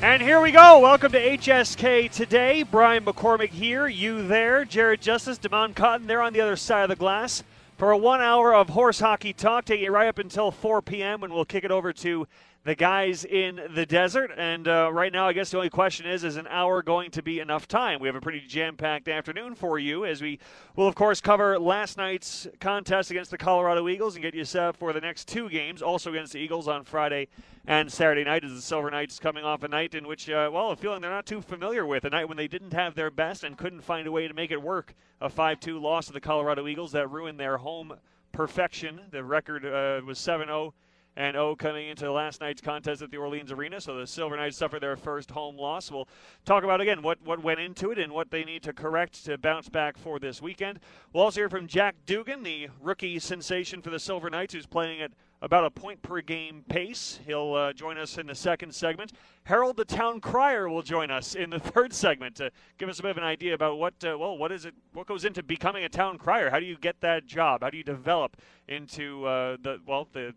And 0.00 0.22
here 0.22 0.40
we 0.40 0.52
go. 0.52 0.78
Welcome 0.78 1.10
to 1.10 1.20
HSK 1.20 2.12
today. 2.12 2.62
Brian 2.62 3.04
McCormick 3.04 3.50
here, 3.50 3.88
you 3.88 4.24
there. 4.28 4.64
Jared 4.64 5.00
Justice, 5.00 5.38
Damon 5.38 5.74
Cotton, 5.74 6.06
they're 6.06 6.22
on 6.22 6.32
the 6.32 6.40
other 6.40 6.54
side 6.54 6.84
of 6.84 6.88
the 6.88 6.94
glass 6.94 7.42
for 7.76 7.90
a 7.90 7.98
one 7.98 8.20
hour 8.20 8.54
of 8.54 8.68
horse 8.68 9.00
hockey 9.00 9.32
talk, 9.32 9.64
taking 9.64 9.86
it 9.86 9.90
right 9.90 10.06
up 10.06 10.18
until 10.18 10.52
4 10.52 10.82
p.m. 10.82 11.20
when 11.20 11.32
we'll 11.32 11.44
kick 11.44 11.64
it 11.64 11.72
over 11.72 11.92
to 11.94 12.28
the 12.68 12.74
guys 12.74 13.24
in 13.24 13.58
the 13.70 13.86
desert. 13.86 14.30
And 14.36 14.68
uh, 14.68 14.90
right 14.92 15.10
now, 15.10 15.26
I 15.26 15.32
guess 15.32 15.50
the 15.50 15.56
only 15.56 15.70
question 15.70 16.04
is 16.04 16.22
is 16.22 16.36
an 16.36 16.46
hour 16.48 16.82
going 16.82 17.10
to 17.12 17.22
be 17.22 17.40
enough 17.40 17.66
time? 17.66 17.98
We 17.98 18.08
have 18.08 18.14
a 18.14 18.20
pretty 18.20 18.42
jam 18.42 18.76
packed 18.76 19.08
afternoon 19.08 19.54
for 19.54 19.78
you 19.78 20.04
as 20.04 20.20
we 20.20 20.38
will, 20.76 20.86
of 20.86 20.94
course, 20.94 21.18
cover 21.22 21.58
last 21.58 21.96
night's 21.96 22.46
contest 22.60 23.10
against 23.10 23.30
the 23.30 23.38
Colorado 23.38 23.88
Eagles 23.88 24.16
and 24.16 24.22
get 24.22 24.34
you 24.34 24.44
set 24.44 24.76
for 24.76 24.92
the 24.92 25.00
next 25.00 25.28
two 25.28 25.48
games, 25.48 25.80
also 25.80 26.10
against 26.10 26.34
the 26.34 26.40
Eagles 26.40 26.68
on 26.68 26.84
Friday 26.84 27.28
and 27.66 27.90
Saturday 27.90 28.22
night 28.22 28.44
as 28.44 28.52
the 28.52 28.60
Silver 28.60 28.90
Knights 28.90 29.18
coming 29.18 29.44
off 29.44 29.62
a 29.62 29.68
night 29.68 29.94
in 29.94 30.06
which, 30.06 30.28
uh, 30.28 30.50
well, 30.52 30.70
a 30.70 30.76
feeling 30.76 31.00
they're 31.00 31.10
not 31.10 31.24
too 31.24 31.40
familiar 31.40 31.86
with, 31.86 32.04
a 32.04 32.10
night 32.10 32.28
when 32.28 32.36
they 32.36 32.48
didn't 32.48 32.74
have 32.74 32.94
their 32.94 33.10
best 33.10 33.44
and 33.44 33.56
couldn't 33.56 33.80
find 33.80 34.06
a 34.06 34.12
way 34.12 34.28
to 34.28 34.34
make 34.34 34.50
it 34.50 34.60
work. 34.60 34.94
A 35.22 35.30
5 35.30 35.58
2 35.58 35.78
loss 35.78 36.08
to 36.08 36.12
the 36.12 36.20
Colorado 36.20 36.68
Eagles 36.68 36.92
that 36.92 37.10
ruined 37.10 37.40
their 37.40 37.56
home 37.56 37.94
perfection. 38.32 39.00
The 39.10 39.24
record 39.24 39.64
uh, 39.64 40.04
was 40.04 40.18
7 40.18 40.48
0 40.48 40.74
and 41.18 41.36
O 41.36 41.56
coming 41.56 41.88
into 41.88 42.10
last 42.12 42.40
night's 42.40 42.60
contest 42.60 43.02
at 43.02 43.10
the 43.10 43.16
Orleans 43.16 43.50
Arena. 43.50 43.80
So 43.80 43.96
the 43.96 44.06
Silver 44.06 44.36
Knights 44.36 44.56
suffered 44.56 44.80
their 44.80 44.96
first 44.96 45.32
home 45.32 45.56
loss. 45.56 45.90
We'll 45.90 46.08
talk 46.44 46.62
about 46.62 46.80
again 46.80 47.02
what, 47.02 47.20
what 47.24 47.42
went 47.42 47.58
into 47.58 47.90
it 47.90 47.98
and 47.98 48.12
what 48.12 48.30
they 48.30 48.44
need 48.44 48.62
to 48.62 48.72
correct 48.72 49.24
to 49.24 49.36
bounce 49.36 49.68
back 49.68 49.98
for 49.98 50.20
this 50.20 50.40
weekend. 50.40 50.78
We'll 51.12 51.24
also 51.24 51.40
hear 51.40 51.50
from 51.50 51.66
Jack 51.66 51.96
Dugan, 52.06 52.44
the 52.44 52.68
rookie 52.80 53.18
sensation 53.18 53.82
for 53.82 53.90
the 53.90 53.98
Silver 53.98 54.30
Knights, 54.30 54.54
who's 54.54 54.66
playing 54.66 55.02
at 55.02 55.10
about 55.42 55.64
a 55.64 55.70
point 55.70 56.02
per 56.02 56.20
game 56.20 56.64
pace. 56.68 57.18
He'll 57.26 57.52
uh, 57.54 57.72
join 57.72 57.98
us 57.98 58.16
in 58.16 58.28
the 58.28 58.34
second 58.34 58.72
segment. 58.72 59.12
Harold 59.42 59.76
the 59.76 59.84
Town 59.84 60.20
Crier 60.20 60.68
will 60.68 60.82
join 60.82 61.10
us 61.10 61.34
in 61.34 61.50
the 61.50 61.58
third 61.58 61.92
segment 61.92 62.36
to 62.36 62.52
give 62.78 62.88
us 62.88 63.00
a 63.00 63.02
bit 63.02 63.10
of 63.10 63.18
an 63.18 63.24
idea 63.24 63.54
about 63.54 63.78
what 63.78 63.94
uh, 64.04 64.16
well 64.16 64.38
what 64.38 64.52
is 64.52 64.64
it 64.66 64.74
what 64.92 65.08
goes 65.08 65.24
into 65.24 65.42
becoming 65.42 65.82
a 65.82 65.88
town 65.88 66.16
crier. 66.16 66.50
How 66.50 66.60
do 66.60 66.66
you 66.66 66.76
get 66.78 67.00
that 67.00 67.26
job? 67.26 67.62
How 67.62 67.70
do 67.70 67.76
you 67.76 67.84
develop 67.84 68.36
into 68.68 69.26
uh, 69.26 69.56
the 69.60 69.80
well 69.84 70.06
the 70.12 70.34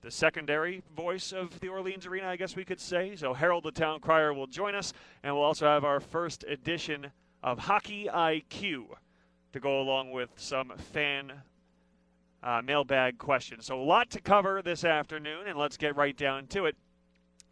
the 0.00 0.10
secondary 0.10 0.82
voice 0.96 1.32
of 1.32 1.58
the 1.60 1.68
Orleans 1.68 2.06
Arena, 2.06 2.28
I 2.28 2.36
guess 2.36 2.54
we 2.54 2.64
could 2.64 2.80
say. 2.80 3.16
So 3.16 3.34
Harold 3.34 3.64
the 3.64 3.72
Town 3.72 4.00
Crier 4.00 4.32
will 4.32 4.46
join 4.46 4.74
us, 4.74 4.92
and 5.22 5.34
we'll 5.34 5.42
also 5.42 5.66
have 5.66 5.84
our 5.84 6.00
first 6.00 6.44
edition 6.44 7.08
of 7.42 7.58
Hockey 7.58 8.08
IQ 8.12 8.84
to 9.52 9.60
go 9.60 9.80
along 9.80 10.12
with 10.12 10.30
some 10.36 10.72
fan 10.92 11.32
uh, 12.42 12.62
mailbag 12.64 13.18
questions. 13.18 13.66
So 13.66 13.80
a 13.80 13.82
lot 13.82 14.10
to 14.10 14.20
cover 14.20 14.62
this 14.62 14.84
afternoon, 14.84 15.48
and 15.48 15.58
let's 15.58 15.76
get 15.76 15.96
right 15.96 16.16
down 16.16 16.46
to 16.48 16.66
it. 16.66 16.76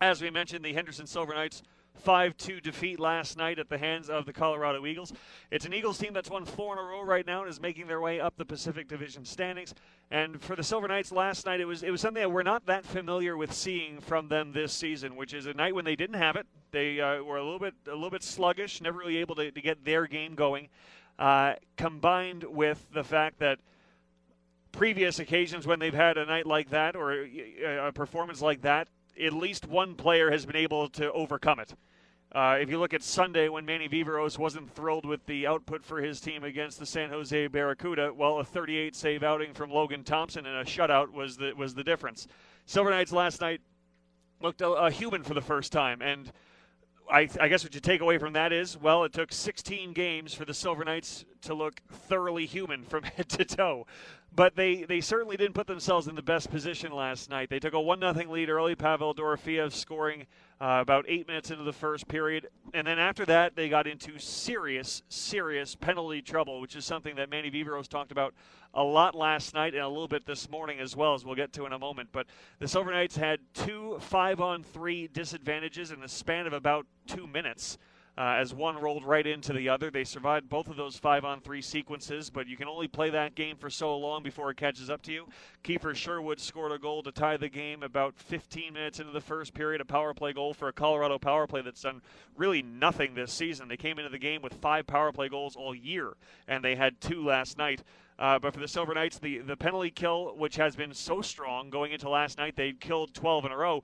As 0.01 0.23
we 0.23 0.31
mentioned, 0.31 0.65
the 0.65 0.73
Henderson 0.73 1.07
Silver 1.07 1.35
Knights 1.35 1.63
5 1.99 2.37
2 2.37 2.61
defeat 2.61 3.01
last 3.01 3.37
night 3.37 3.59
at 3.59 3.69
the 3.69 3.79
hands 3.79 4.09
of 4.09 4.27
the 4.27 4.33
Colorado 4.33 4.87
Eagles. 4.87 5.13
It's 5.51 5.65
an 5.65 5.75
Eagles 5.75 5.99
team 5.99 6.13
that's 6.13 6.31
won 6.31 6.45
four 6.45 6.73
in 6.73 6.79
a 6.79 6.83
row 6.83 7.03
right 7.03 7.27
now 7.27 7.43
and 7.43 7.51
is 7.51 7.61
making 7.61 7.87
their 7.87 8.01
way 8.01 8.21
up 8.21 8.37
the 8.37 8.45
Pacific 8.45 8.89
Division 8.89 9.25
standings. 9.25 9.75
And 10.11 10.41
for 10.41 10.55
the 10.55 10.63
Silver 10.63 10.87
Knights 10.89 11.11
last 11.11 11.47
night, 11.47 11.61
it 11.61 11.65
was 11.65 11.83
it 11.83 11.91
was 11.91 12.01
something 12.01 12.23
that 12.23 12.31
we're 12.31 12.43
not 12.43 12.67
that 12.67 12.85
familiar 12.85 13.37
with 13.37 13.53
seeing 13.53 14.01
from 14.01 14.29
them 14.29 14.53
this 14.53 14.73
season, 14.73 15.17
which 15.17 15.35
is 15.35 15.47
a 15.47 15.55
night 15.55 15.75
when 15.75 15.85
they 15.85 15.97
didn't 15.97 16.17
have 16.17 16.37
it. 16.37 16.47
They 16.71 17.01
uh, 17.01 17.23
were 17.23 17.39
a 17.39 17.45
little 17.45 17.59
bit 17.59 17.75
a 17.89 17.95
little 17.95 18.11
bit 18.11 18.23
sluggish, 18.23 18.81
never 18.81 18.99
really 18.99 19.17
able 19.19 19.35
to, 19.37 19.51
to 19.51 19.61
get 19.61 19.85
their 19.85 20.07
game 20.07 20.35
going. 20.35 20.69
Uh, 21.19 21.55
combined 21.77 22.45
with 22.45 22.87
the 22.93 23.03
fact 23.03 23.39
that 23.39 23.59
previous 24.73 25.19
occasions 25.19 25.67
when 25.67 25.79
they've 25.79 25.95
had 25.95 26.19
a 26.19 26.27
night 26.27 26.47
like 26.47 26.71
that 26.71 26.95
or 26.95 27.23
a 27.23 27.91
performance 27.93 28.43
like 28.43 28.61
that, 28.63 28.89
at 29.23 29.33
least 29.33 29.67
one 29.67 29.95
player 29.95 30.31
has 30.31 30.47
been 30.47 30.57
able 30.57 30.89
to 30.91 31.13
overcome 31.13 31.61
it. 31.61 31.75
Uh, 32.33 32.59
if 32.61 32.69
you 32.69 32.79
look 32.79 32.93
at 32.93 33.03
Sunday 33.03 33.49
when 33.49 33.65
Manny 33.65 33.89
Viveiros 33.89 34.39
wasn't 34.39 34.71
thrilled 34.75 35.07
with 35.07 35.25
the 35.27 35.47
output 35.47 35.85
for 35.85 36.03
his 36.03 36.21
team 36.21 36.45
against 36.45 36.79
the 36.79 36.85
San 36.85 37.09
Jose 37.09 37.47
Barracuda, 37.47 38.13
well, 38.13 38.41
a 38.41 38.45
38 38.45 38.95
save 38.95 39.23
outing 39.23 39.55
from 39.55 39.71
Logan 39.71 40.05
Thompson 40.05 40.45
and 40.45 40.57
a 40.57 40.65
shutout 40.65 41.13
was 41.13 41.37
the 41.37 41.53
was 41.55 41.75
the 41.75 41.85
difference. 41.85 42.27
Silver 42.67 42.91
Knights 42.91 43.13
last 43.13 43.41
night 43.41 43.61
looked 44.43 44.61
a, 44.61 44.69
a 44.69 44.91
human 44.91 45.23
for 45.23 45.35
the 45.35 45.41
first 45.41 45.73
time, 45.73 46.03
and 46.03 46.31
I, 47.11 47.29
I, 47.41 47.49
guess 47.49 47.63
what 47.63 47.75
you 47.75 47.81
take 47.81 48.01
away 48.01 48.19
from 48.19 48.33
that 48.33 48.53
is, 48.53 48.77
well, 48.77 49.05
it 49.05 49.13
took 49.13 49.33
16 49.33 49.93
games 49.93 50.35
for 50.35 50.45
the 50.45 50.53
Silver 50.53 50.85
Knights 50.85 51.25
to 51.43 51.55
look 51.55 51.81
thoroughly 51.89 52.47
human 52.47 52.83
from 52.83 53.03
head 53.17 53.29
to 53.31 53.45
toe 53.45 53.87
but 54.37 54.55
they, 54.55 54.85
they 54.85 55.01
certainly 55.01 55.39
didn't 55.39 55.55
put 55.55 55.67
themselves 55.67 56.07
in 56.07 56.15
the 56.15 56.23
best 56.23 56.51
position 56.51 56.93
last 56.93 57.31
night. 57.31 57.49
They 57.49 57.59
took 57.59 57.73
a 57.73 57.81
1 57.81 58.01
0 58.01 58.31
lead 58.31 58.51
early, 58.51 58.75
Pavel 58.75 59.15
Dorofeyev 59.15 59.73
scoring 59.73 60.27
uh, 60.61 60.79
about 60.83 61.07
eight 61.09 61.27
minutes 61.27 61.51
into 61.51 61.65
the 61.65 61.73
first 61.73 62.07
period. 62.07 62.49
And 62.75 62.87
then 62.87 62.99
after 62.99 63.25
that, 63.25 63.57
they 63.57 63.71
got 63.71 63.87
into 63.87 64.19
serious, 64.19 65.03
serious 65.09 65.75
penalty 65.75 66.21
trouble, 66.21 66.61
which 66.61 66.77
is 66.77 66.85
something 66.85 67.17
that 67.17 67.31
Manny 67.31 67.51
Viveiros 67.51 67.89
talked 67.89 68.13
about 68.13 68.35
a 68.75 68.83
lot 68.83 69.15
last 69.15 69.55
night 69.55 69.73
and 69.73 69.83
a 69.83 69.89
little 69.89 70.07
bit 70.07 70.27
this 70.27 70.51
morning 70.51 70.81
as 70.81 70.95
well, 70.95 71.15
as 71.15 71.25
we'll 71.25 71.35
get 71.35 71.55
to 71.55 71.65
in 71.65 71.73
a 71.73 71.79
moment. 71.79 72.11
But 72.13 72.27
the 72.59 72.69
Silver 72.69 72.93
Knights 72.93 73.17
had 73.17 73.41
two 73.55 73.97
five 74.01 74.43
on 74.43 74.63
three 74.63 75.09
disadvantages 75.09 75.93
in 75.93 76.01
the 76.01 76.09
span 76.09 76.47
of 76.47 76.53
about 76.53 76.87
two 77.07 77.27
minutes 77.27 77.79
uh, 78.19 78.37
as 78.39 78.55
one 78.55 78.77
rolled 78.77 79.05
right 79.05 79.27
into 79.27 79.53
the 79.53 79.69
other. 79.69 79.91
They 79.91 80.05
survived 80.05 80.49
both 80.49 80.69
of 80.69 80.77
those 80.77 80.97
five 80.97 81.25
on 81.25 81.41
three 81.41 81.61
sequences, 81.61 82.31
but 82.31 82.47
you 82.47 82.57
can 82.57 82.69
only 82.69 82.89
play 82.89 83.11
that 83.11 83.35
game 83.35 83.57
for 83.57 83.69
so 83.69 83.97
long 83.97 84.23
before 84.23 84.51
it 84.51 84.57
catches 84.57 84.89
up 84.89 85.03
to 85.03 85.13
you. 85.13 85.29
Kiefer 85.63 85.95
Sherwood 85.95 86.41
scored 86.41 86.73
a 86.73 86.79
goal 86.79 87.03
to 87.03 87.13
tie 87.13 87.37
the 87.37 87.49
game 87.49 87.83
about 87.83 88.17
15 88.17 88.73
minutes 88.73 89.01
into 89.01 89.13
the 89.13 89.21
first 89.21 89.53
period, 89.53 89.81
a 89.81 89.85
power 89.85 90.15
play 90.15 90.33
goal 90.33 90.55
for 90.55 90.69
a 90.69 90.73
Colorado 90.73 91.19
power 91.19 91.47
play 91.47 91.61
that's 91.61 91.83
done 91.83 92.01
really 92.37 92.63
nothing 92.63 93.15
this 93.15 93.33
season. 93.33 93.69
They 93.69 93.77
came 93.77 93.99
into 93.99 94.11
the 94.11 94.19
game 94.19 94.41
with 94.41 94.55
five 94.55 94.87
power 94.87 95.13
play 95.13 95.29
goals 95.29 95.57
all 95.57 95.75
year, 95.75 96.15
and 96.49 96.65
they 96.65 96.75
had 96.75 97.01
two 97.01 97.25
last 97.25 97.59
night. 97.59 97.83
Uh, 98.19 98.39
but 98.39 98.55
for 98.55 98.61
the 98.61 98.69
Silver 98.69 98.95
Knights, 98.95 99.19
the, 99.19 99.39
the 99.39 99.59
penalty 99.59 99.91
kill, 99.91 100.35
which 100.39 100.57
has 100.57 100.75
been 100.75 100.95
so 100.95 101.21
strong 101.21 101.69
going 101.69 101.93
into 101.93 102.09
last 102.09 102.39
night, 102.39 102.57
they 102.57 102.73
killed 102.73 103.13
12 103.13 103.45
in 103.45 103.53
a 103.53 103.57
row 103.57 103.83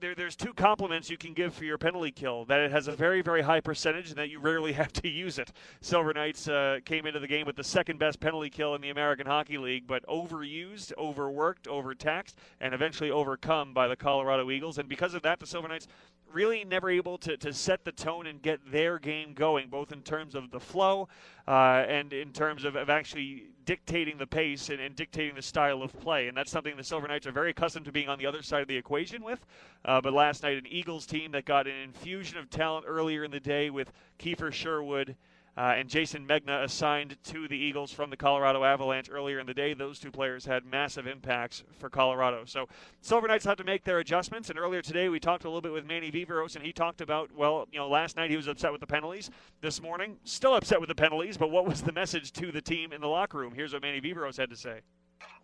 there, 0.00 0.14
there's 0.14 0.36
two 0.36 0.52
compliments 0.52 1.10
you 1.10 1.16
can 1.16 1.32
give 1.32 1.54
for 1.54 1.64
your 1.64 1.78
penalty 1.78 2.10
kill 2.10 2.44
that 2.46 2.60
it 2.60 2.70
has 2.70 2.88
a 2.88 2.92
very, 2.92 3.22
very 3.22 3.42
high 3.42 3.60
percentage 3.60 4.08
and 4.08 4.16
that 4.16 4.30
you 4.30 4.38
rarely 4.38 4.72
have 4.74 4.92
to 4.94 5.08
use 5.08 5.38
it. 5.38 5.52
Silver 5.80 6.12
Knights 6.12 6.48
uh, 6.48 6.78
came 6.84 7.06
into 7.06 7.20
the 7.20 7.28
game 7.28 7.46
with 7.46 7.56
the 7.56 7.64
second 7.64 7.98
best 7.98 8.20
penalty 8.20 8.50
kill 8.50 8.74
in 8.74 8.80
the 8.80 8.90
American 8.90 9.26
Hockey 9.26 9.58
League, 9.58 9.86
but 9.86 10.06
overused, 10.06 10.92
overworked, 10.98 11.66
overtaxed, 11.68 12.38
and 12.60 12.74
eventually 12.74 13.10
overcome 13.10 13.72
by 13.72 13.88
the 13.88 13.96
Colorado 13.96 14.50
Eagles. 14.50 14.78
And 14.78 14.88
because 14.88 15.14
of 15.14 15.22
that, 15.22 15.40
the 15.40 15.46
Silver 15.46 15.68
Knights 15.68 15.88
really 16.34 16.64
never 16.64 16.90
able 16.90 17.16
to, 17.18 17.36
to 17.36 17.52
set 17.52 17.84
the 17.84 17.92
tone 17.92 18.26
and 18.26 18.42
get 18.42 18.60
their 18.70 18.98
game 18.98 19.32
going, 19.34 19.68
both 19.68 19.92
in 19.92 20.02
terms 20.02 20.34
of 20.34 20.50
the 20.50 20.60
flow 20.60 21.08
uh, 21.46 21.84
and 21.88 22.12
in 22.12 22.32
terms 22.32 22.64
of, 22.64 22.76
of 22.76 22.90
actually 22.90 23.44
dictating 23.64 24.18
the 24.18 24.26
pace 24.26 24.68
and, 24.68 24.80
and, 24.80 24.94
dictating 24.96 25.34
the 25.34 25.42
style 25.42 25.82
of 25.82 25.98
play. 26.00 26.28
And 26.28 26.36
that's 26.36 26.50
something 26.50 26.76
the 26.76 26.84
Silver 26.84 27.08
Knights 27.08 27.26
are 27.26 27.32
very 27.32 27.50
accustomed 27.50 27.86
to 27.86 27.92
being 27.92 28.08
on 28.08 28.18
the 28.18 28.26
other 28.26 28.42
side 28.42 28.62
of 28.62 28.68
the 28.68 28.76
equation 28.76 29.22
with. 29.22 29.46
Uh, 29.84 30.00
but 30.00 30.12
last 30.12 30.42
night, 30.42 30.58
an 30.58 30.66
Eagles 30.66 31.06
team 31.06 31.30
that 31.32 31.44
got 31.44 31.66
an 31.66 31.76
infusion 31.76 32.36
of 32.36 32.50
talent 32.50 32.84
earlier 32.86 33.24
in 33.24 33.30
the 33.30 33.40
day 33.40 33.70
with 33.70 33.92
Kiefer 34.18 34.52
Sherwood 34.52 35.16
uh, 35.56 35.74
and 35.76 35.88
Jason 35.88 36.26
Megna 36.26 36.64
assigned 36.64 37.16
to 37.24 37.46
the 37.46 37.56
Eagles 37.56 37.92
from 37.92 38.10
the 38.10 38.16
Colorado 38.16 38.64
Avalanche 38.64 39.08
earlier 39.10 39.38
in 39.38 39.46
the 39.46 39.54
day. 39.54 39.72
Those 39.72 39.98
two 40.00 40.10
players 40.10 40.44
had 40.44 40.64
massive 40.64 41.06
impacts 41.06 41.62
for 41.78 41.88
Colorado. 41.88 42.44
So 42.44 42.68
Silver 43.00 43.28
Knights 43.28 43.44
had 43.44 43.58
to 43.58 43.64
make 43.64 43.84
their 43.84 44.00
adjustments. 44.00 44.50
And 44.50 44.58
earlier 44.58 44.82
today, 44.82 45.08
we 45.08 45.20
talked 45.20 45.44
a 45.44 45.48
little 45.48 45.60
bit 45.60 45.72
with 45.72 45.86
Manny 45.86 46.10
Viveiros, 46.10 46.56
and 46.56 46.64
he 46.64 46.72
talked 46.72 47.00
about, 47.00 47.30
well, 47.36 47.68
you 47.70 47.78
know, 47.78 47.88
last 47.88 48.16
night 48.16 48.30
he 48.30 48.36
was 48.36 48.48
upset 48.48 48.72
with 48.72 48.80
the 48.80 48.86
penalties. 48.86 49.30
This 49.60 49.80
morning, 49.80 50.16
still 50.24 50.56
upset 50.56 50.80
with 50.80 50.88
the 50.88 50.94
penalties, 50.94 51.36
but 51.36 51.50
what 51.50 51.66
was 51.66 51.82
the 51.82 51.92
message 51.92 52.32
to 52.32 52.50
the 52.50 52.60
team 52.60 52.92
in 52.92 53.00
the 53.00 53.08
locker 53.08 53.38
room? 53.38 53.52
Here's 53.54 53.72
what 53.72 53.82
Manny 53.82 54.00
Viveiros 54.00 54.36
had 54.36 54.50
to 54.50 54.56
say. 54.56 54.80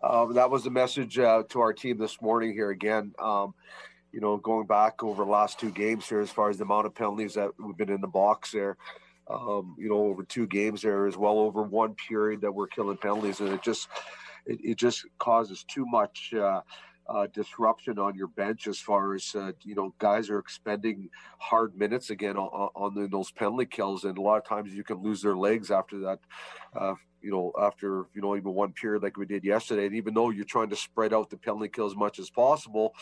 Um, 0.03 0.33
that 0.33 0.49
was 0.49 0.63
the 0.63 0.71
message 0.71 1.19
uh, 1.19 1.43
to 1.49 1.61
our 1.61 1.73
team 1.73 1.97
this 1.97 2.21
morning 2.21 2.53
here 2.53 2.71
again. 2.71 3.13
Um, 3.19 3.53
you 4.11 4.19
know, 4.19 4.37
going 4.37 4.67
back 4.67 5.03
over 5.03 5.23
the 5.23 5.31
last 5.31 5.59
two 5.59 5.71
games 5.71 6.07
here, 6.09 6.19
as 6.19 6.29
far 6.29 6.49
as 6.49 6.57
the 6.57 6.65
amount 6.65 6.85
of 6.85 6.93
penalties 6.93 7.33
that 7.35 7.51
we've 7.57 7.77
been 7.77 7.89
in 7.89 8.01
the 8.01 8.07
box 8.07 8.51
there, 8.51 8.77
um, 9.29 9.75
you 9.77 9.89
know, 9.89 10.05
over 10.05 10.23
two 10.23 10.47
games 10.47 10.81
there 10.81 11.07
as 11.07 11.17
well 11.17 11.39
over 11.39 11.63
one 11.63 11.95
period 11.95 12.41
that 12.41 12.51
we're 12.51 12.67
killing 12.67 12.97
penalties, 12.97 13.39
and 13.39 13.49
it 13.49 13.61
just 13.61 13.87
it, 14.45 14.59
it 14.63 14.77
just 14.77 15.05
causes 15.19 15.63
too 15.67 15.85
much. 15.85 16.33
Uh, 16.33 16.61
uh, 17.11 17.27
disruption 17.33 17.99
on 17.99 18.15
your 18.15 18.27
bench 18.27 18.67
as 18.67 18.79
far 18.79 19.13
as 19.15 19.35
uh, 19.35 19.51
you 19.63 19.75
know 19.75 19.93
guys 19.99 20.29
are 20.29 20.39
expending 20.39 21.09
hard 21.39 21.77
minutes 21.77 22.09
again 22.09 22.37
on, 22.37 22.69
on 22.75 23.09
those 23.09 23.31
penalty 23.31 23.65
kills 23.65 24.05
and 24.05 24.17
a 24.17 24.21
lot 24.21 24.37
of 24.37 24.45
times 24.45 24.73
you 24.73 24.83
can 24.83 24.97
lose 24.97 25.21
their 25.21 25.35
legs 25.35 25.71
after 25.71 25.99
that 25.99 26.19
uh, 26.75 26.93
you 27.21 27.29
know 27.29 27.51
after 27.59 28.05
you 28.13 28.21
know 28.21 28.35
even 28.35 28.53
one 28.53 28.71
period 28.71 29.03
like 29.03 29.17
we 29.17 29.25
did 29.25 29.43
yesterday. 29.43 29.85
And 29.85 29.95
even 29.95 30.13
though 30.13 30.29
you're 30.29 30.45
trying 30.45 30.69
to 30.69 30.75
spread 30.75 31.13
out 31.13 31.29
the 31.29 31.37
penalty 31.37 31.69
kill 31.69 31.85
as 31.85 31.95
much 31.95 32.17
as 32.17 32.29
possible 32.29 32.93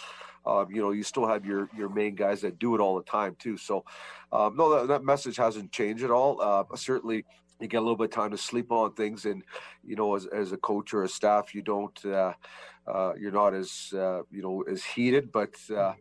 uh, 0.45 0.65
you 0.69 0.81
know 0.81 0.91
you 0.91 1.03
still 1.03 1.27
have 1.27 1.45
your 1.45 1.69
your 1.75 1.89
main 1.89 2.15
guys 2.15 2.41
that 2.41 2.59
do 2.59 2.75
it 2.75 2.81
all 2.81 2.95
the 2.95 3.03
time 3.03 3.35
too. 3.39 3.57
So 3.57 3.85
um, 4.31 4.55
no 4.57 4.69
that, 4.75 4.87
that 4.87 5.03
message 5.03 5.37
hasn't 5.37 5.71
changed 5.71 6.03
at 6.03 6.11
all. 6.11 6.41
Uh, 6.41 6.63
certainly 6.75 7.25
you 7.59 7.67
get 7.67 7.77
a 7.77 7.81
little 7.81 7.97
bit 7.97 8.05
of 8.05 8.11
time 8.11 8.31
to 8.31 8.37
sleep 8.37 8.71
on 8.71 8.93
things. 8.93 9.25
And 9.25 9.43
you 9.85 9.95
know 9.95 10.15
as, 10.15 10.25
as 10.27 10.51
a 10.51 10.57
coach 10.57 10.93
or 10.93 11.03
a 11.03 11.09
staff 11.09 11.53
you 11.53 11.61
don't 11.61 12.05
uh, 12.05 12.33
uh, 12.93 13.13
you're 13.19 13.31
not 13.31 13.53
as 13.53 13.93
uh, 13.93 14.21
you 14.31 14.41
know 14.41 14.61
as 14.63 14.83
heated, 14.83 15.31
but 15.31 15.55
uh, 15.75 15.93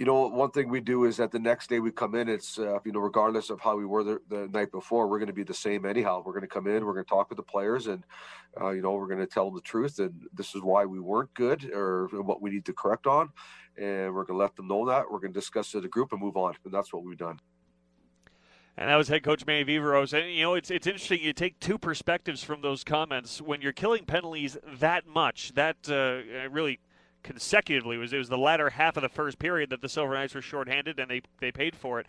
you 0.00 0.06
know, 0.06 0.28
one 0.28 0.50
thing 0.50 0.70
we 0.70 0.80
do 0.80 1.04
is 1.04 1.18
that 1.18 1.30
the 1.30 1.38
next 1.38 1.68
day 1.68 1.78
we 1.78 1.92
come 1.92 2.14
in, 2.14 2.26
it's, 2.26 2.58
uh, 2.58 2.78
you 2.86 2.92
know, 2.92 3.00
regardless 3.00 3.50
of 3.50 3.60
how 3.60 3.76
we 3.76 3.84
were 3.84 4.02
the, 4.02 4.18
the 4.30 4.48
night 4.48 4.72
before, 4.72 5.06
we're 5.06 5.18
going 5.18 5.26
to 5.26 5.34
be 5.34 5.42
the 5.42 5.52
same 5.52 5.84
anyhow. 5.84 6.22
We're 6.24 6.32
going 6.32 6.40
to 6.40 6.48
come 6.48 6.66
in, 6.66 6.86
we're 6.86 6.94
going 6.94 7.04
to 7.04 7.08
talk 7.08 7.28
with 7.28 7.36
the 7.36 7.42
players, 7.42 7.86
and, 7.86 8.02
uh, 8.58 8.70
you 8.70 8.80
know, 8.80 8.92
we're 8.92 9.08
going 9.08 9.18
to 9.20 9.26
tell 9.26 9.44
them 9.44 9.56
the 9.56 9.60
truth. 9.60 9.98
And 9.98 10.22
this 10.32 10.54
is 10.54 10.62
why 10.62 10.86
we 10.86 11.00
weren't 11.00 11.34
good 11.34 11.70
or 11.70 12.08
what 12.12 12.40
we 12.40 12.48
need 12.48 12.64
to 12.64 12.72
correct 12.72 13.06
on. 13.06 13.28
And 13.76 14.14
we're 14.14 14.24
going 14.24 14.38
to 14.38 14.42
let 14.42 14.56
them 14.56 14.68
know 14.68 14.86
that. 14.86 15.04
We're 15.10 15.20
going 15.20 15.34
to 15.34 15.38
discuss 15.38 15.74
it 15.74 15.78
as 15.80 15.84
a 15.84 15.88
group 15.88 16.12
and 16.12 16.20
move 16.22 16.38
on. 16.38 16.54
And 16.64 16.72
that's 16.72 16.94
what 16.94 17.04
we've 17.04 17.18
done. 17.18 17.38
And 18.76 18.88
that 18.88 18.96
was 18.96 19.08
head 19.08 19.22
coach 19.22 19.44
Manny 19.46 19.64
Viveiros. 19.64 20.12
And, 20.12 20.32
you 20.32 20.42
know, 20.42 20.54
it's, 20.54 20.70
it's 20.70 20.86
interesting. 20.86 21.20
You 21.22 21.32
take 21.32 21.60
two 21.60 21.76
perspectives 21.76 22.42
from 22.42 22.62
those 22.62 22.82
comments. 22.84 23.42
When 23.42 23.60
you're 23.60 23.72
killing 23.72 24.04
penalties 24.04 24.56
that 24.78 25.06
much, 25.06 25.52
that 25.54 25.76
uh, 25.88 26.48
really 26.50 26.80
consecutively. 27.22 27.96
Was 27.96 28.12
it 28.12 28.18
was 28.18 28.28
the 28.28 28.38
latter 28.38 28.70
half 28.70 28.96
of 28.96 29.02
the 29.02 29.08
first 29.08 29.38
period 29.38 29.70
that 29.70 29.82
the 29.82 29.88
Silver 29.88 30.14
Knights 30.14 30.34
were 30.34 30.42
shorthanded 30.42 30.98
and 30.98 31.10
they 31.10 31.22
they 31.40 31.52
paid 31.52 31.76
for 31.76 32.00
it. 32.00 32.06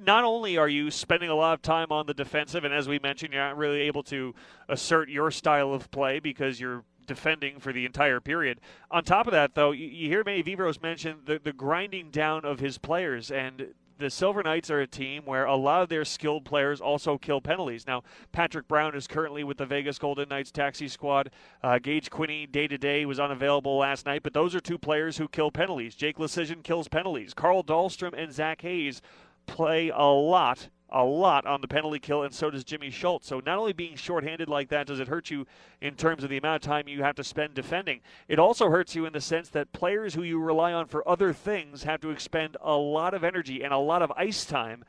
Not 0.00 0.24
only 0.24 0.56
are 0.56 0.68
you 0.68 0.90
spending 0.90 1.28
a 1.28 1.34
lot 1.34 1.54
of 1.54 1.62
time 1.62 1.90
on 1.90 2.06
the 2.06 2.14
defensive, 2.14 2.64
and 2.64 2.72
as 2.72 2.86
we 2.86 3.00
mentioned, 3.00 3.32
you're 3.32 3.42
not 3.42 3.56
really 3.56 3.80
able 3.80 4.04
to 4.04 4.34
assert 4.68 5.08
your 5.08 5.30
style 5.30 5.72
of 5.72 5.90
play 5.90 6.20
because 6.20 6.60
you're 6.60 6.84
defending 7.06 7.58
for 7.58 7.72
the 7.72 7.84
entire 7.84 8.20
period. 8.20 8.60
On 8.92 9.02
top 9.02 9.26
of 9.26 9.32
that, 9.32 9.54
though, 9.54 9.72
you, 9.72 9.86
you 9.86 10.08
hear 10.08 10.22
Manny 10.24 10.44
Viveiros 10.44 10.80
mention 10.80 11.18
the, 11.24 11.40
the 11.42 11.52
grinding 11.52 12.10
down 12.10 12.44
of 12.44 12.60
his 12.60 12.78
players, 12.78 13.32
and 13.32 13.74
the 13.98 14.10
Silver 14.10 14.42
Knights 14.42 14.70
are 14.70 14.80
a 14.80 14.86
team 14.86 15.22
where 15.24 15.44
a 15.44 15.56
lot 15.56 15.82
of 15.82 15.88
their 15.88 16.04
skilled 16.04 16.44
players 16.44 16.80
also 16.80 17.18
kill 17.18 17.40
penalties. 17.40 17.86
Now, 17.86 18.02
Patrick 18.32 18.68
Brown 18.68 18.94
is 18.94 19.06
currently 19.06 19.44
with 19.44 19.58
the 19.58 19.66
Vegas 19.66 19.98
Golden 19.98 20.28
Knights 20.28 20.50
taxi 20.50 20.88
squad. 20.88 21.30
Uh, 21.62 21.78
Gage 21.78 22.10
Quinney, 22.10 22.50
day 22.50 22.68
to 22.68 22.78
day, 22.78 23.04
was 23.04 23.18
unavailable 23.18 23.76
last 23.76 24.06
night, 24.06 24.22
but 24.22 24.32
those 24.32 24.54
are 24.54 24.60
two 24.60 24.78
players 24.78 25.18
who 25.18 25.28
kill 25.28 25.50
penalties. 25.50 25.94
Jake 25.94 26.18
Leschyshyn 26.18 26.62
kills 26.62 26.88
penalties. 26.88 27.34
Carl 27.34 27.62
Dahlstrom 27.62 28.14
and 28.16 28.32
Zach 28.32 28.62
Hayes 28.62 29.02
play 29.46 29.88
a 29.88 30.04
lot 30.04 30.68
a 30.90 31.04
lot 31.04 31.46
on 31.46 31.60
the 31.60 31.68
penalty 31.68 31.98
kill, 31.98 32.22
and 32.22 32.34
so 32.34 32.50
does 32.50 32.64
Jimmy 32.64 32.90
Schuldt. 32.90 33.24
So 33.24 33.40
not 33.40 33.58
only 33.58 33.72
being 33.72 33.96
shorthanded 33.96 34.48
like 34.48 34.68
that 34.70 34.86
does 34.86 35.00
it 35.00 35.08
hurt 35.08 35.30
you 35.30 35.46
in 35.80 35.94
terms 35.94 36.24
of 36.24 36.30
the 36.30 36.38
amount 36.38 36.56
of 36.56 36.68
time 36.68 36.88
you 36.88 37.02
have 37.02 37.16
to 37.16 37.24
spend 37.24 37.54
defending, 37.54 38.00
it 38.28 38.38
also 38.38 38.70
hurts 38.70 38.94
you 38.94 39.06
in 39.06 39.12
the 39.12 39.20
sense 39.20 39.48
that 39.50 39.72
players 39.72 40.14
who 40.14 40.22
you 40.22 40.38
rely 40.38 40.72
on 40.72 40.86
for 40.86 41.06
other 41.08 41.32
things 41.32 41.82
have 41.84 42.00
to 42.00 42.10
expend 42.10 42.56
a 42.60 42.74
lot 42.74 43.14
of 43.14 43.24
energy 43.24 43.62
and 43.62 43.72
a 43.72 43.78
lot 43.78 44.02
of 44.02 44.10
ice 44.12 44.44
time 44.44 44.84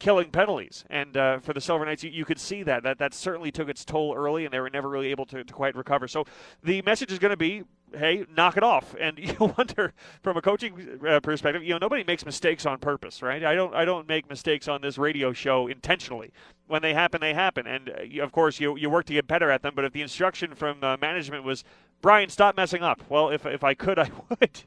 killing 0.00 0.30
penalties. 0.30 0.84
And 0.90 1.16
uh, 1.16 1.38
for 1.38 1.52
the 1.52 1.60
Silver 1.60 1.84
Knights, 1.84 2.02
you, 2.02 2.10
you, 2.10 2.24
could 2.24 2.40
see 2.40 2.62
that. 2.64 2.82
that. 2.82 2.98
That 2.98 3.14
certainly 3.14 3.52
took 3.52 3.68
its 3.68 3.84
toll 3.84 4.14
early, 4.16 4.44
and 4.44 4.52
they 4.52 4.58
were 4.58 4.70
never 4.70 4.88
really 4.88 5.10
able 5.10 5.26
to, 5.26 5.44
to 5.44 5.52
quite 5.52 5.76
recover. 5.76 6.08
So 6.08 6.24
the 6.64 6.82
message 6.82 7.12
is 7.12 7.18
going 7.18 7.30
to 7.30 7.36
be 7.36 7.62
hey, 7.96 8.24
knock 8.36 8.56
it 8.56 8.62
off. 8.62 8.94
And 8.98 9.18
you 9.18 9.54
wonder 9.56 9.92
from 10.22 10.36
a 10.36 10.42
coaching 10.42 10.98
uh, 11.06 11.20
perspective, 11.20 11.62
you 11.62 11.70
know, 11.70 11.78
nobody 11.78 12.04
makes 12.04 12.24
mistakes 12.24 12.66
on 12.66 12.78
purpose, 12.78 13.22
right? 13.22 13.44
I 13.44 13.54
don't, 13.54 13.74
I 13.74 13.84
don't 13.84 14.08
make 14.08 14.28
mistakes 14.28 14.68
on 14.68 14.80
this 14.80 14.98
radio 14.98 15.32
show 15.32 15.66
intentionally. 15.66 16.32
When 16.66 16.82
they 16.82 16.94
happen, 16.94 17.20
they 17.20 17.34
happen. 17.34 17.66
And 17.66 17.90
uh, 17.90 18.22
of 18.22 18.32
course, 18.32 18.60
you, 18.60 18.76
you 18.76 18.90
work 18.90 19.06
to 19.06 19.12
get 19.12 19.26
better 19.26 19.50
at 19.50 19.62
them. 19.62 19.72
But 19.74 19.84
if 19.84 19.92
the 19.92 20.02
instruction 20.02 20.54
from 20.54 20.82
uh, 20.82 20.96
management 21.00 21.44
was, 21.44 21.64
Brian, 22.00 22.28
stop 22.28 22.56
messing 22.56 22.82
up. 22.82 23.02
Well, 23.08 23.30
if, 23.30 23.44
if 23.44 23.64
I 23.64 23.74
could, 23.74 23.98
I 23.98 24.10
would. 24.28 24.62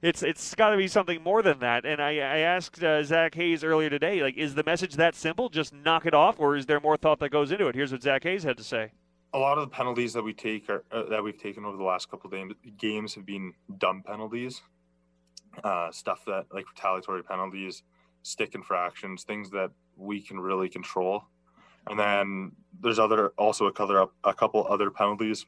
It's 0.00 0.22
it's 0.22 0.54
got 0.54 0.70
to 0.70 0.76
be 0.76 0.86
something 0.86 1.22
more 1.22 1.42
than 1.42 1.58
that. 1.58 1.84
And 1.84 2.00
I, 2.00 2.12
I 2.12 2.38
asked 2.38 2.82
uh, 2.82 3.02
Zach 3.02 3.34
Hayes 3.34 3.64
earlier 3.64 3.90
today, 3.90 4.22
like, 4.22 4.36
is 4.36 4.54
the 4.54 4.62
message 4.62 4.94
that 4.94 5.14
simple? 5.14 5.48
Just 5.48 5.72
knock 5.74 6.06
it 6.06 6.14
off, 6.14 6.38
or 6.38 6.56
is 6.56 6.66
there 6.66 6.80
more 6.80 6.96
thought 6.96 7.18
that 7.18 7.30
goes 7.30 7.50
into 7.50 7.66
it? 7.66 7.74
Here's 7.74 7.92
what 7.92 8.02
Zach 8.02 8.22
Hayes 8.22 8.44
had 8.44 8.56
to 8.58 8.64
say 8.64 8.92
a 9.36 9.38
lot 9.38 9.58
of 9.58 9.68
the 9.68 9.76
penalties 9.76 10.14
that 10.14 10.22
we 10.22 10.32
take 10.32 10.70
are, 10.70 10.82
uh, 10.90 11.02
that 11.10 11.22
we've 11.22 11.36
taken 11.36 11.66
over 11.66 11.76
the 11.76 11.84
last 11.84 12.10
couple 12.10 12.32
of 12.32 12.52
games 12.78 13.14
have 13.14 13.26
been 13.26 13.52
dumb 13.76 14.02
penalties, 14.02 14.62
uh, 15.62 15.90
stuff 15.92 16.24
that 16.24 16.46
like 16.54 16.64
retaliatory 16.70 17.22
penalties, 17.22 17.82
stick 18.22 18.54
infractions, 18.54 19.24
things 19.24 19.50
that 19.50 19.70
we 19.94 20.22
can 20.22 20.40
really 20.40 20.70
control. 20.70 21.22
And 21.86 22.00
then 22.00 22.52
there's 22.80 22.98
other 22.98 23.28
also 23.36 23.66
a 23.66 23.72
couple 23.72 24.10
a 24.24 24.32
couple 24.32 24.66
other 24.70 24.90
penalties, 24.90 25.44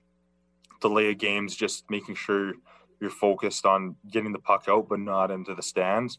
delay 0.83 1.11
of 1.11 1.17
games, 1.17 1.57
just 1.57 1.91
making 1.91 2.15
sure 2.15 2.53
you're 3.01 3.09
focused 3.09 3.65
on 3.65 3.97
getting 4.13 4.33
the 4.33 4.39
puck 4.39 4.67
out 4.69 4.91
but 4.91 5.01
not 5.01 5.31
into 5.31 5.55
the 5.55 5.63
stands, 5.63 6.19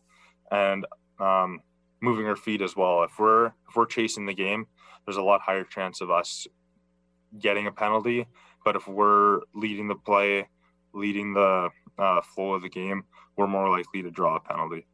and 0.52 0.88
um, 1.20 1.62
moving 2.02 2.26
our 2.26 2.36
feet 2.36 2.64
as 2.64 2.76
well. 2.76 3.04
If 3.04 3.20
we're 3.20 3.46
if 3.46 3.76
we're 3.76 3.86
chasing 3.86 4.26
the 4.26 4.34
game, 4.34 4.66
there's 5.06 5.18
a 5.18 5.22
lot 5.22 5.42
higher 5.42 5.64
chance 5.64 6.02
of 6.02 6.10
us 6.10 6.48
getting 7.38 7.68
a 7.68 7.72
penalty. 7.72 8.28
But 8.66 8.76
if 8.76 8.88
we're 8.88 9.42
leading 9.54 9.88
the 9.88 9.96
play, 9.96 10.48
leading 10.94 11.34
the 11.34 11.70
uh, 11.98 12.22
flow 12.22 12.54
of 12.54 12.62
the 12.62 12.70
game, 12.70 13.04
we're 13.36 13.48
more 13.48 13.70
likely 13.70 14.02
to 14.02 14.12
draw 14.12 14.36
a 14.36 14.40
penalty. 14.40 14.86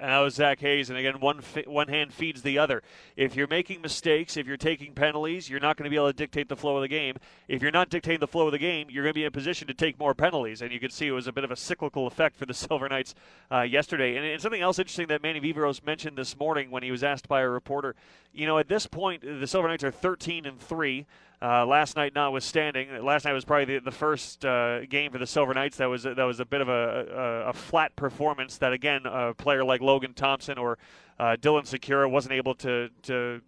And 0.00 0.10
that 0.10 0.18
was 0.18 0.34
Zach 0.34 0.60
Hayes. 0.60 0.88
And 0.88 0.98
again, 0.98 1.20
one 1.20 1.42
fi- 1.42 1.64
one 1.66 1.88
hand 1.88 2.14
feeds 2.14 2.40
the 2.40 2.58
other. 2.58 2.82
If 3.16 3.36
you're 3.36 3.46
making 3.46 3.82
mistakes, 3.82 4.38
if 4.38 4.46
you're 4.46 4.56
taking 4.56 4.94
penalties, 4.94 5.50
you're 5.50 5.60
not 5.60 5.76
going 5.76 5.84
to 5.84 5.90
be 5.90 5.96
able 5.96 6.06
to 6.06 6.14
dictate 6.14 6.48
the 6.48 6.56
flow 6.56 6.76
of 6.76 6.82
the 6.82 6.88
game. 6.88 7.16
If 7.48 7.60
you're 7.60 7.70
not 7.70 7.90
dictating 7.90 8.20
the 8.20 8.26
flow 8.26 8.46
of 8.46 8.52
the 8.52 8.58
game, 8.58 8.86
you're 8.88 9.04
going 9.04 9.12
to 9.12 9.18
be 9.18 9.24
in 9.24 9.28
a 9.28 9.30
position 9.30 9.68
to 9.68 9.74
take 9.74 9.98
more 9.98 10.14
penalties. 10.14 10.62
And 10.62 10.72
you 10.72 10.80
can 10.80 10.90
see 10.90 11.06
it 11.06 11.12
was 11.12 11.26
a 11.26 11.32
bit 11.32 11.44
of 11.44 11.50
a 11.50 11.56
cyclical 11.56 12.06
effect 12.06 12.36
for 12.36 12.46
the 12.46 12.54
Silver 12.70 12.88
Knights 12.88 13.14
uh, 13.52 13.60
yesterday. 13.60 14.16
And, 14.16 14.24
and, 14.24 14.40
something 14.40 14.62
else 14.62 14.78
interesting 14.78 15.08
that 15.08 15.22
Manny 15.22 15.38
Viveiros 15.38 15.84
mentioned 15.84 16.16
this 16.16 16.38
morning 16.38 16.70
when 16.70 16.82
he 16.82 16.90
was 16.90 17.04
asked 17.04 17.28
by 17.28 17.42
a 17.42 17.48
reporter. 17.48 17.94
You 18.32 18.46
know, 18.46 18.58
at 18.58 18.68
this 18.68 18.86
point, 18.86 19.22
the 19.22 19.46
Silver 19.46 19.68
Knights 19.68 19.84
are 19.84 19.90
13 19.90 20.46
and 20.46 20.58
three. 20.58 21.06
Uh, 21.42 21.64
last 21.64 21.96
night, 21.96 22.14
notwithstanding, 22.14 23.02
last 23.02 23.24
night 23.24 23.32
was 23.32 23.46
probably 23.46 23.64
the, 23.64 23.78
the 23.78 23.90
first 23.90 24.44
uh, 24.44 24.84
game 24.84 25.10
for 25.10 25.16
the 25.16 25.26
Silver 25.26 25.54
Knights 25.54 25.78
that 25.78 25.86
was 25.86 26.02
that 26.02 26.18
was 26.18 26.38
a 26.38 26.44
bit 26.44 26.60
of 26.60 26.68
a, 26.68 27.44
a, 27.44 27.48
a 27.48 27.52
flat 27.54 27.96
performance. 27.96 28.58
That 28.58 28.74
again, 28.74 29.02
a 29.06 29.32
player 29.32 29.64
like 29.64 29.80
Logan 29.80 30.12
Thompson 30.12 30.58
or 30.58 30.76
uh, 31.18 31.36
Dylan 31.40 31.62
Secura 31.62 32.10
wasn't 32.10 32.34
able 32.34 32.54
to 32.56 32.90
to 33.04 33.40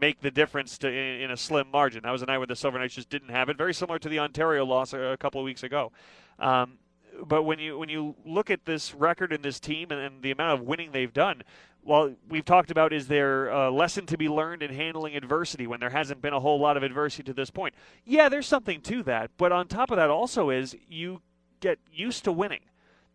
make 0.00 0.20
the 0.20 0.30
difference 0.30 0.76
to, 0.78 0.88
in, 0.88 1.22
in, 1.22 1.30
a 1.30 1.36
slim 1.36 1.68
margin. 1.70 2.02
That 2.02 2.10
was 2.10 2.22
a 2.22 2.26
night 2.26 2.38
where 2.38 2.46
the 2.48 2.56
Silver 2.56 2.78
Knights 2.78 2.94
just 2.94 3.08
didn't 3.08 3.30
have 3.30 3.48
it. 3.48 3.56
Very 3.56 3.72
similar 3.72 3.98
to 4.00 4.08
the 4.08 4.18
Ontario 4.18 4.64
loss 4.64 4.92
a, 4.92 4.98
a 4.98 5.16
couple 5.16 5.40
of 5.40 5.44
weeks 5.44 5.62
ago. 5.62 5.92
Um, 6.38 6.78
but 7.24 7.44
when 7.44 7.58
you 7.58 7.78
when 7.78 7.88
you 7.88 8.14
look 8.24 8.50
at 8.50 8.64
this 8.64 8.94
record 8.94 9.32
and 9.32 9.44
this 9.44 9.60
team 9.60 9.90
and, 9.90 10.00
and 10.00 10.22
the 10.22 10.30
amount 10.30 10.60
of 10.60 10.66
winning 10.66 10.92
they've 10.92 11.12
done, 11.12 11.42
well, 11.82 12.14
we've 12.28 12.44
talked 12.44 12.70
about 12.70 12.92
is 12.92 13.06
there 13.06 13.48
a 13.48 13.70
lesson 13.70 14.06
to 14.06 14.18
be 14.18 14.28
learned 14.28 14.62
in 14.62 14.74
handling 14.74 15.16
adversity 15.16 15.66
when 15.66 15.80
there 15.80 15.90
hasn't 15.90 16.20
been 16.20 16.32
a 16.32 16.40
whole 16.40 16.58
lot 16.58 16.76
of 16.76 16.82
adversity 16.82 17.22
to 17.24 17.32
this 17.32 17.50
point? 17.50 17.74
Yeah, 18.04 18.28
there's 18.28 18.46
something 18.46 18.80
to 18.82 19.02
that. 19.04 19.30
But 19.36 19.52
on 19.52 19.68
top 19.68 19.90
of 19.90 19.96
that, 19.96 20.10
also 20.10 20.50
is 20.50 20.76
you 20.88 21.22
get 21.60 21.78
used 21.92 22.24
to 22.24 22.32
winning 22.32 22.60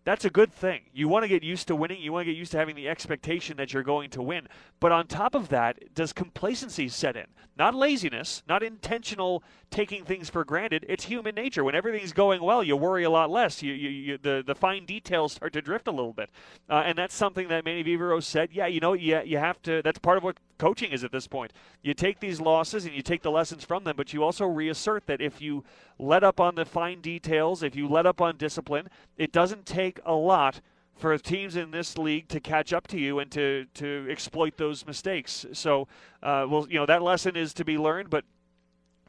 that's 0.04 0.26
a 0.26 0.30
good 0.30 0.52
thing. 0.52 0.82
You 0.94 1.08
want 1.08 1.24
to 1.24 1.28
get 1.28 1.44
used 1.44 1.68
to 1.68 1.76
winning. 1.76 2.02
You 2.02 2.12
want 2.12 2.26
to 2.26 2.32
get 2.32 2.38
used 2.38 2.52
to 2.54 2.58
having 2.58 2.76
the 2.76 2.90
expectation 2.90 3.58
that 3.58 3.74
you're 3.74 3.84
going 3.84 4.10
to 4.12 4.22
win. 4.22 4.48
But 4.80 4.92
on 4.92 5.06
top 5.06 5.36
of 5.36 5.50
that, 5.50 5.94
does 5.94 6.12
complacency 6.12 6.90
set 6.90 7.16
in? 7.16 7.28
Not 7.58 7.76
laziness, 7.76 8.42
not 8.48 8.64
intentional 8.64 9.44
taking 9.70 10.04
things 10.04 10.30
for 10.30 10.44
granted. 10.44 10.86
It's 10.90 11.06
human 11.06 11.36
nature. 11.36 11.64
When 11.64 11.76
everything's 11.76 12.14
going 12.14 12.42
well, 12.42 12.64
you 12.64 12.76
worry 12.76 13.04
a 13.04 13.10
lot 13.10 13.30
less. 13.30 13.62
You, 13.62 13.74
you, 13.74 13.90
you 13.90 14.18
the, 14.18 14.44
the 14.46 14.56
fine 14.56 14.86
details 14.86 15.34
start 15.34 15.54
to 15.54 15.62
drift 15.62 15.88
a 15.88 15.92
little 15.92 16.14
bit. 16.14 16.30
Uh, 16.70 16.84
and 16.86 16.98
that's 16.98 17.14
something 17.14 17.48
that 17.50 17.64
Manny 17.64 17.84
Viveiros 17.84 18.24
said, 18.24 18.50
yeah, 18.52 18.66
you 18.66 18.80
know, 18.80 18.94
you, 18.94 19.22
you 19.24 19.38
have 19.38 19.62
to, 19.64 19.82
that's 19.84 20.00
part 20.00 20.18
of 20.18 20.24
what 20.24 20.38
coaching 20.62 20.92
is 20.92 21.04
at 21.04 21.12
this 21.12 21.28
point. 21.28 21.52
You 21.82 21.96
take 21.96 22.20
these 22.20 22.40
losses 22.40 22.86
and 22.86 22.94
you 22.94 23.02
take 23.02 23.24
the 23.24 23.32
lessons 23.32 23.66
from 23.66 23.84
them, 23.84 23.96
but 23.98 24.14
you 24.14 24.24
also 24.24 24.46
reassert 24.46 25.08
that 25.08 25.20
if 25.20 25.42
you 25.42 25.64
let 25.98 26.24
up 26.24 26.40
on 26.40 26.54
the 26.54 26.66
fine 26.66 27.02
details, 27.02 27.64
if 27.64 27.76
you 27.76 27.88
let 27.88 28.06
up 28.06 28.22
on 28.22 28.38
discipline, 28.38 28.88
it 29.18 29.32
doesn't 29.32 29.66
take 29.66 30.00
a 30.06 30.14
lot 30.14 30.62
for 30.96 31.18
teams 31.18 31.56
in 31.56 31.72
this 31.72 31.98
league 31.98 32.28
to 32.28 32.40
catch 32.40 32.74
up 32.74 32.86
to 32.90 33.00
you 33.00 33.18
and 33.18 33.32
to, 33.32 33.66
to 33.74 34.06
exploit 34.08 34.56
those 34.58 34.86
mistakes. 34.86 35.48
So, 35.52 35.88
uh, 36.22 36.46
well, 36.48 36.68
you 36.70 36.78
know, 36.78 36.86
that 36.86 37.02
lesson 37.02 37.36
is 37.36 37.56
to 37.56 37.66
be 37.66 37.80
learned, 37.80 38.12
but 38.12 38.24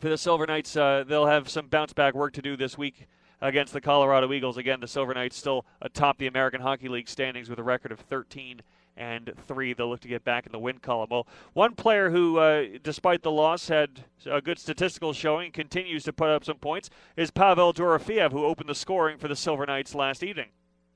for 0.00 0.09
the 0.09 0.16
Silver 0.16 0.47
Knights, 0.47 0.75
uh, 0.75 1.04
they'll 1.06 1.26
have 1.26 1.50
some 1.50 1.66
bounce 1.66 1.92
back 1.92 2.14
work 2.14 2.32
to 2.32 2.42
do 2.42 2.56
this 2.56 2.78
week 2.78 3.06
against 3.42 3.75
the 3.75 3.80
Colorado 3.82 4.32
Eagles. 4.32 4.56
Again, 4.56 4.80
the 4.80 4.88
Silver 4.88 5.12
Knights 5.12 5.37
still 5.37 5.66
atop 5.82 6.16
the 6.16 6.28
American 6.28 6.62
Hockey 6.62 6.88
League 6.88 7.11
standings 7.11 7.50
with 7.50 7.59
a 7.59 7.62
record 7.62 7.92
of 7.92 8.00
13 8.00 8.62
and 8.97 9.33
three. 9.47 9.73
They'll 9.73 9.89
look 9.89 10.01
to 10.01 10.09
get 10.09 10.25
back 10.25 10.47
in 10.47 10.53
the 10.53 10.59
win 10.59 10.79
column. 10.79 11.09
Well, 11.11 11.27
one 11.53 11.75
player 11.75 12.11
who, 12.11 12.39
uh, 12.39 12.65
despite 12.83 13.23
the 13.23 13.31
loss, 13.31 13.69
had 13.69 14.05
a 14.27 14.41
good 14.41 14.59
statistical 14.59 15.13
showing, 15.13 15.53
continues 15.53 16.05
to 16.05 16.13
put 16.13 16.29
up 16.29 16.45
some 16.45 16.59
points, 16.59 16.91
is 17.17 17.31
Pavel 17.31 17.73
Dorofeyev, 17.73 18.33
who 18.33 18.45
opened 18.45 18.69
the 18.69 18.75
scoring 18.75 19.19
for 19.19 19.29
the 19.29 19.37
Silver 19.37 19.67
Knights 19.67 19.95
last 19.95 20.23
evening. 20.23 20.49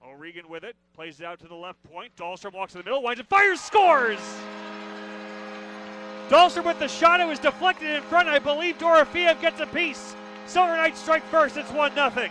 O'Regan 0.05 0.49
with 0.49 0.65
it, 0.65 0.76
plays 0.95 1.21
it 1.21 1.26
out 1.26 1.38
to 1.41 1.49
the 1.49 1.55
left 1.55 1.83
point. 1.83 2.15
Dahlstrom 2.17 2.55
walks 2.55 2.73
to 2.73 2.79
the 2.79 2.85
middle, 2.85 3.03
winds 3.03 3.21
and 3.21 3.29
fires, 3.29 3.61
scores! 3.61 4.21
Dahlstrom 6.29 6.65
with 6.65 6.79
the 6.81 6.88
shot. 6.88 7.21
It 7.21 7.26
was 7.26 7.38
deflected 7.38 7.88
in 7.88 8.03
front. 8.03 8.29
I 8.29 8.41
believe 8.41 8.79
Dorofeyev 8.79 9.41
gets 9.41 9.61
a 9.61 9.67
piece. 9.67 10.17
Silver 10.47 10.76
Knights 10.76 11.00
strike 11.00 11.25
first. 11.25 11.57
It's 11.57 11.71
1 11.71 11.95
0. 11.95 12.31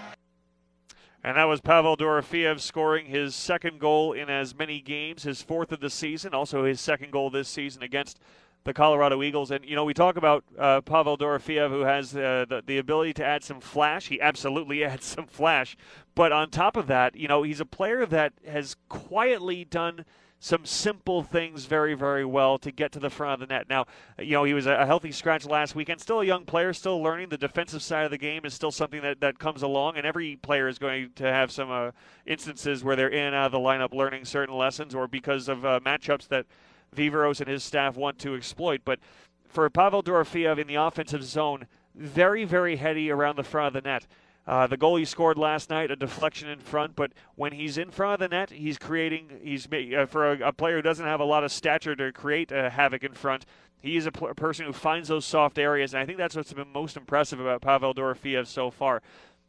And 1.25 1.37
that 1.37 1.45
was 1.45 1.59
Pavel 1.59 1.97
Dorofeyev 1.97 2.59
scoring 2.59 3.07
his 3.07 3.33
second 3.33 3.79
goal 3.79 4.13
in 4.13 4.29
as 4.29 4.53
many 4.53 4.79
games, 4.79 5.23
his 5.23 5.41
fourth 5.41 5.71
of 5.71 5.79
the 5.79 5.89
season, 5.89 6.35
also 6.35 6.65
his 6.65 6.79
second 6.79 7.11
goal 7.11 7.31
this 7.31 7.49
season 7.49 7.81
against 7.81 8.19
the 8.63 8.75
Colorado 8.75 9.23
Eagles. 9.23 9.49
And, 9.49 9.65
you 9.65 9.75
know, 9.75 9.85
we 9.85 9.95
talk 9.95 10.17
about 10.17 10.43
uh, 10.55 10.81
Pavel 10.81 11.17
Dorofeyev, 11.17 11.71
who 11.71 11.81
has 11.81 12.15
uh, 12.15 12.45
the, 12.47 12.61
the 12.63 12.77
ability 12.77 13.13
to 13.13 13.25
add 13.25 13.43
some 13.43 13.59
flash. 13.59 14.07
He 14.07 14.21
absolutely 14.21 14.83
adds 14.85 15.03
some 15.03 15.25
flash. 15.25 15.75
But 16.13 16.31
on 16.31 16.51
top 16.51 16.77
of 16.77 16.85
that, 16.87 17.15
you 17.15 17.27
know, 17.27 17.41
he's 17.41 17.59
a 17.59 17.65
player 17.65 18.05
that 18.05 18.33
has 18.47 18.75
quietly 18.87 19.65
done 19.65 20.05
some 20.45 20.65
simple 20.65 21.23
things 21.23 21.65
very, 21.65 21.93
very 21.93 22.25
well 22.25 22.57
to 22.59 22.71
get 22.71 22.91
to 22.91 22.99
the 22.99 23.09
front 23.09 23.41
of 23.41 23.47
the 23.47 23.53
net. 23.53 23.67
Now, 23.69 23.85
you 24.19 24.31
know, 24.31 24.43
he 24.43 24.53
was 24.53 24.67
a 24.67 24.85
healthy 24.85 25.11
scratch 25.11 25.45
last 25.45 25.75
weekend. 25.75 26.01
Still 26.01 26.21
a 26.21 26.25
young 26.25 26.45
player, 26.45 26.73
still 26.73 27.01
learning. 27.01 27.29
The 27.29 27.37
defensive 27.37 27.81
side 27.81 28.05
of 28.05 28.11
the 28.11 28.17
game 28.17 28.45
is 28.45 28.53
still 28.53 28.71
something 28.71 29.01
that, 29.01 29.21
that 29.21 29.39
comes 29.39 29.63
along, 29.63 29.97
and 29.97 30.05
every 30.05 30.35
player 30.35 30.67
is 30.67 30.77
going 30.77 31.11
to 31.15 31.23
have 31.23 31.51
some 31.51 31.71
uh, 31.71 31.91
instances 32.25 32.83
where 32.83 32.95
they're 32.95 33.09
in 33.09 33.27
and 33.27 33.35
out 33.35 33.47
of 33.47 33.51
the 33.53 33.57
lineup 33.57 33.93
learning 33.93 34.25
certain 34.25 34.55
lessons 34.55 34.93
or 34.93 35.07
because 35.07 35.47
of 35.49 35.65
uh, 35.65 35.79
matchups 35.83 36.27
that– 36.27 36.45
Viveiros 36.95 37.39
and 37.39 37.49
his 37.49 37.63
staff 37.63 37.95
want 37.95 38.19
to 38.19 38.35
exploit. 38.35 38.81
But 38.85 38.99
for 39.47 39.69
Pavel 39.69 40.03
Dorofeyev 40.03 40.57
in 40.57 40.67
the 40.67 40.75
offensive 40.75 41.23
zone, 41.23 41.67
very, 41.93 42.45
very 42.45 42.77
heady 42.77 43.11
around 43.11 43.37
the 43.37 43.43
front 43.43 43.75
of 43.75 43.83
the 43.83 43.87
net. 43.87 44.07
Uh, 44.47 44.67
the 44.67 44.77
goal 44.77 44.95
he 44.95 45.05
scored 45.05 45.37
last 45.37 45.71
night, 45.71 45.89
a 45.89 45.95
deflection 45.95 46.47
in 46.47 46.59
front, 46.59 46.95
but 46.95 47.11
when 47.35 47.51
he's 47.51 47.77
in 47.79 47.89
front 47.89 48.13
of 48.13 48.19
the 48.19 48.35
net, 48.35 48.51
he's 48.51 48.77
creating. 48.77 49.39
He's 49.41 49.67
uh, 49.67 50.05
for 50.05 50.33
a, 50.33 50.49
a, 50.49 50.53
player 50.53 50.75
who 50.75 50.81
doesn't 50.83 51.05
have 51.05 51.19
a 51.19 51.25
lot 51.25 51.43
of 51.43 51.51
stature 51.51 51.95
to 51.95 52.11
create 52.11 52.51
uh, 52.51 52.69
havoc 52.69 53.03
in 53.03 53.13
front. 53.13 53.45
He 53.81 53.97
is 53.97 54.05
a 54.05 54.11
pl- 54.11 54.33
person 54.35 54.67
who 54.67 54.73
finds 54.73 55.07
those 55.07 55.25
soft 55.25 55.57
areas, 55.57 55.93
and 55.93 56.01
I 56.01 56.05
think 56.05 56.19
that's 56.19 56.35
what's 56.35 56.53
been 56.53 56.71
most 56.71 56.95
impressive 56.95 57.39
about 57.39 57.61
Pavel 57.61 57.95
Dorofeyev 57.95 58.45
so 58.45 58.69
far. 58.69 59.01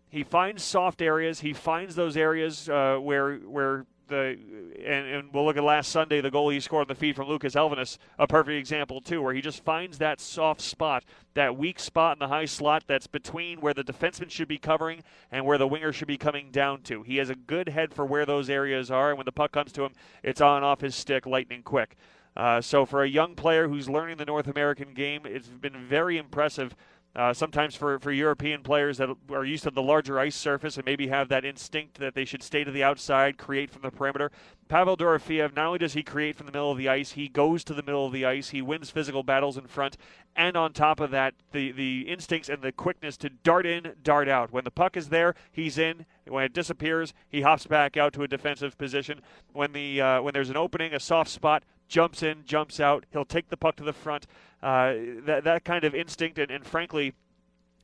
He 0.09 0.23
finds 0.23 0.63
soft 0.63 1.03
areas. 1.03 1.41
He 1.41 1.53
finds 1.53 1.95
those 1.95 2.17
areas 2.17 2.69
uh, 2.71 2.97
where 2.97 3.37
where 3.37 3.85
the 4.09 4.39
and, 4.85 5.07
and, 5.07 5.33
we'll 5.33 5.45
look 5.45 5.57
at 5.57 5.65
last 5.65 5.91
Sunday 5.91 6.21
the 6.21 6.31
goal 6.31 6.49
he 6.51 6.61
scored 6.61 6.83
on 6.83 6.89
the 6.89 6.95
feed 6.95 7.17
from 7.17 7.29
Lucas 7.29 7.55
Elvenes, 7.55 7.99
a 8.19 8.27
perfect 8.27 8.57
example 8.57 9.01
too, 9.01 9.23
where 9.23 9.35
he 9.35 9.41
just 9.41 9.65
finds 9.65 9.99
that 9.99 10.21
soft 10.21 10.61
spot, 10.61 11.05
that 11.35 11.57
weak 11.57 11.79
spot 11.79 12.17
in 12.17 12.19
the 12.21 12.29
high 12.29 12.45
slot 12.45 12.85
that's 12.87 13.07
between 13.07 13.61
where 13.61 13.75
the 13.75 13.85
defenseman 13.85 14.31
should 14.31 14.49
be 14.49 14.59
covering 14.59 15.03
and 15.31 15.45
where 15.45 15.59
the 15.59 15.67
winger 15.67 15.93
should 15.93 16.09
be 16.09 16.19
coming 16.19 16.51
down 16.51 16.83
to. 16.83 17.03
He 17.03 17.17
has 17.17 17.31
a 17.31 17.35
good 17.35 17.69
head 17.69 17.93
for 17.93 18.05
where 18.05 18.27
those 18.27 18.49
areas 18.49 18.91
are, 18.91 19.11
and 19.11 19.19
when 19.19 19.25
the 19.25 19.33
puck 19.33 19.53
comes 19.53 19.73
to 19.73 19.85
him, 19.85 19.93
it's 20.23 20.41
on 20.41 20.63
off 20.63 20.81
his 20.81 20.95
stick 20.95 21.27
lightning 21.27 21.63
quick. 21.63 21.97
Uh, 22.37 22.61
so 22.61 22.85
for 22.85 23.03
a 23.03 23.09
young 23.09 23.35
player 23.35 23.67
who's 23.67 23.89
learning 23.89 24.19
the 24.19 24.25
North 24.25 24.47
American 24.47 24.93
game, 24.93 25.23
it's 25.25 25.49
been 25.49 25.87
very 25.87 26.19
impressive 26.19 26.77
uh, 27.17 27.33
sometimes 27.33 27.75
for, 27.75 27.99
for 27.99 28.13
European 28.13 28.63
players 28.63 28.99
that 28.99 29.09
are 29.31 29.45
used 29.45 29.65
to 29.65 29.71
the 29.71 29.83
larger 29.83 30.19
ice 30.19 30.37
surface 30.37 30.77
and 30.77 30.85
maybe 30.85 31.09
have 31.09 31.29
that 31.31 31.47
instinct 31.47 31.99
that 31.99 32.15
they 32.15 32.27
should 32.27 32.43
stay 32.43 32.63
to 32.63 32.71
the 32.71 32.85
outside, 32.85 33.39
create 33.39 33.71
from 33.71 33.81
the 33.81 33.91
perimeter. 33.91 34.31
Pavel 34.69 34.97
Dorofeyev, 34.97 35.55
not 35.55 35.67
only 35.67 35.79
does 35.79 35.95
he 35.95 36.03
create 36.03 36.37
from 36.37 36.47
the 36.47 36.53
middle 36.53 36.71
of 36.71 36.77
the 36.77 36.89
ice, 36.89 37.13
he 37.13 37.29
goes 37.29 37.65
to 37.65 37.73
the 37.73 37.83
middle 37.83 38.05
of 38.05 38.13
the 38.13 38.27
ice, 38.27 38.51
he 38.51 38.61
wins 38.61 38.91
physical 38.91 39.23
battles 39.23 39.57
in 39.57 39.67
front, 39.67 39.97
and 40.35 40.57
on 40.57 40.73
top 40.73 41.01
of 41.01 41.11
that, 41.13 41.35
the, 41.53 41.73
the 41.73 42.01
instincts 42.03 42.51
and 42.51 42.61
the 42.61 42.73
quickness 42.73 43.17
to 43.17 43.31
dart 43.31 43.65
in, 43.65 43.95
dart 44.03 44.29
out. 44.29 44.53
When 44.53 44.65
the 44.65 44.71
puck 44.71 44.97
is 44.97 45.09
there, 45.09 45.35
he's 45.51 45.79
in. 45.79 46.05
When 46.27 46.45
it 46.45 46.53
disappears, 46.53 47.15
he 47.29 47.41
hops 47.41 47.67
back 47.67 47.97
out 47.97 48.13
to 48.15 48.25
a 48.25 48.29
defensive 48.29 48.77
position. 48.77 49.21
When 49.53 49.73
the 49.73 50.01
uh, 50.01 50.23
when 50.23 50.35
there's 50.35 50.51
an 50.51 50.57
opening, 50.57 50.93
a 50.93 51.01
soft 51.01 51.31
spot, 51.31 51.63
jumps 51.89 52.23
in, 52.23 52.45
jumps 52.45 52.81
out. 52.81 53.05
He'll 53.13 53.25
take 53.25 53.49
the 53.49 53.57
puck 53.57 53.77
to 53.77 53.85
the 53.85 53.93
front. 53.93 54.27
Uh, 54.63 54.95
that 55.27 55.45
that 55.45 55.65
kind 55.65 55.85
of 55.85 55.95
instinct, 55.95 56.39
and, 56.39 56.51
and 56.51 56.67
frankly, 56.67 57.13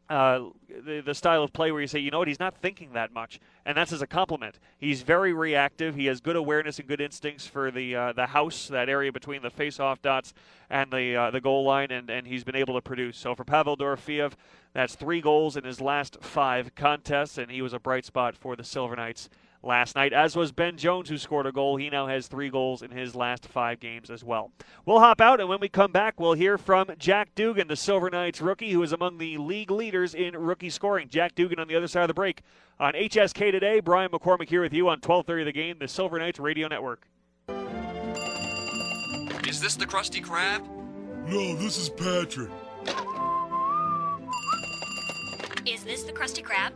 uh, 0.09 0.41
the, 0.85 1.01
the 1.01 1.15
style 1.15 1.43
of 1.43 1.53
play 1.53 1.71
where 1.71 1.81
you 1.81 1.87
say, 1.87 1.99
you 1.99 2.11
know 2.11 2.19
what, 2.19 2.29
he's 2.29 2.41
not 2.41 2.55
thinking 2.57 2.93
that 2.93 3.13
much, 3.13 3.41
and 3.65 3.77
that's 3.77 3.93
as 3.93 4.03
a 4.03 4.07
compliment. 4.07 4.59
He's 4.79 5.03
very 5.03 5.33
reactive. 5.33 5.95
He 5.95 6.07
has 6.07 6.21
good 6.21 6.37
awareness 6.37 6.79
and 6.79 6.89
good 6.89 7.01
instincts 7.01 7.47
for 7.47 7.71
the 7.71 7.95
uh, 7.95 8.13
the 8.13 8.27
house, 8.27 8.69
that 8.69 8.89
area 8.89 9.13
between 9.13 9.43
the 9.43 9.51
face-off 9.51 10.03
dots 10.03 10.35
and 10.69 10.91
the 10.91 11.17
uh, 11.17 11.31
the 11.31 11.41
goal 11.41 11.65
line, 11.65 11.91
and, 11.91 12.11
and 12.11 12.27
he's 12.27 12.45
been 12.45 12.57
able 12.57 12.75
to 12.75 12.83
produce. 12.83 13.17
So 13.17 13.35
for 13.35 13.45
Pavel 13.45 13.77
Dorofeyev, 13.77 14.33
that's 14.73 14.95
three 14.97 15.21
goals 15.21 15.57
in 15.57 15.65
his 15.65 15.81
last 15.81 16.19
five 16.21 16.75
contests, 16.75 17.39
and 17.39 17.51
he 17.51 17.63
was 17.63 17.73
a 17.73 17.79
bright 17.79 18.05
spot 18.05 18.37
for 18.37 18.57
the 18.57 18.65
Silver 18.65 18.97
Knights 18.97 19.31
last 19.63 19.95
night, 19.97 20.13
as 20.13 20.37
was 20.37 20.53
Ben 20.53 20.77
Jones, 20.77 21.09
who 21.09 21.19
scored 21.19 21.47
a 21.47 21.53
goal. 21.53 21.77
He 21.77 21.91
now 21.91 22.07
has 22.07 22.27
three 22.27 22.51
goals 22.51 22.83
in 22.83 22.91
his 22.91 23.15
last 23.15 23.47
five 23.47 23.81
games 23.81 24.11
as 24.11 24.25
well. 24.25 24.51
We'll 24.85 24.99
hop 24.99 25.21
out, 25.21 25.41
and 25.41 25.49
when 25.49 25.61
we 25.61 25.69
come 25.69 25.93
back, 25.93 26.19
we'll 26.19 26.33
hear 26.35 26.59
from 26.59 26.91
Jack 26.99 27.35
Dugan, 27.35 27.69
the 27.69 27.77
Silver 27.77 28.11
Knights 28.11 28.41
rookie, 28.41 28.73
who 28.73 28.83
is 28.83 28.93
among 28.93 29.19
the 29.19 29.39
league 29.39 29.71
leaders 29.71 30.15
in 30.15 30.37
rookie 30.37 30.71
scoring. 30.71 31.09
Jack 31.09 31.35
Dugan 31.35 31.59
on 31.59 31.69
the 31.69 31.77
other 31.77 31.89
side 31.89 32.03
of 32.03 32.09
the 32.09 32.15
break. 32.15 32.43
On 32.81 32.93
HSK 32.93 33.53
today, 33.53 33.81
Brian 33.81 34.11
McCormick 34.11 34.49
here 34.49 34.63
with 34.63 34.73
you 34.73 34.89
on 34.89 34.99
1230 34.99 35.45
The 35.45 35.53
Game, 35.53 35.77
the 35.79 35.89
Silver 35.89 36.19
Knights 36.19 36.41
Radio 36.41 36.69
Network. 36.69 37.07
Is 39.47 39.61
this 39.61 39.77
the 39.77 39.87
Krusty 39.87 40.25
Krab? 40.25 40.67
No, 41.29 41.55
this 41.57 41.79
is 41.79 41.89
Patrick. 41.89 42.51
Is 45.67 45.85
this 45.85 46.03
the 46.03 46.13
Krusty 46.13 46.43
Krab? 46.43 46.73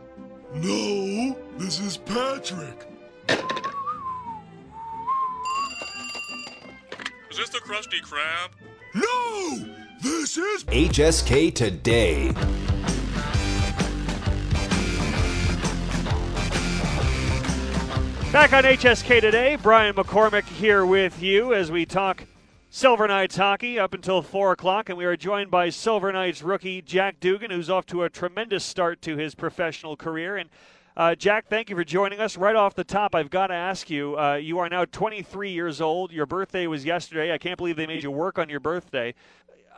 No, 0.53 1.37
this 1.57 1.79
is 1.81 1.97
Patrick. 1.97 2.87
Is 7.29 7.37
this 7.37 7.49
the 7.49 7.59
Krusty 7.59 8.01
Krab? 8.01 8.51
No, 8.95 9.75
this 10.01 10.37
is 10.37 10.63
HSK 10.63 11.53
Today. 11.53 12.31
Back 18.31 18.53
on 18.53 18.63
HSK 18.63 19.19
Today, 19.19 19.57
Brian 19.61 19.95
McCormick 19.95 20.45
here 20.45 20.85
with 20.85 21.21
you 21.21 21.53
as 21.53 21.71
we 21.71 21.85
talk 21.85 22.23
Silver 22.77 23.07
Knights 23.07 23.37
hockey 23.37 23.79
up 23.79 23.95
until 23.95 24.21
4 24.21 24.51
o'clock, 24.51 24.87
and 24.87 24.99
we 24.99 25.05
are 25.05 25.17
joined 25.17 25.49
by 25.49 25.67
Silver 25.67 26.13
Knights 26.13 26.43
rookie 26.43 26.79
Jack 26.79 27.19
Dugan, 27.19 27.49
who's 27.49 27.71
off 27.71 27.87
to 27.87 28.03
a 28.03 28.09
tremendous 28.11 28.63
start 28.63 29.01
to 29.01 29.17
his 29.17 29.33
professional 29.33 29.97
career. 29.97 30.37
And 30.37 30.51
uh, 30.95 31.15
Jack, 31.15 31.47
thank 31.47 31.71
you 31.71 31.75
for 31.75 31.83
joining 31.83 32.19
us. 32.19 32.37
Right 32.37 32.55
off 32.55 32.75
the 32.75 32.83
top, 32.83 33.15
I've 33.15 33.31
got 33.31 33.47
to 33.47 33.55
ask 33.55 33.89
you 33.89 34.15
uh, 34.15 34.35
you 34.35 34.59
are 34.59 34.69
now 34.69 34.85
23 34.85 35.49
years 35.49 35.81
old. 35.81 36.11
Your 36.11 36.27
birthday 36.27 36.67
was 36.67 36.85
yesterday. 36.85 37.33
I 37.33 37.39
can't 37.39 37.57
believe 37.57 37.77
they 37.77 37.87
made 37.87 38.03
you 38.03 38.11
work 38.11 38.37
on 38.37 38.47
your 38.47 38.59
birthday. 38.59 39.15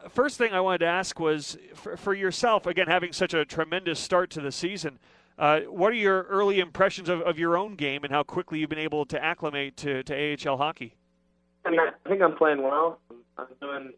First 0.09 0.37
thing 0.37 0.51
I 0.51 0.59
wanted 0.59 0.79
to 0.79 0.87
ask 0.87 1.21
was 1.21 1.57
for, 1.75 1.95
for 1.95 2.13
yourself, 2.13 2.65
again, 2.65 2.87
having 2.87 3.13
such 3.13 3.33
a 3.33 3.45
tremendous 3.45 3.97
start 3.97 4.29
to 4.31 4.41
the 4.41 4.51
season. 4.51 4.99
Uh, 5.37 5.61
what 5.61 5.93
are 5.93 5.95
your 5.95 6.23
early 6.23 6.59
impressions 6.59 7.07
of, 7.07 7.21
of 7.21 7.39
your 7.39 7.55
own 7.55 7.77
game 7.77 8.03
and 8.03 8.11
how 8.11 8.23
quickly 8.23 8.59
you've 8.59 8.69
been 8.69 8.77
able 8.77 9.05
to 9.05 9.23
acclimate 9.23 9.77
to, 9.77 10.03
to 10.03 10.35
AHL 10.35 10.57
hockey? 10.57 10.95
I 11.69 11.71
mean, 11.71 11.79
I 11.81 12.09
think 12.09 12.21
I'm 12.21 12.35
playing 12.35 12.63
well. 12.63 12.99
I'm 13.37 13.45
doing 13.61 13.93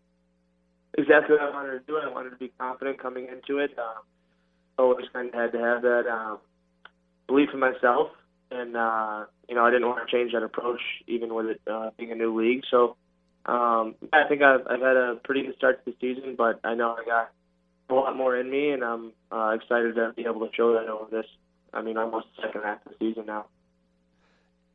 exactly 0.98 1.36
what 1.36 1.44
I 1.44 1.50
wanted 1.52 1.80
to 1.80 1.86
do. 1.88 1.98
I 1.98 2.12
wanted 2.12 2.32
to 2.32 2.36
be 2.36 2.52
confident 2.60 3.02
coming 3.02 3.28
into 3.28 3.60
it. 3.60 3.72
Um, 3.78 4.04
always 4.78 5.06
kind 5.14 5.30
of 5.30 5.34
had 5.34 5.52
to 5.54 5.60
have 5.60 5.82
that 5.84 6.04
um, 6.12 6.40
belief 7.28 7.50
in 7.54 7.60
myself, 7.60 8.10
and 8.50 8.76
uh, 8.76 9.26
you 9.48 9.56
know, 9.56 9.66
I 9.66 9.72
didn't 9.72 9.88
want 9.88 10.06
to 10.06 10.12
change 10.12 10.34
that 10.34 10.44
approach, 10.44 10.82
even 11.08 11.34
with 11.34 11.46
it 11.46 11.62
uh, 11.72 11.92
being 11.98 12.12
a 12.12 12.16
new 12.16 12.38
league. 12.38 12.64
So, 12.70 12.98
um, 13.46 13.96
I 14.12 14.28
think 14.28 14.42
I've, 14.42 14.68
I've 14.70 14.82
had 14.82 14.98
a 14.98 15.20
pretty 15.24 15.44
good 15.44 15.56
start 15.56 15.86
to 15.86 15.92
the 15.92 15.98
season, 16.02 16.36
but 16.38 16.60
I 16.64 16.76
know 16.76 16.98
I 17.00 17.06
got 17.06 17.32
a 17.90 17.94
lot 17.94 18.18
more 18.18 18.36
in 18.38 18.50
me, 18.50 18.72
and 18.72 18.84
I'm 18.84 19.14
uh, 19.32 19.56
excited 19.56 19.96
to 19.96 20.14
be 20.16 20.24
able 20.24 20.46
to 20.46 20.54
show 20.56 20.74
that 20.74 20.90
over 20.90 21.10
this. 21.10 21.26
I 21.74 21.82
mean, 21.82 21.98
almost 21.98 22.28
the 22.36 22.48
second 22.48 22.64
half 22.64 22.86
of 22.86 22.92
the 22.92 22.98
season 23.00 23.28
now. 23.28 23.46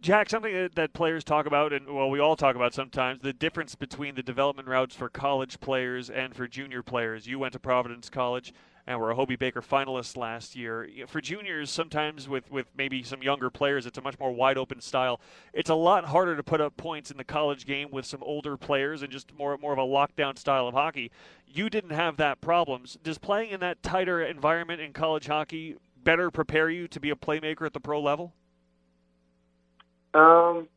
Jack, 0.06 0.30
something 0.30 0.54
that, 0.54 0.76
that, 0.76 0.92
players 0.92 1.24
talk 1.24 1.46
about, 1.46 1.72
and 1.72 1.92
well, 1.92 2.08
we 2.08 2.20
all 2.20 2.36
talk 2.36 2.54
about 2.54 2.72
sometimes, 2.72 3.22
the 3.22 3.32
difference 3.32 3.74
between 3.74 4.14
the 4.14 4.22
development 4.22 4.68
routes 4.68 4.94
for 4.94 5.08
college 5.08 5.58
players 5.58 6.10
and 6.10 6.32
for 6.32 6.46
junior 6.46 6.80
players. 6.80 7.26
You 7.26 7.40
went 7.40 7.54
to 7.54 7.58
Providence 7.58 8.08
College 8.08 8.54
and 8.86 9.00
were 9.00 9.10
a 9.10 9.16
Hobey 9.16 9.34
Baker 9.34 9.60
finalist 9.60 10.16
last 10.16 10.54
year. 10.54 10.88
For 11.08 11.20
juniors, 11.20 11.72
sometimes 11.72 12.28
with, 12.28 12.48
with 12.52 12.66
maybe 12.76 13.02
some 13.02 13.20
younger 13.20 13.50
players, 13.50 13.84
it's 13.84 13.98
a 13.98 14.00
much 14.00 14.16
more 14.20 14.30
wide 14.30 14.56
open 14.56 14.80
style. 14.80 15.20
It's 15.52 15.70
a 15.70 15.74
lot 15.74 16.04
harder 16.04 16.36
to 16.36 16.42
put 16.44 16.60
up 16.60 16.76
points 16.76 17.10
in 17.10 17.16
the 17.16 17.24
college 17.24 17.66
game 17.66 17.88
with 17.90 18.06
some 18.06 18.22
older 18.22 18.56
players 18.56 19.02
and 19.02 19.10
just 19.10 19.36
more 19.36 19.58
more 19.58 19.72
of 19.72 19.78
a 19.80 19.82
lockdown 19.82 20.38
style 20.38 20.68
of 20.68 20.74
hockey. 20.74 21.10
You 21.48 21.68
didn't 21.68 21.90
have 21.90 22.16
that 22.18 22.40
problems. 22.40 22.96
Does 23.02 23.18
playing 23.18 23.50
in 23.50 23.58
that 23.58 23.82
tighter 23.82 24.22
environment 24.22 24.80
in 24.80 24.92
college 24.92 25.26
hockey 25.26 25.74
better 26.04 26.30
prepare 26.30 26.70
you 26.70 26.86
to 26.86 27.00
be 27.00 27.10
a 27.10 27.16
playmaker 27.16 27.66
at 27.66 27.72
the 27.72 27.80
pro 27.80 28.00
level? 28.00 28.34
Um, 30.16 30.68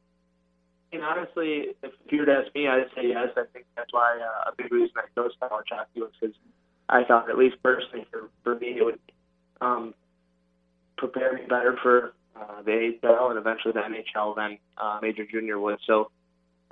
and 0.92 1.04
honestly, 1.04 1.76
if 1.84 1.94
you 2.10 2.20
were 2.20 2.26
to 2.26 2.32
ask 2.44 2.54
me, 2.54 2.68
I'd 2.68 2.86
say 2.96 3.08
yes. 3.08 3.30
I 3.38 3.44
think 3.54 3.66
that's 3.76 3.94
why 3.94 4.20
uh, 4.20 4.52
a 4.52 4.56
big 4.58 4.72
reason 4.72 4.92
I 4.98 5.08
chose 5.16 5.32
college 5.40 5.68
hockey 5.70 6.02
was 6.02 6.12
because 6.20 6.36
I 6.90 7.04
thought, 7.04 7.30
at 7.30 7.38
least 7.38 7.58
personally, 7.64 8.06
for, 8.12 8.30
for 8.44 8.60
me, 8.60 8.78
it 8.80 8.84
would 8.84 9.00
um, 9.62 9.94
prepare 10.98 11.34
me 11.34 11.42
better 11.48 11.78
for 11.82 12.14
uh, 12.36 12.64
the 12.64 12.98
AHL 13.04 13.30
and 13.30 13.40
eventually 13.40 13.74
the 13.74 13.82
NHL 13.82 14.36
than 14.36 14.58
uh, 14.78 15.00
major 15.02 15.26
junior 15.32 15.60
would. 15.60 15.78
So 15.86 16.12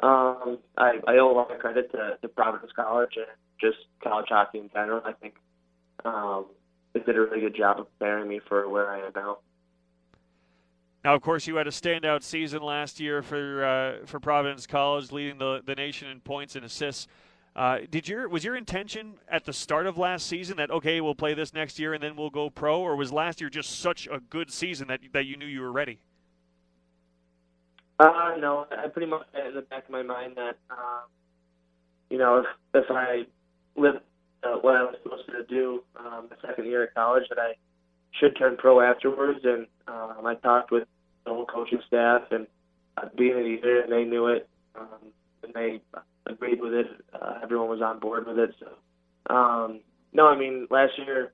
um, 0.01 0.57
I, 0.77 1.00
I 1.07 1.17
owe 1.17 1.31
a 1.31 1.36
lot 1.36 1.51
of 1.51 1.59
credit 1.59 1.91
to, 1.91 2.17
to 2.21 2.27
Providence 2.27 2.71
College 2.75 3.12
and 3.15 3.27
just 3.62 3.77
college 4.03 4.27
hockey 4.29 4.59
in 4.59 4.69
general. 4.74 5.01
I 5.05 5.13
think 5.13 5.36
um, 6.03 6.47
they 6.93 7.01
did 7.01 7.15
a 7.15 7.21
really 7.21 7.41
good 7.41 7.55
job 7.55 7.79
of 7.79 7.88
preparing 7.97 8.27
me 8.27 8.41
for 8.47 8.67
where 8.67 8.89
I 8.89 9.05
am 9.05 9.12
now. 9.15 9.38
Now, 11.08 11.16
of 11.16 11.22
course, 11.22 11.48
you 11.48 11.56
had 11.56 11.68
a 11.68 11.72
standout 11.72 12.22
season 12.22 12.62
last 12.62 13.00
year 13.00 13.22
for 13.22 13.64
uh, 13.64 14.06
for 14.06 14.20
Providence 14.20 14.68
College, 14.68 15.10
leading 15.14 15.38
the, 15.38 15.62
the 15.66 15.74
nation 15.74 16.10
in 16.10 16.20
points 16.20 16.58
and 16.58 16.66
assists. 16.66 17.08
Uh, 17.56 17.78
did 17.90 18.10
your 18.10 18.28
was 18.28 18.44
your 18.44 18.58
intention 18.58 19.14
at 19.30 19.46
the 19.46 19.54
start 19.54 19.88
of 19.88 19.98
last 19.98 20.28
season 20.28 20.58
that 20.58 20.70
okay 20.70 21.00
we'll 21.00 21.16
play 21.16 21.34
this 21.34 21.54
next 21.54 21.80
year 21.80 21.94
and 21.94 22.04
then 22.04 22.18
we'll 22.18 22.30
go 22.30 22.50
pro, 22.50 22.82
or 22.82 22.98
was 22.98 23.14
last 23.14 23.40
year 23.40 23.50
just 23.50 23.80
such 23.80 24.06
a 24.12 24.20
good 24.20 24.52
season 24.52 24.90
that 24.90 25.00
that 25.14 25.26
you 25.26 25.38
knew 25.38 25.46
you 25.46 25.62
were 25.62 25.72
ready? 25.72 25.98
Uh, 28.02 28.36
no, 28.38 28.68
I 28.70 28.90
pretty 28.90 29.10
much 29.10 29.26
in 29.48 29.56
the 29.56 29.62
back 29.62 29.86
of 29.86 29.90
my 29.90 30.04
mind 30.04 30.34
that, 30.36 30.58
uh, 30.70 31.04
you 32.10 32.18
know, 32.18 32.40
if, 32.40 32.84
if 32.84 32.92
I 32.92 33.22
lived 33.78 34.00
uh, 34.44 34.56
what 34.56 34.76
I 34.76 34.84
was 34.84 34.96
supposed 35.02 35.28
to 35.28 35.46
do 35.46 35.86
um, 35.98 36.28
the 36.30 36.36
second 36.46 36.66
year 36.66 36.84
of 36.84 36.94
college, 36.94 37.24
that 37.30 37.40
I 37.40 37.54
should 38.20 38.38
turn 38.38 38.58
pro 38.58 38.82
afterwards. 38.82 39.40
And 39.46 39.68
um, 39.88 40.26
I 40.26 40.36
talked 40.36 40.70
with 40.70 40.84
the 41.27 41.34
whole 41.34 41.46
coaching 41.46 41.81
staff 41.88 42.24
and 42.31 42.48
uh, 42.98 43.10
being 43.17 43.34
a 43.34 43.41
leader, 43.41 43.81
and 43.81 43.91
they 43.91 44.03
knew 44.03 44.27
it, 44.27 44.48
um, 44.79 45.12
and 45.43 45.53
they 45.53 45.81
agreed 46.25 46.62
with 46.62 46.74
it. 46.74 46.88
Uh, 47.13 47.39
everyone 47.43 47.69
was 47.69 47.81
on 47.81 48.00
board 48.00 48.25
with 48.27 48.39
it. 48.39 48.55
So, 48.60 49.34
um, 49.34 49.81
no, 50.13 50.27
I 50.27 50.38
mean, 50.38 50.67
last 50.69 50.93
year 50.98 51.31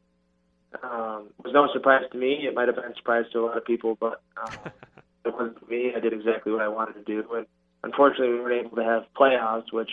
um, 0.83 1.29
was 1.43 1.53
no 1.53 1.67
surprise 1.73 2.03
to 2.11 2.17
me. 2.17 2.45
It 2.47 2.53
might 2.53 2.67
have 2.67 2.75
been 2.75 2.91
a 2.91 2.95
surprise 2.95 3.25
to 3.33 3.39
a 3.39 3.45
lot 3.45 3.57
of 3.57 3.65
people, 3.65 3.97
but. 3.99 4.21
Um, 4.37 4.71
it 5.25 5.33
wasn't 5.33 5.59
for 5.59 5.65
me. 5.65 5.91
I 5.95 5.99
did 5.99 6.13
exactly 6.13 6.51
what 6.51 6.61
I 6.61 6.67
wanted 6.67 6.93
to 6.93 7.03
do, 7.03 7.25
and 7.33 7.45
unfortunately, 7.83 8.29
we 8.29 8.41
weren't 8.41 8.65
able 8.65 8.75
to 8.77 8.83
have 8.83 9.03
playoffs, 9.17 9.71
which 9.71 9.89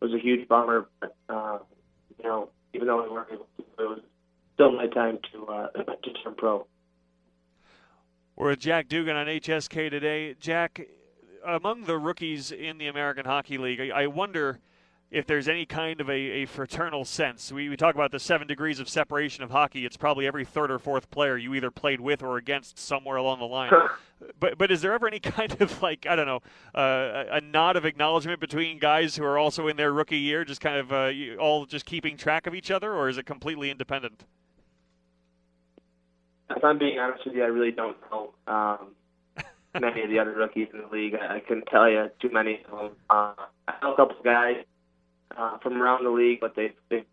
was 0.00 0.12
a 0.12 0.18
huge 0.18 0.48
bummer. 0.48 0.88
But 1.00 1.16
uh, 1.28 1.58
you 2.18 2.24
know, 2.24 2.50
even 2.74 2.86
though 2.86 3.02
we 3.02 3.10
weren't 3.10 3.28
able 3.32 3.48
to, 3.56 3.62
it 3.62 3.88
was 3.88 4.00
still 4.54 4.72
my 4.72 4.86
time 4.86 5.18
to 5.32 5.46
uh, 5.46 5.68
to 5.72 6.12
turn 6.24 6.34
pro. 6.36 6.66
We're 8.38 8.50
with 8.50 8.60
Jack 8.60 8.86
Dugan 8.86 9.16
on 9.16 9.26
HSK 9.26 9.90
today. 9.90 10.36
Jack, 10.38 10.80
among 11.44 11.86
the 11.86 11.98
rookies 11.98 12.52
in 12.52 12.78
the 12.78 12.86
American 12.86 13.24
Hockey 13.24 13.58
League, 13.58 13.80
I, 13.80 14.02
I 14.02 14.06
wonder 14.06 14.60
if 15.10 15.26
there's 15.26 15.48
any 15.48 15.66
kind 15.66 16.00
of 16.00 16.08
a, 16.08 16.12
a 16.12 16.44
fraternal 16.46 17.04
sense. 17.04 17.50
We, 17.50 17.68
we 17.68 17.76
talk 17.76 17.96
about 17.96 18.12
the 18.12 18.20
seven 18.20 18.46
degrees 18.46 18.78
of 18.78 18.88
separation 18.88 19.42
of 19.42 19.50
hockey. 19.50 19.84
It's 19.84 19.96
probably 19.96 20.24
every 20.24 20.44
third 20.44 20.70
or 20.70 20.78
fourth 20.78 21.10
player 21.10 21.36
you 21.36 21.52
either 21.56 21.72
played 21.72 22.00
with 22.00 22.22
or 22.22 22.36
against 22.36 22.78
somewhere 22.78 23.16
along 23.16 23.40
the 23.40 23.46
line. 23.46 23.72
but 24.38 24.56
but 24.56 24.70
is 24.70 24.82
there 24.82 24.92
ever 24.92 25.08
any 25.08 25.18
kind 25.18 25.60
of 25.60 25.82
like 25.82 26.06
I 26.08 26.14
don't 26.14 26.26
know 26.26 26.42
uh, 26.76 27.24
a, 27.32 27.38
a 27.38 27.40
nod 27.40 27.74
of 27.74 27.84
acknowledgement 27.84 28.38
between 28.38 28.78
guys 28.78 29.16
who 29.16 29.24
are 29.24 29.36
also 29.36 29.66
in 29.66 29.76
their 29.76 29.92
rookie 29.92 30.16
year, 30.16 30.44
just 30.44 30.60
kind 30.60 30.76
of 30.76 30.92
uh, 30.92 31.10
all 31.40 31.66
just 31.66 31.86
keeping 31.86 32.16
track 32.16 32.46
of 32.46 32.54
each 32.54 32.70
other, 32.70 32.94
or 32.94 33.08
is 33.08 33.18
it 33.18 33.26
completely 33.26 33.68
independent? 33.68 34.26
If 36.56 36.64
I'm 36.64 36.78
being 36.78 36.98
honest 36.98 37.24
with 37.26 37.34
you, 37.34 37.44
I 37.44 37.48
really 37.48 37.72
don't 37.72 37.96
know 38.10 38.32
um, 38.46 38.94
many 39.80 40.02
of 40.02 40.10
the 40.10 40.18
other 40.18 40.32
rookies 40.32 40.68
in 40.72 40.80
the 40.80 40.88
league. 40.88 41.14
I, 41.14 41.36
I 41.36 41.40
couldn't 41.40 41.66
tell 41.66 41.88
you 41.88 42.10
too 42.20 42.30
many 42.32 42.60
of 42.70 42.78
them. 42.78 42.90
Uh, 43.10 43.34
I 43.68 43.74
know 43.82 43.92
a 43.92 43.96
couple 43.96 44.18
of 44.18 44.24
guys 44.24 44.56
uh, 45.36 45.58
from 45.58 45.80
around 45.80 46.04
the 46.04 46.10
league, 46.10 46.40
but 46.40 46.54
they've, 46.56 46.74
they've 46.90 47.04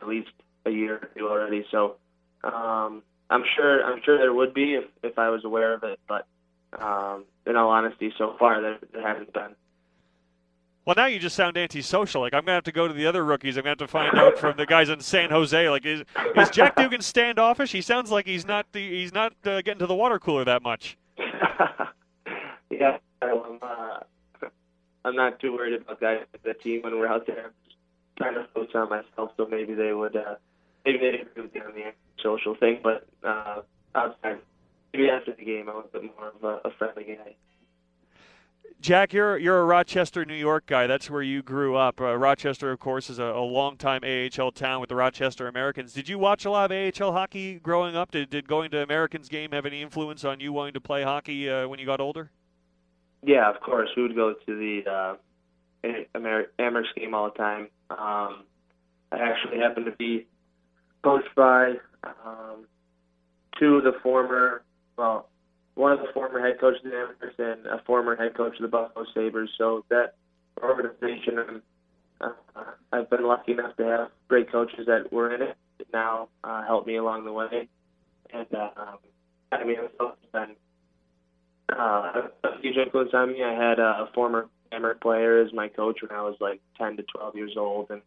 at 0.00 0.08
least 0.08 0.30
a 0.64 0.70
year 0.70 0.96
or 0.96 1.10
two 1.16 1.28
already. 1.28 1.64
So 1.70 1.96
um, 2.44 3.02
I'm 3.30 3.44
sure 3.56 3.84
I'm 3.84 4.00
sure 4.04 4.18
there 4.18 4.32
would 4.32 4.54
be 4.54 4.74
if, 4.74 4.84
if 5.02 5.18
I 5.18 5.28
was 5.30 5.44
aware 5.44 5.74
of 5.74 5.82
it, 5.82 5.98
but 6.08 6.26
um, 6.78 7.24
in 7.46 7.56
all 7.56 7.70
honesty, 7.70 8.12
so 8.16 8.36
far 8.38 8.60
there, 8.60 8.78
there 8.92 9.06
hasn't 9.06 9.32
been. 9.32 9.54
Well, 10.88 10.94
now 10.94 11.04
you 11.04 11.18
just 11.18 11.36
sound 11.36 11.58
antisocial. 11.58 12.22
Like 12.22 12.32
I'm 12.32 12.46
gonna 12.46 12.54
have 12.54 12.64
to 12.64 12.72
go 12.72 12.88
to 12.88 12.94
the 12.94 13.04
other 13.04 13.22
rookies. 13.22 13.58
I'm 13.58 13.64
gonna 13.64 13.72
have 13.72 13.78
to 13.80 13.86
find 13.86 14.16
out 14.16 14.38
from 14.38 14.56
the 14.56 14.64
guys 14.64 14.88
in 14.88 15.00
San 15.00 15.28
Jose. 15.28 15.68
Like 15.68 15.84
is 15.84 16.02
is 16.34 16.48
Jack 16.48 16.76
Dugan 16.78 17.02
standoffish? 17.02 17.72
He 17.72 17.82
sounds 17.82 18.10
like 18.10 18.24
he's 18.24 18.46
not 18.46 18.64
the, 18.72 18.88
he's 18.88 19.12
not 19.12 19.34
uh, 19.44 19.60
getting 19.60 19.80
to 19.80 19.86
the 19.86 19.94
water 19.94 20.18
cooler 20.18 20.46
that 20.46 20.62
much. 20.62 20.96
yeah, 22.70 22.96
I'm, 23.20 23.58
uh, 23.60 23.98
I'm 25.04 25.14
not 25.14 25.38
too 25.40 25.52
worried 25.52 25.74
about 25.74 26.00
guys 26.00 26.24
at 26.32 26.42
the 26.42 26.54
team 26.54 26.80
when 26.80 26.98
we're 26.98 27.06
out 27.06 27.26
there. 27.26 27.44
I'm 27.44 27.52
trying 28.16 28.34
to 28.36 28.48
focus 28.54 28.70
on 28.74 28.88
myself, 28.88 29.32
so 29.36 29.46
maybe 29.46 29.74
they 29.74 29.92
would 29.92 30.16
uh, 30.16 30.36
maybe 30.86 31.00
they 31.00 31.08
agree 31.20 31.42
with 31.42 31.54
me 31.54 31.60
on 31.60 31.74
the 31.74 31.92
social 32.22 32.54
thing. 32.54 32.80
But 32.82 33.06
uh, 33.22 33.60
outside, 33.94 34.38
maybe 34.94 35.10
after 35.10 35.34
the 35.34 35.44
game, 35.44 35.68
I 35.68 35.72
was 35.72 35.84
a 35.92 35.98
bit 35.98 36.10
more 36.16 36.32
of 36.34 36.42
a, 36.42 36.66
a 36.66 36.70
friendly 36.78 37.04
guy. 37.04 37.34
Jack, 38.80 39.12
you're 39.12 39.36
you're 39.38 39.60
a 39.60 39.64
Rochester, 39.64 40.24
New 40.24 40.34
York 40.34 40.66
guy. 40.66 40.86
That's 40.86 41.10
where 41.10 41.22
you 41.22 41.42
grew 41.42 41.74
up. 41.74 42.00
Uh, 42.00 42.16
Rochester, 42.16 42.70
of 42.70 42.78
course, 42.78 43.10
is 43.10 43.18
a, 43.18 43.24
a 43.24 43.42
longtime 43.42 44.02
AHL 44.04 44.52
town 44.52 44.80
with 44.80 44.88
the 44.88 44.94
Rochester 44.94 45.48
Americans. 45.48 45.92
Did 45.92 46.08
you 46.08 46.16
watch 46.16 46.44
a 46.44 46.50
lot 46.50 46.70
of 46.70 47.00
AHL 47.00 47.12
hockey 47.12 47.58
growing 47.58 47.96
up? 47.96 48.12
Did, 48.12 48.30
did 48.30 48.46
going 48.46 48.70
to 48.70 48.82
Americans 48.82 49.28
game 49.28 49.50
have 49.50 49.66
any 49.66 49.82
influence 49.82 50.24
on 50.24 50.38
you 50.38 50.52
wanting 50.52 50.74
to 50.74 50.80
play 50.80 51.02
hockey 51.02 51.50
uh, 51.50 51.66
when 51.66 51.80
you 51.80 51.86
got 51.86 52.00
older? 52.00 52.30
Yeah, 53.24 53.50
of 53.50 53.60
course. 53.60 53.90
We 53.96 54.02
would 54.02 54.14
go 54.14 54.34
to 54.34 54.36
the 54.46 54.88
uh, 54.88 55.16
Amer- 56.14 56.50
Amerks 56.60 56.94
game 56.96 57.14
all 57.14 57.24
the 57.24 57.36
time. 57.36 57.68
Um, 57.90 58.44
I 59.10 59.18
actually 59.18 59.58
happened 59.58 59.86
to 59.86 59.92
be 59.92 60.26
coached 61.02 61.34
by 61.34 61.74
um, 62.04 62.66
two 63.58 63.76
of 63.76 63.84
the 63.84 63.94
former, 64.02 64.62
well, 64.96 65.28
one 65.78 65.92
of 65.92 66.00
the 66.00 66.12
former 66.12 66.40
head 66.40 66.58
coaches 66.60 66.80
of 66.84 66.90
the 66.90 66.96
Amerks 66.96 67.38
and 67.38 67.66
a 67.66 67.80
former 67.86 68.16
head 68.16 68.36
coach 68.36 68.56
of 68.56 68.62
the 68.62 68.68
Buffalo 68.68 69.06
Sabres. 69.14 69.48
So 69.56 69.84
that 69.90 70.14
organization, 70.60 71.62
uh, 72.20 72.32
I've 72.92 73.08
been 73.08 73.24
lucky 73.24 73.52
enough 73.52 73.76
to 73.76 73.84
have 73.84 74.08
great 74.26 74.50
coaches 74.50 74.86
that 74.86 75.12
were 75.12 75.32
in 75.32 75.40
it 75.40 75.56
that 75.78 75.86
now 75.92 76.28
uh, 76.42 76.66
help 76.66 76.86
me 76.86 76.96
along 76.96 77.24
the 77.24 77.32
way. 77.32 77.68
And 78.34 78.46
uh, 78.52 78.70
I 79.52 79.64
mean, 79.64 79.76
it's 79.78 80.32
been 80.32 80.56
uh, 81.68 82.22
a 82.42 82.60
huge 82.60 82.76
influence 82.76 83.10
on 83.14 83.32
me. 83.32 83.44
I 83.44 83.52
had 83.52 83.78
a 83.78 84.08
former 84.14 84.48
Amerks 84.72 85.00
player 85.00 85.40
as 85.40 85.52
my 85.52 85.68
coach 85.68 86.00
when 86.02 86.10
I 86.10 86.22
was 86.22 86.34
like 86.40 86.60
10 86.76 86.96
to 86.96 87.04
12 87.04 87.36
years 87.36 87.54
old, 87.56 87.90
and 87.90 88.02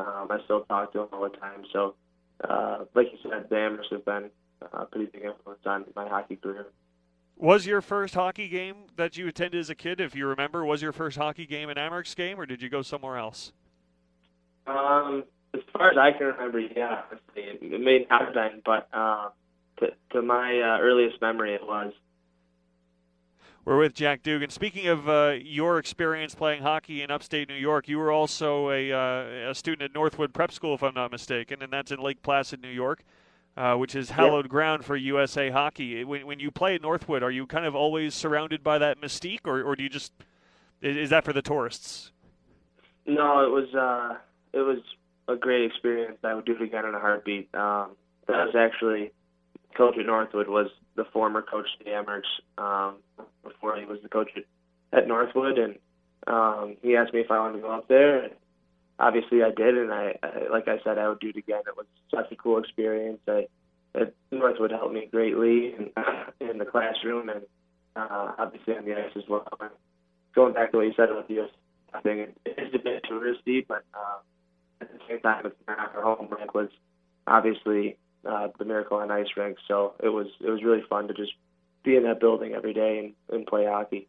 um, 0.00 0.26
I 0.28 0.38
still 0.44 0.62
talk 0.62 0.92
to 0.92 1.02
him 1.02 1.08
all 1.12 1.22
the 1.22 1.36
time. 1.36 1.62
So, 1.72 1.94
uh, 2.42 2.78
like 2.96 3.06
you 3.12 3.18
said, 3.22 3.48
the 3.48 3.54
Amerks 3.54 3.92
have 3.92 4.04
been 4.04 4.30
a 4.72 4.86
pretty 4.86 5.06
big 5.06 5.22
influence 5.22 5.62
on 5.64 5.84
my 5.94 6.08
hockey 6.08 6.36
career. 6.36 6.66
Was 7.42 7.66
your 7.66 7.80
first 7.80 8.14
hockey 8.14 8.46
game 8.46 8.84
that 8.94 9.16
you 9.16 9.26
attended 9.26 9.58
as 9.58 9.68
a 9.68 9.74
kid, 9.74 10.00
if 10.00 10.14
you 10.14 10.28
remember, 10.28 10.64
was 10.64 10.80
your 10.80 10.92
first 10.92 11.18
hockey 11.18 11.44
game 11.44 11.70
an 11.70 11.76
Amerks 11.76 12.14
game, 12.14 12.38
or 12.38 12.46
did 12.46 12.62
you 12.62 12.68
go 12.68 12.82
somewhere 12.82 13.16
else? 13.16 13.50
Um, 14.68 15.24
as 15.52 15.60
far 15.72 15.90
as 15.90 15.98
I 15.98 16.16
can 16.16 16.28
remember, 16.28 16.60
yeah, 16.60 17.02
it, 17.34 17.80
may 17.80 18.06
not 18.08 18.26
have 18.26 18.34
been, 18.34 18.62
but 18.64 18.86
uh, 18.92 19.30
to, 19.80 19.88
to 20.12 20.22
my 20.22 20.60
uh, 20.60 20.78
earliest 20.80 21.20
memory, 21.20 21.52
it 21.52 21.66
was. 21.66 21.92
We're 23.64 23.76
with 23.78 23.94
Jack 23.94 24.22
Dugan. 24.22 24.50
Speaking 24.50 24.86
of 24.86 25.08
uh, 25.08 25.34
your 25.42 25.78
experience 25.78 26.36
playing 26.36 26.62
hockey 26.62 27.02
in 27.02 27.10
upstate 27.10 27.48
New 27.48 27.56
York, 27.56 27.88
you 27.88 27.98
were 27.98 28.12
also 28.12 28.70
a, 28.70 28.92
uh, 28.92 29.50
a 29.50 29.54
student 29.56 29.82
at 29.82 29.92
Northwood 29.92 30.32
Prep 30.32 30.52
School, 30.52 30.74
if 30.74 30.84
I'm 30.84 30.94
not 30.94 31.10
mistaken, 31.10 31.60
and 31.60 31.72
that's 31.72 31.90
in 31.90 31.98
Lake 31.98 32.22
Placid, 32.22 32.62
New 32.62 32.68
York, 32.68 33.02
uh, 33.56 33.74
which 33.74 33.94
is 33.94 34.10
hallowed 34.10 34.46
yep. 34.46 34.50
ground 34.50 34.84
for 34.84 34.96
USA 34.96 35.50
hockey. 35.50 36.04
When, 36.04 36.26
when 36.26 36.40
you 36.40 36.50
play 36.50 36.74
at 36.74 36.82
Northwood, 36.82 37.22
are 37.22 37.30
you 37.30 37.46
kind 37.46 37.66
of 37.66 37.74
always 37.74 38.14
surrounded 38.14 38.62
by 38.62 38.78
that 38.78 39.00
mystique, 39.00 39.40
or, 39.44 39.62
or 39.62 39.76
do 39.76 39.82
you 39.82 39.88
just 39.88 40.12
is 40.80 41.10
that 41.10 41.24
for 41.24 41.32
the 41.32 41.42
tourists? 41.42 42.10
No, 43.06 43.44
it 43.44 43.50
was 43.50 43.74
uh, 43.74 44.16
it 44.52 44.62
was 44.62 44.78
a 45.28 45.36
great 45.36 45.64
experience. 45.64 46.18
I 46.24 46.34
would 46.34 46.44
do 46.44 46.54
it 46.54 46.62
again 46.62 46.84
in 46.84 46.94
a 46.94 46.98
heartbeat. 46.98 47.54
Um, 47.54 47.92
that 48.26 48.46
was 48.46 48.54
actually 48.56 49.12
coach 49.76 49.96
at 49.98 50.06
Northwood 50.06 50.48
was 50.48 50.68
the 50.96 51.04
former 51.04 51.42
coach 51.42 51.66
of 51.78 51.86
the 51.86 51.92
Amerks 51.92 52.28
um, 52.58 52.96
before 53.42 53.76
he 53.76 53.84
was 53.84 53.98
the 54.02 54.08
coach 54.08 54.30
at, 54.36 54.44
at 54.98 55.08
Northwood, 55.08 55.58
and 55.58 55.78
um, 56.26 56.76
he 56.82 56.96
asked 56.96 57.14
me 57.14 57.20
if 57.20 57.30
I 57.30 57.38
wanted 57.38 57.56
to 57.56 57.62
go 57.62 57.70
up 57.70 57.88
there. 57.88 58.24
And 58.24 58.32
obviously, 58.98 59.42
I 59.42 59.50
did, 59.50 59.76
and 59.76 59.92
I, 59.92 60.16
I 60.22 60.48
like 60.50 60.68
I 60.68 60.78
said, 60.84 60.98
I 60.98 61.08
would 61.08 61.20
do 61.20 61.30
it 61.30 61.36
again. 61.36 61.62
It 61.66 61.76
was 61.76 61.86
such 62.10 62.30
a 62.32 62.36
cool 62.36 62.58
experience. 62.58 63.20
I, 63.28 63.46
at 63.94 64.14
Northwood 64.30 64.70
helped 64.70 64.94
me 64.94 65.08
greatly 65.10 65.74
in, 65.74 65.90
in 66.40 66.58
the 66.58 66.64
classroom 66.64 67.28
and 67.28 67.42
uh, 67.96 68.32
obviously 68.38 68.74
on 68.74 68.84
the 68.84 68.94
ice 68.94 69.12
as 69.16 69.24
well. 69.28 69.46
And 69.60 69.70
going 70.34 70.54
back 70.54 70.70
to 70.70 70.78
what 70.78 70.86
you 70.86 70.94
said 70.96 71.10
about 71.10 71.28
the 71.28 71.42
US 71.42 71.50
thing, 72.02 72.20
it 72.20 72.34
is 72.46 72.74
a 72.74 72.78
bit 72.78 73.04
touristy, 73.04 73.66
but 73.66 73.84
uh, 73.94 74.18
at 74.80 74.92
the 74.92 74.98
same 75.08 75.20
time, 75.20 75.46
it's 75.46 75.56
our 75.68 76.02
home 76.02 76.28
rink 76.30 76.54
was 76.54 76.68
obviously 77.26 77.96
uh, 78.28 78.48
the 78.58 78.64
Miracle 78.64 78.98
on 78.98 79.10
Ice 79.10 79.26
rink. 79.36 79.58
So 79.68 79.94
it 80.02 80.08
was 80.08 80.26
it 80.40 80.50
was 80.50 80.62
really 80.62 80.82
fun 80.88 81.08
to 81.08 81.14
just 81.14 81.32
be 81.84 81.96
in 81.96 82.04
that 82.04 82.20
building 82.20 82.54
every 82.54 82.72
day 82.72 82.98
and, 82.98 83.36
and 83.36 83.46
play 83.46 83.66
hockey. 83.66 84.08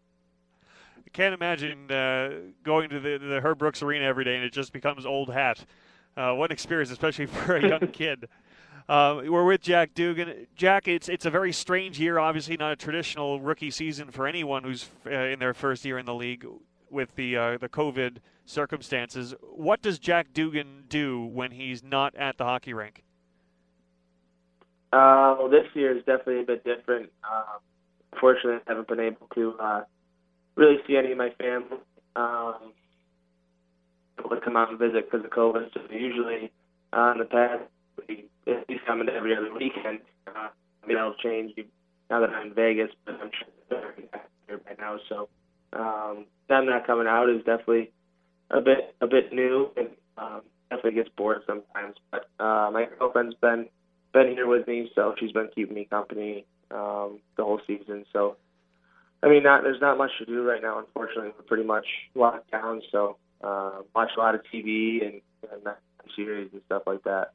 I 1.13 1.15
can't 1.15 1.35
imagine 1.35 1.91
uh, 1.91 2.31
going 2.63 2.89
to 2.89 2.99
the 2.99 3.19
the 3.19 3.39
Herb 3.39 3.59
Brooks 3.59 3.83
Arena 3.83 4.05
every 4.05 4.23
day 4.23 4.35
and 4.35 4.43
it 4.43 4.51
just 4.51 4.73
becomes 4.73 5.05
old 5.05 5.31
hat. 5.31 5.63
Uh, 6.17 6.33
what 6.33 6.49
an 6.49 6.53
experience, 6.53 6.89
especially 6.89 7.25
for 7.27 7.55
a 7.55 7.67
young 7.67 7.87
kid. 7.93 8.27
Uh, 8.89 9.21
we're 9.27 9.45
with 9.45 9.61
Jack 9.61 9.93
Dugan. 9.93 10.47
Jack, 10.55 10.87
it's 10.87 11.07
it's 11.09 11.27
a 11.27 11.29
very 11.29 11.53
strange 11.53 11.99
year. 11.99 12.17
Obviously, 12.17 12.57
not 12.57 12.71
a 12.71 12.75
traditional 12.75 13.39
rookie 13.39 13.69
season 13.69 14.09
for 14.09 14.25
anyone 14.25 14.63
who's 14.63 14.89
uh, 15.05 15.11
in 15.11 15.37
their 15.37 15.53
first 15.53 15.85
year 15.85 15.99
in 15.99 16.07
the 16.07 16.15
league 16.15 16.47
with 16.89 17.13
the 17.15 17.37
uh, 17.37 17.57
the 17.59 17.69
COVID 17.69 18.17
circumstances. 18.45 19.35
What 19.41 19.83
does 19.83 19.99
Jack 19.99 20.33
Dugan 20.33 20.85
do 20.89 21.23
when 21.23 21.51
he's 21.51 21.83
not 21.83 22.15
at 22.15 22.39
the 22.39 22.43
hockey 22.43 22.73
rink? 22.73 23.03
Uh, 24.91 25.35
well, 25.37 25.49
this 25.49 25.67
year 25.75 25.95
is 25.95 26.03
definitely 26.05 26.41
a 26.41 26.45
bit 26.45 26.63
different. 26.63 27.11
Uh, 27.23 27.59
unfortunately, 28.11 28.61
I 28.67 28.71
haven't 28.71 28.87
been 28.87 28.99
able 28.99 29.27
to 29.35 29.55
uh, 29.59 29.83
really 30.55 30.77
see 30.87 30.97
any 30.97 31.11
of 31.11 31.17
my 31.17 31.29
family. 31.39 31.77
Um, 32.15 32.73
able 34.19 34.29
to 34.29 34.41
come 34.41 34.55
out 34.55 34.69
and 34.69 34.79
visit 34.79 35.09
because 35.09 35.25
of 35.25 35.31
COVID. 35.31 35.73
So 35.73 35.81
usually 35.91 36.51
uh, 36.95 37.11
in 37.11 37.19
the 37.19 37.25
past, 37.25 37.63
we 38.07 38.25
at 38.47 38.67
coming 38.85 39.09
every 39.09 39.35
other 39.35 39.53
weekend. 39.53 39.99
Uh, 40.27 40.49
I 40.83 40.87
mean, 40.87 40.97
that'll 40.97 41.15
change 41.15 41.53
now 42.09 42.19
that 42.19 42.29
I'm 42.29 42.47
in 42.47 42.53
Vegas, 42.53 42.89
but 43.05 43.15
I'm 43.21 43.31
sure 43.69 43.81
here 44.47 44.57
by 44.59 44.75
now. 44.77 44.97
So 45.09 45.29
um, 45.73 46.25
them 46.49 46.65
not 46.65 46.85
coming 46.85 47.07
out 47.07 47.29
is 47.29 47.39
definitely 47.39 47.91
a 48.51 48.61
bit 48.61 48.95
a 49.01 49.07
bit 49.07 49.33
new 49.33 49.71
and 49.77 49.89
um, 50.17 50.41
definitely 50.69 51.01
gets 51.01 51.09
bored 51.17 51.41
sometimes. 51.47 51.95
But 52.11 52.29
uh, 52.39 52.69
my 52.71 52.87
girlfriend's 52.99 53.35
been 53.41 53.67
been 54.13 54.27
here 54.27 54.47
with 54.47 54.67
me, 54.67 54.91
so 54.93 55.15
she's 55.19 55.31
been 55.31 55.49
keeping 55.55 55.75
me 55.75 55.85
company 55.85 56.45
um, 56.71 57.19
the 57.37 57.43
whole 57.43 57.61
season. 57.65 58.05
So 58.13 58.37
I 59.23 59.29
mean, 59.29 59.43
not 59.43 59.63
there's 59.63 59.81
not 59.81 59.97
much 59.97 60.11
to 60.19 60.25
do 60.25 60.43
right 60.43 60.61
now. 60.61 60.79
Unfortunately, 60.79 61.31
we're 61.37 61.45
pretty 61.45 61.63
much 61.63 61.85
locked 62.13 62.51
down. 62.51 62.81
So 62.91 63.17
uh, 63.41 63.81
watch 63.95 64.11
a 64.17 64.19
lot 64.19 64.35
of 64.35 64.41
TV 64.53 65.05
and, 65.05 65.21
and 65.51 65.75
series 66.15 66.49
and 66.51 66.61
stuff 66.65 66.83
like 66.85 67.03
that. 67.03 67.31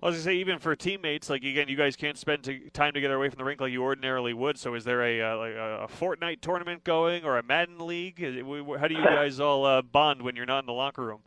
Well, 0.00 0.12
as 0.12 0.20
I 0.20 0.30
say, 0.30 0.34
even 0.36 0.58
for 0.58 0.76
teammates, 0.76 1.28
like 1.28 1.42
again, 1.42 1.68
you 1.68 1.76
guys 1.76 1.96
can't 1.96 2.16
spend 2.16 2.44
to, 2.44 2.70
time 2.70 2.92
together 2.92 3.14
away 3.14 3.28
from 3.30 3.38
the 3.38 3.44
rink 3.44 3.60
like 3.60 3.72
you 3.72 3.82
ordinarily 3.82 4.32
would. 4.32 4.58
So, 4.58 4.74
is 4.74 4.84
there 4.84 5.02
a 5.02 5.20
uh, 5.20 5.36
like 5.36 5.54
a, 5.54 5.84
a 5.84 5.88
Fortnite 5.88 6.40
tournament 6.40 6.84
going 6.84 7.24
or 7.24 7.38
a 7.38 7.42
Madden 7.42 7.84
league? 7.84 8.20
It, 8.20 8.44
how 8.44 8.88
do 8.88 8.94
you 8.94 9.04
guys 9.04 9.40
all 9.40 9.64
uh, 9.64 9.82
bond 9.82 10.22
when 10.22 10.36
you're 10.36 10.46
not 10.46 10.60
in 10.60 10.66
the 10.66 10.72
locker 10.72 11.04
room? 11.04 11.20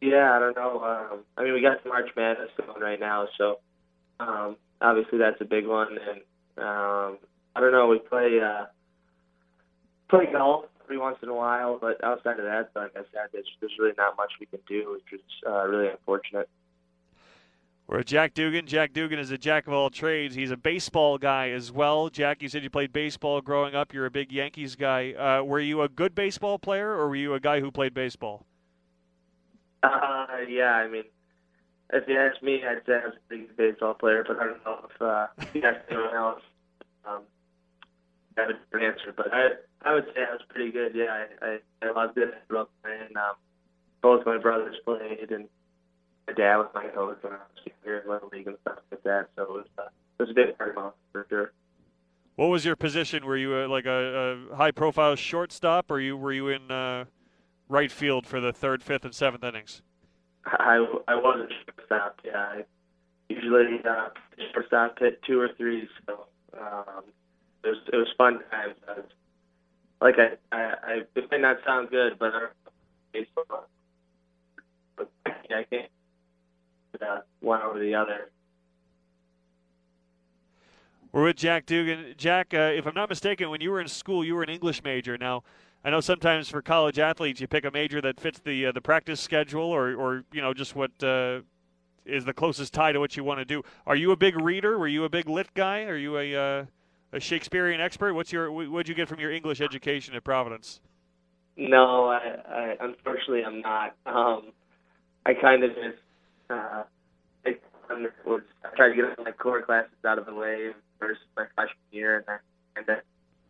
Yeah, 0.00 0.34
I 0.34 0.38
don't 0.38 0.56
know. 0.56 0.82
Um, 0.82 1.20
I 1.36 1.44
mean, 1.44 1.52
we 1.52 1.60
got 1.60 1.84
March 1.84 2.10
Madness 2.16 2.50
going 2.56 2.80
right 2.80 2.98
now, 2.98 3.28
so 3.36 3.58
um, 4.18 4.56
obviously 4.80 5.18
that's 5.18 5.40
a 5.40 5.44
big 5.44 5.66
one. 5.66 5.88
And 5.90 6.20
um, 6.64 7.18
I 7.54 7.60
don't 7.60 7.72
know. 7.72 7.88
We 7.88 7.98
play 7.98 8.40
uh, 8.40 8.66
play 10.10 10.26
golf 10.30 10.66
every 10.84 10.98
once 10.98 11.18
in 11.22 11.28
a 11.28 11.34
while, 11.34 11.78
but 11.80 12.02
outside 12.04 12.38
of 12.38 12.44
that, 12.44 12.70
like 12.74 12.90
I 12.96 13.02
said, 13.12 13.28
there's, 13.32 13.46
there's 13.60 13.72
really 13.78 13.94
not 13.96 14.16
much 14.16 14.32
we 14.40 14.46
can 14.46 14.58
do, 14.68 14.92
which 14.92 15.20
is 15.20 15.26
uh, 15.46 15.66
really 15.66 15.88
unfortunate. 15.88 16.48
We're 17.86 18.04
Jack 18.04 18.34
Dugan. 18.34 18.66
Jack 18.66 18.92
Dugan 18.92 19.18
is 19.18 19.32
a 19.32 19.38
jack 19.38 19.66
of 19.66 19.72
all 19.72 19.90
trades. 19.90 20.36
He's 20.36 20.52
a 20.52 20.56
baseball 20.56 21.18
guy 21.18 21.50
as 21.50 21.72
well. 21.72 22.08
Jack, 22.08 22.40
you 22.40 22.48
said 22.48 22.62
you 22.62 22.70
played 22.70 22.92
baseball 22.92 23.40
growing 23.40 23.74
up. 23.74 23.92
You're 23.92 24.06
a 24.06 24.10
big 24.10 24.30
Yankees 24.30 24.76
guy. 24.76 25.12
Uh, 25.12 25.42
were 25.42 25.58
you 25.58 25.82
a 25.82 25.88
good 25.88 26.14
baseball 26.14 26.58
player, 26.58 26.90
or 26.90 27.08
were 27.08 27.16
you 27.16 27.34
a 27.34 27.40
guy 27.40 27.58
who 27.58 27.72
played 27.72 27.92
baseball? 27.92 28.46
Uh, 29.82 30.26
yeah, 30.48 30.74
I 30.74 30.88
mean, 30.88 31.04
if 31.92 32.06
you 32.06 32.16
ask 32.16 32.40
me, 32.42 32.62
I'd 32.64 32.82
say 32.86 32.92
I 32.92 33.06
was 33.06 33.14
a 33.30 33.36
good 33.36 33.56
baseball 33.56 33.94
player, 33.94 34.24
but 34.26 34.38
I 34.38 34.44
don't 34.44 34.64
know 34.64 34.86
if 34.94 35.02
uh, 35.02 35.26
you 35.52 35.62
ask 35.62 35.80
anyone 35.90 36.14
else. 36.14 36.42
Um, 37.04 37.22
I 38.36 38.42
have 38.42 38.50
a 38.50 38.52
different 38.52 38.86
answer, 38.86 39.12
but 39.16 39.32
I 39.32 39.48
I 39.82 39.94
would 39.94 40.04
say 40.14 40.22
I 40.28 40.32
was 40.32 40.42
pretty 40.48 40.70
good. 40.70 40.92
Yeah, 40.94 41.24
I 41.42 41.46
I, 41.46 41.58
I 41.88 41.92
loved 41.92 42.18
it. 42.18 42.28
I 42.28 42.38
grew 42.48 42.60
up 42.60 42.70
playing. 42.82 43.16
Um, 43.16 43.36
both 44.02 44.24
my 44.26 44.38
brothers 44.38 44.76
played, 44.84 45.30
and 45.30 45.48
my 46.26 46.34
dad 46.34 46.56
was 46.56 46.68
my 46.74 46.86
coach 46.88 47.18
when 47.22 47.32
I 47.32 47.36
was 47.36 47.72
younger 47.84 47.98
in 47.98 48.10
Little 48.10 48.28
League 48.32 48.46
and 48.46 48.56
stuff 48.62 48.78
like 48.90 49.02
that. 49.02 49.28
So 49.36 49.42
it 49.42 49.50
was, 49.50 49.66
uh, 49.78 49.82
it 50.18 50.22
was 50.22 50.30
a 50.30 50.34
big 50.34 50.56
part 50.56 50.70
of 50.70 50.76
my 50.76 50.90
for 51.12 51.26
sure. 51.28 51.52
What 52.36 52.46
was 52.46 52.64
your 52.64 52.76
position? 52.76 53.26
Were 53.26 53.36
you 53.36 53.64
a, 53.64 53.66
like 53.66 53.84
a, 53.84 54.38
a 54.50 54.56
high-profile 54.56 55.16
shortstop, 55.16 55.90
or 55.90 56.00
you 56.00 56.16
were 56.16 56.32
you 56.32 56.48
in 56.48 56.70
uh, 56.70 57.04
right 57.68 57.92
field 57.92 58.26
for 58.26 58.40
the 58.40 58.52
third, 58.52 58.82
fifth, 58.82 59.04
and 59.04 59.14
seventh 59.14 59.44
innings? 59.44 59.82
I 60.46 60.84
I 61.06 61.16
wasn't 61.16 61.52
shortstop. 61.66 62.20
Yeah, 62.24 62.38
I 62.38 62.64
usually 63.28 63.80
uh, 63.88 64.08
shortstop 64.54 64.98
hit 64.98 65.22
two 65.22 65.38
or 65.38 65.50
three. 65.58 65.86
So 66.06 66.26
um, 66.58 67.04
it 67.64 67.68
was 67.68 67.78
it 67.92 67.96
was 67.96 68.08
fun 68.16 68.40
times. 68.50 68.76
I 68.88 68.92
was, 69.00 69.04
like 70.00 70.16
I, 70.18 70.56
I, 70.56 70.74
I 70.82 71.02
it 71.14 71.30
might 71.30 71.40
not 71.40 71.58
sound 71.66 71.90
good, 71.90 72.18
but 72.18 72.32
I, 75.52 75.64
can't 75.70 75.90
one 77.40 77.62
over 77.62 77.78
the 77.78 77.94
other. 77.94 78.30
We're 81.12 81.24
with 81.24 81.36
Jack 81.36 81.66
Dugan. 81.66 82.14
Jack, 82.16 82.54
uh, 82.54 82.70
if 82.74 82.86
I'm 82.86 82.94
not 82.94 83.08
mistaken, 83.08 83.50
when 83.50 83.60
you 83.60 83.70
were 83.70 83.80
in 83.80 83.88
school, 83.88 84.24
you 84.24 84.34
were 84.34 84.42
an 84.42 84.48
English 84.48 84.84
major. 84.84 85.18
Now, 85.18 85.42
I 85.84 85.90
know 85.90 86.00
sometimes 86.00 86.48
for 86.48 86.62
college 86.62 86.98
athletes, 86.98 87.40
you 87.40 87.48
pick 87.48 87.64
a 87.64 87.70
major 87.70 88.00
that 88.00 88.20
fits 88.20 88.38
the 88.38 88.66
uh, 88.66 88.72
the 88.72 88.80
practice 88.80 89.20
schedule, 89.20 89.64
or 89.64 89.94
or 89.94 90.24
you 90.32 90.40
know 90.40 90.54
just 90.54 90.76
what 90.76 90.90
uh, 91.02 91.40
is 92.04 92.24
the 92.24 92.34
closest 92.34 92.72
tie 92.72 92.92
to 92.92 93.00
what 93.00 93.16
you 93.16 93.24
want 93.24 93.40
to 93.40 93.44
do. 93.44 93.62
Are 93.86 93.96
you 93.96 94.12
a 94.12 94.16
big 94.16 94.38
reader? 94.40 94.78
Were 94.78 94.88
you 94.88 95.04
a 95.04 95.08
big 95.08 95.28
lit 95.28 95.52
guy? 95.54 95.82
Are 95.84 95.96
you 95.96 96.16
a 96.18 96.34
uh, 96.34 96.64
a 97.12 97.20
Shakespearean 97.20 97.80
expert? 97.80 98.14
What's 98.14 98.32
your 98.32 98.50
what'd 98.50 98.88
you 98.88 98.94
get 98.94 99.08
from 99.08 99.20
your 99.20 99.30
English 99.30 99.60
education 99.60 100.14
at 100.14 100.24
Providence? 100.24 100.80
No, 101.56 102.06
I, 102.06 102.20
I 102.48 102.76
unfortunately 102.80 103.44
I'm 103.44 103.60
not. 103.60 103.94
Um, 104.06 104.52
I 105.26 105.34
kind 105.34 105.64
of 105.64 105.70
just 105.70 105.98
uh, 106.48 106.84
I, 107.46 107.56
I 107.90 108.76
tried 108.76 108.88
to 108.90 108.94
get 108.94 109.24
my 109.24 109.32
core 109.32 109.62
classes 109.62 109.90
out 110.06 110.18
of 110.18 110.26
the 110.26 110.34
way 110.34 110.70
first 110.98 111.20
my 111.36 111.44
freshman 111.54 111.76
year, 111.90 112.16
and 112.18 112.24
then 112.26 112.38
and 112.76 112.86
then 112.86 113.00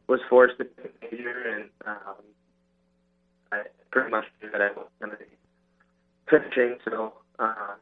was 0.09 0.20
forced 0.29 0.59
to 0.59 0.64
pick 0.64 0.94
a 1.03 1.14
major, 1.14 1.55
and 1.55 1.70
um, 1.87 2.25
I 3.53 3.62
pretty 3.90 4.11
much 4.11 4.25
knew 4.42 4.51
that 4.51 4.61
I 4.61 4.68
was 4.73 4.88
going 5.01 5.12
to 5.12 5.18
be 5.18 5.25
pitching. 6.27 6.79
So. 6.85 7.14
Uh, 7.38 7.75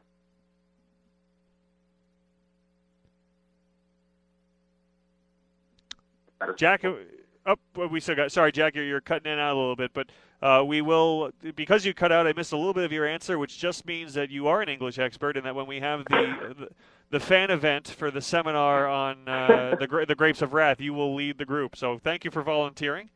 Jack, 6.55 6.83
oh, 6.85 7.87
we 7.89 7.99
still 7.99 8.15
got. 8.15 8.31
Sorry, 8.31 8.51
Jack, 8.51 8.75
you're, 8.75 8.85
you're 8.85 9.01
cutting 9.01 9.31
in 9.31 9.39
out 9.39 9.55
a 9.55 9.59
little 9.59 9.75
bit, 9.75 9.91
but 9.93 10.09
uh, 10.41 10.63
we 10.65 10.81
will 10.81 11.31
because 11.55 11.85
you 11.85 11.93
cut 11.93 12.11
out. 12.11 12.27
I 12.27 12.33
missed 12.33 12.53
a 12.53 12.57
little 12.57 12.73
bit 12.73 12.85
of 12.85 12.91
your 12.91 13.05
answer, 13.05 13.37
which 13.37 13.57
just 13.57 13.85
means 13.85 14.13
that 14.13 14.29
you 14.29 14.47
are 14.47 14.61
an 14.61 14.69
English 14.69 14.99
expert, 14.99 15.35
and 15.37 15.45
that 15.45 15.55
when 15.55 15.67
we 15.67 15.79
have 15.79 16.05
the 16.05 16.55
the, 16.57 16.69
the 17.11 17.19
fan 17.19 17.51
event 17.51 17.87
for 17.87 18.09
the 18.11 18.21
seminar 18.21 18.87
on 18.87 19.27
uh, 19.27 19.75
the 19.79 20.05
the 20.07 20.15
grapes 20.15 20.41
of 20.41 20.53
wrath, 20.53 20.79
you 20.79 20.93
will 20.93 21.13
lead 21.13 21.37
the 21.37 21.45
group. 21.45 21.75
So 21.75 21.97
thank 21.97 22.23
you 22.23 22.31
for 22.31 22.41
volunteering. 22.41 23.09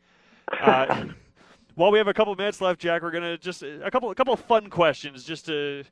Uh, 0.51 1.05
while 1.75 1.91
we 1.91 1.97
have 1.97 2.07
a 2.07 2.13
couple 2.13 2.35
minutes 2.35 2.59
left, 2.59 2.81
Jack, 2.81 3.01
we're 3.01 3.11
gonna 3.11 3.37
just 3.37 3.63
a 3.63 3.89
couple 3.89 4.11
a 4.11 4.15
couple 4.15 4.33
of 4.33 4.41
fun 4.41 4.69
questions 4.69 5.23
just 5.23 5.45
to 5.45 5.83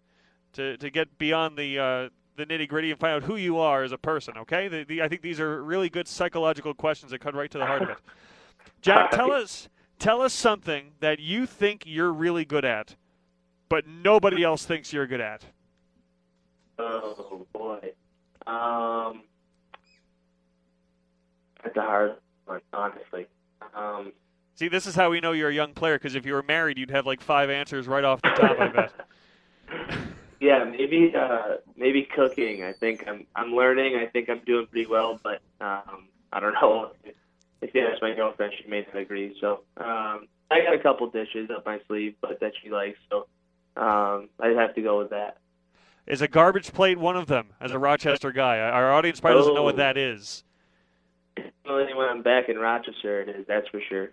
to 0.54 0.78
to 0.78 0.90
get 0.90 1.18
beyond 1.18 1.58
the 1.58 1.80
uh, 1.80 2.10
the 2.42 2.54
nitty 2.54 2.68
gritty 2.68 2.92
and 2.92 3.00
find 3.00 3.16
out 3.16 3.24
who 3.24 3.36
you 3.36 3.58
are 3.58 3.84
as 3.84 3.92
a 3.92 3.98
person. 3.98 4.38
Okay, 4.40 4.68
the, 4.68 4.84
the, 4.84 5.02
I 5.02 5.08
think 5.08 5.22
these 5.22 5.40
are 5.40 5.64
really 5.64 5.90
good 5.90 6.08
psychological 6.08 6.74
questions 6.74 7.12
that 7.12 7.20
cut 7.20 7.36
right 7.36 7.50
to 7.52 7.58
the 7.58 7.66
heart 7.66 7.84
of 7.84 7.90
it. 7.90 7.98
Jack, 8.82 9.12
tell 9.12 9.32
us 9.32 9.70
tell 10.00 10.22
us 10.22 10.34
something 10.34 10.92
that 11.00 11.20
you 11.20 11.46
think 11.46 11.84
you're 11.86 12.12
really 12.12 12.46
good 12.46 12.66
at, 12.66 12.96
but 13.70 13.88
nobody 13.88 14.44
else 14.44 14.66
thinks 14.66 14.92
you're 14.92 15.08
good 15.08 15.22
at. 15.22 15.44
Oh 16.80 17.46
boy, 17.54 17.92
um, 18.48 19.24
that's 21.64 21.78
a 21.78 21.82
hard 21.82 22.16
one, 22.46 22.62
honestly. 22.74 23.28
Um, 23.76 24.12
See, 24.56 24.68
this 24.68 24.86
is 24.86 24.96
how 24.96 25.10
we 25.10 25.22
know 25.22 25.32
you're 25.32 25.50
a 25.50 25.54
young 25.54 25.74
player. 25.74 25.96
Because 25.96 26.16
if 26.16 26.26
you 26.26 26.34
were 26.34 26.44
married, 26.44 26.78
you'd 26.78 26.92
have 26.92 27.06
like 27.06 27.22
five 27.22 27.50
answers 27.50 27.88
right 27.88 28.04
off 28.04 28.22
the 28.22 28.30
top. 28.30 28.60
I 28.60 28.68
bet. 28.68 28.94
Yeah, 30.42 30.64
maybe 30.64 31.14
uh, 31.16 31.58
maybe 31.78 32.02
cooking. 32.16 32.64
I 32.64 32.74
think 32.74 33.08
I'm 33.08 33.28
I'm 33.36 33.54
learning. 33.54 33.96
I 33.96 34.08
think 34.08 34.28
I'm 34.28 34.40
doing 34.40 34.66
pretty 34.66 34.90
well, 34.90 35.20
but 35.24 35.40
um, 35.62 36.08
I 36.34 36.40
don't 36.40 36.54
know. 36.62 36.94
If 37.62 37.76
you 37.76 37.88
ask 37.88 38.02
my 38.02 38.16
girlfriend, 38.16 38.54
she 38.60 38.68
may 38.68 38.82
not 38.82 38.98
agree. 39.00 39.38
So 39.40 39.62
um, 39.78 40.28
I 40.50 40.62
got 40.64 40.74
a 40.74 40.80
couple 40.80 41.08
dishes 41.12 41.52
up 41.56 41.64
my 41.68 41.80
sleeve, 41.88 42.16
but 42.22 42.40
that 42.40 42.54
she 42.62 42.72
likes. 42.72 42.98
So 43.12 43.28
um, 43.78 44.30
I'd 44.40 44.56
have 44.58 44.74
to 44.74 44.82
go 44.82 44.98
with 44.98 45.12
that. 45.12 45.38
Is 46.08 46.24
a 46.24 46.28
garbage 46.28 46.74
plate 46.74 46.98
one 46.98 47.16
of 47.16 47.28
them? 47.28 47.50
As 47.62 47.70
a 47.70 47.78
Rochester 47.78 48.32
guy, 48.32 48.58
our 48.58 48.92
audience 48.92 49.20
probably 49.20 49.42
doesn't 49.42 49.54
know 49.54 49.62
what 49.62 49.78
that 49.78 49.96
is. 49.96 50.44
Only 51.68 51.94
when 51.94 52.10
I'm 52.10 52.24
back 52.24 52.50
in 52.50 52.58
Rochester, 52.58 53.22
it 53.22 53.30
is. 53.30 53.46
That's 53.48 53.68
for 53.68 53.80
sure. 53.88 54.10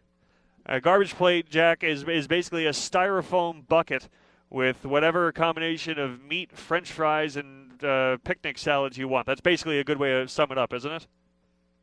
A 0.66 0.78
garbage 0.78 1.14
plate, 1.14 1.48
Jack, 1.48 1.82
is 1.82 2.04
is 2.04 2.28
basically 2.28 2.66
a 2.66 2.72
styrofoam 2.72 3.66
bucket 3.66 4.10
with 4.50 4.84
whatever 4.84 5.30
combination 5.32 5.98
of 5.98 6.22
meat, 6.22 6.56
French 6.56 6.90
fries, 6.90 7.36
and 7.36 7.82
uh, 7.84 8.16
picnic 8.24 8.58
salads 8.58 8.96
you 8.96 9.08
want. 9.08 9.26
That's 9.26 9.40
basically 9.40 9.78
a 9.78 9.84
good 9.84 9.98
way 9.98 10.10
to 10.10 10.28
sum 10.28 10.50
it 10.50 10.58
up, 10.58 10.72
isn't 10.72 10.90
it? 10.90 11.06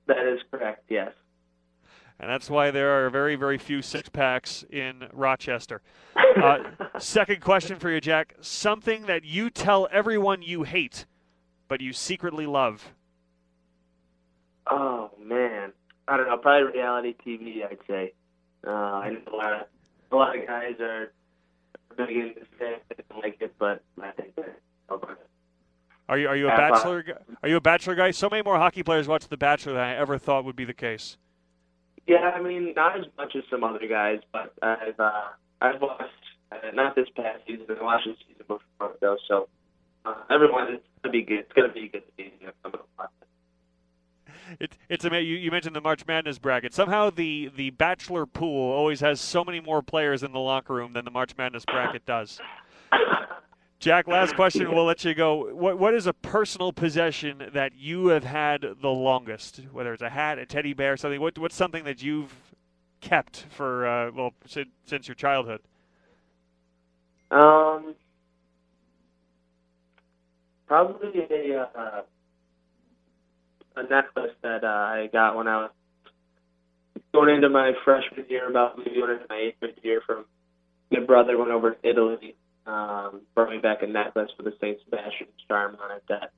That 0.08 0.26
is 0.26 0.40
correct. 0.52 0.86
Yes. 0.90 1.12
And 2.20 2.30
that's 2.30 2.50
why 2.50 2.72
there 2.72 3.06
are 3.06 3.10
very, 3.10 3.36
very 3.36 3.58
few 3.58 3.82
six 3.82 4.08
packs 4.10 4.64
in 4.70 5.08
Rochester. 5.14 5.82
Uh, 6.36 6.58
second 7.00 7.40
question 7.40 7.80
for 7.80 7.90
you, 7.90 8.02
Jack. 8.02 8.36
Something 8.42 9.06
that 9.06 9.24
you 9.24 9.50
tell 9.50 9.88
everyone 9.90 10.42
you 10.42 10.64
hate, 10.64 11.06
but 11.70 11.80
you 11.80 11.94
secretly 11.94 12.46
love. 12.46 12.92
Oh 14.70 15.12
man, 15.18 15.72
I 16.10 16.18
don't 16.18 16.28
know. 16.28 16.36
Probably 16.36 16.74
reality 16.74 17.16
TV. 17.26 17.64
I'd 17.64 17.78
say. 17.88 18.14
Uh, 18.68 18.70
I 18.70 19.12
know 19.12 19.22
a 19.32 19.36
lot 19.36 19.54
of 19.54 19.68
a 20.12 20.16
lot 20.16 20.38
of 20.38 20.46
guys 20.46 20.76
are 20.82 21.14
into 22.00 23.20
like 23.22 23.38
it, 23.40 23.54
but 23.60 23.82
I 24.02 24.12
think 24.12 24.36
that. 24.36 24.60
Are 26.08 26.18
you 26.20 26.28
are 26.28 26.36
you 26.36 26.46
a 26.48 26.56
bachelor? 26.56 27.04
Are 27.42 27.50
you 27.50 27.56
a 27.56 27.62
bachelor 27.62 27.96
guy? 27.96 28.12
So 28.12 28.30
many 28.30 28.44
more 28.44 28.58
hockey 28.58 28.84
players 28.84 29.08
watch 29.08 29.28
The 29.28 29.38
Bachelor 29.38 29.74
than 29.74 29.82
I 29.82 29.96
ever 29.96 30.20
thought 30.20 30.46
would 30.46 30.56
be 30.56 30.66
the 30.66 30.74
case. 30.74 31.18
Yeah, 32.06 32.32
I 32.36 32.42
mean, 32.42 32.74
not 32.76 33.00
as 33.00 33.06
much 33.18 33.36
as 33.36 33.44
some 33.50 33.64
other 33.64 33.88
guys, 33.88 34.20
but 34.32 34.54
I've 34.62 35.00
uh, 35.00 35.30
I've 35.62 35.82
watched 35.82 36.04
Uh, 36.52 36.58
not 36.74 36.96
this 36.96 37.08
past 37.16 37.42
season, 37.48 37.66
I 37.70 37.84
watched 37.84 38.06
the 38.06 38.16
season 38.28 38.46
before 38.48 38.96
though. 39.02 39.18
So 39.28 39.48
uh, 40.06 40.14
everyone, 40.30 40.76
it's 40.76 40.84
gonna 41.02 41.12
be 41.12 41.24
good. 41.24 41.40
It's 41.40 41.54
gonna 41.54 41.74
be 41.74 41.86
a 41.86 41.90
good 41.90 42.04
season. 42.16 42.52
It, 44.60 44.78
it's 44.90 45.06
amazing. 45.06 45.28
You, 45.28 45.38
you 45.38 45.52
mentioned 45.52 45.76
the 45.76 45.82
March 45.82 46.06
Madness 46.08 46.40
bracket. 46.40 46.74
Somehow 46.74 47.10
the 47.10 47.52
the 47.56 47.72
Bachelor 47.72 48.26
pool 48.26 48.72
always 48.72 49.00
has 49.00 49.20
so 49.20 49.44
many 49.44 49.60
more 49.60 49.82
players 49.82 50.24
in 50.24 50.32
the 50.32 50.40
locker 50.40 50.74
room 50.74 50.94
than 50.94 51.06
the 51.06 51.12
March 51.12 51.36
Madness 51.38 51.66
bracket 51.66 52.06
does. 52.06 52.40
Jack, 53.80 54.08
last 54.08 54.36
question. 54.36 54.72
We'll 54.72 54.86
let 54.86 55.04
you 55.04 55.14
go. 55.14 55.54
What 55.54 55.78
what 55.78 55.94
is 55.94 56.08
a 56.08 56.14
personal 56.14 56.72
possession 56.72 57.50
that 57.54 57.74
you 57.76 58.08
have 58.08 58.24
had 58.24 58.66
the 58.82 58.90
longest? 58.90 59.62
Whether 59.72 59.94
it's 59.94 60.02
a 60.02 60.10
hat, 60.10 60.40
a 60.40 60.46
teddy 60.46 60.74
bear, 60.74 60.98
something. 60.98 61.22
What 61.22 61.38
what's 61.38 61.56
something 61.56 61.84
that 61.84 62.02
you've 62.02 62.34
kept 63.02 63.46
for 63.50 63.88
uh, 63.88 64.12
well 64.12 64.34
since, 64.48 64.70
since 64.86 65.08
your 65.08 65.16
childhood? 65.16 65.62
Um, 67.32 67.96
probably 70.68 71.28
a 71.30 71.68
uh, 71.76 72.02
a 73.78 73.84
necklace 73.84 74.36
that 74.42 74.64
uh, 74.64 74.68
I 74.68 75.10
got 75.12 75.36
when 75.36 75.48
I 75.48 75.58
was 75.58 75.72
going 77.14 77.36
into 77.36 77.50
my 77.50 77.74
freshman 77.84 78.26
year, 78.30 78.50
about 78.50 78.78
maybe 78.78 79.00
going 79.00 79.12
into 79.12 79.26
my 79.30 79.52
eighth 79.64 79.84
year. 79.84 80.02
From 80.06 80.26
my 80.92 81.00
brother 81.00 81.38
went 81.38 81.52
over 81.52 81.72
to 81.72 81.90
Italy, 81.90 82.36
um, 82.66 83.22
brought 83.34 83.50
me 83.50 83.58
back 83.58 83.82
a 83.82 83.88
necklace 83.88 84.32
with 84.38 84.48
a 84.48 84.54
Saint 84.60 84.80
Sebastian 84.86 85.28
charm 85.48 85.78
on 85.84 85.98
it 85.98 86.04
that 86.10 86.32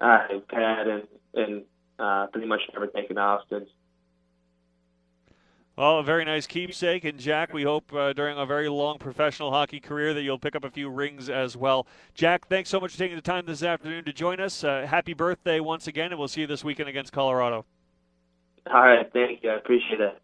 I've 0.00 0.42
had 0.50 0.88
and 0.88 1.02
and 1.34 1.62
uh, 1.98 2.26
pretty 2.32 2.46
much 2.46 2.60
never 2.72 2.86
taken 2.86 3.18
off 3.18 3.42
since. 3.50 3.68
Well, 5.76 5.98
a 5.98 6.02
very 6.02 6.24
nice 6.24 6.46
keepsake. 6.46 7.04
And 7.04 7.18
Jack, 7.18 7.52
we 7.52 7.62
hope 7.62 7.92
uh, 7.94 8.12
during 8.12 8.36
a 8.36 8.44
very 8.44 8.68
long 8.68 8.98
professional 8.98 9.50
hockey 9.50 9.80
career 9.80 10.12
that 10.12 10.22
you'll 10.22 10.38
pick 10.38 10.54
up 10.54 10.64
a 10.64 10.70
few 10.70 10.90
rings 10.90 11.30
as 11.30 11.56
well. 11.56 11.86
Jack, 12.14 12.48
thanks 12.48 12.68
so 12.68 12.80
much 12.80 12.92
for 12.92 12.98
taking 12.98 13.16
the 13.16 13.22
time 13.22 13.46
this 13.46 13.62
afternoon 13.62 14.04
to 14.04 14.12
join 14.12 14.40
us. 14.40 14.62
Uh, 14.62 14.86
happy 14.88 15.14
birthday 15.14 15.58
once 15.60 15.86
again, 15.86 16.12
and 16.12 16.18
we'll 16.18 16.28
see 16.28 16.42
you 16.42 16.46
this 16.46 16.62
weekend 16.62 16.88
against 16.88 17.12
Colorado. 17.12 17.64
All 18.66 18.82
right, 18.82 19.10
thank 19.12 19.42
you. 19.42 19.50
I 19.50 19.56
appreciate 19.56 20.00
it. 20.00 20.20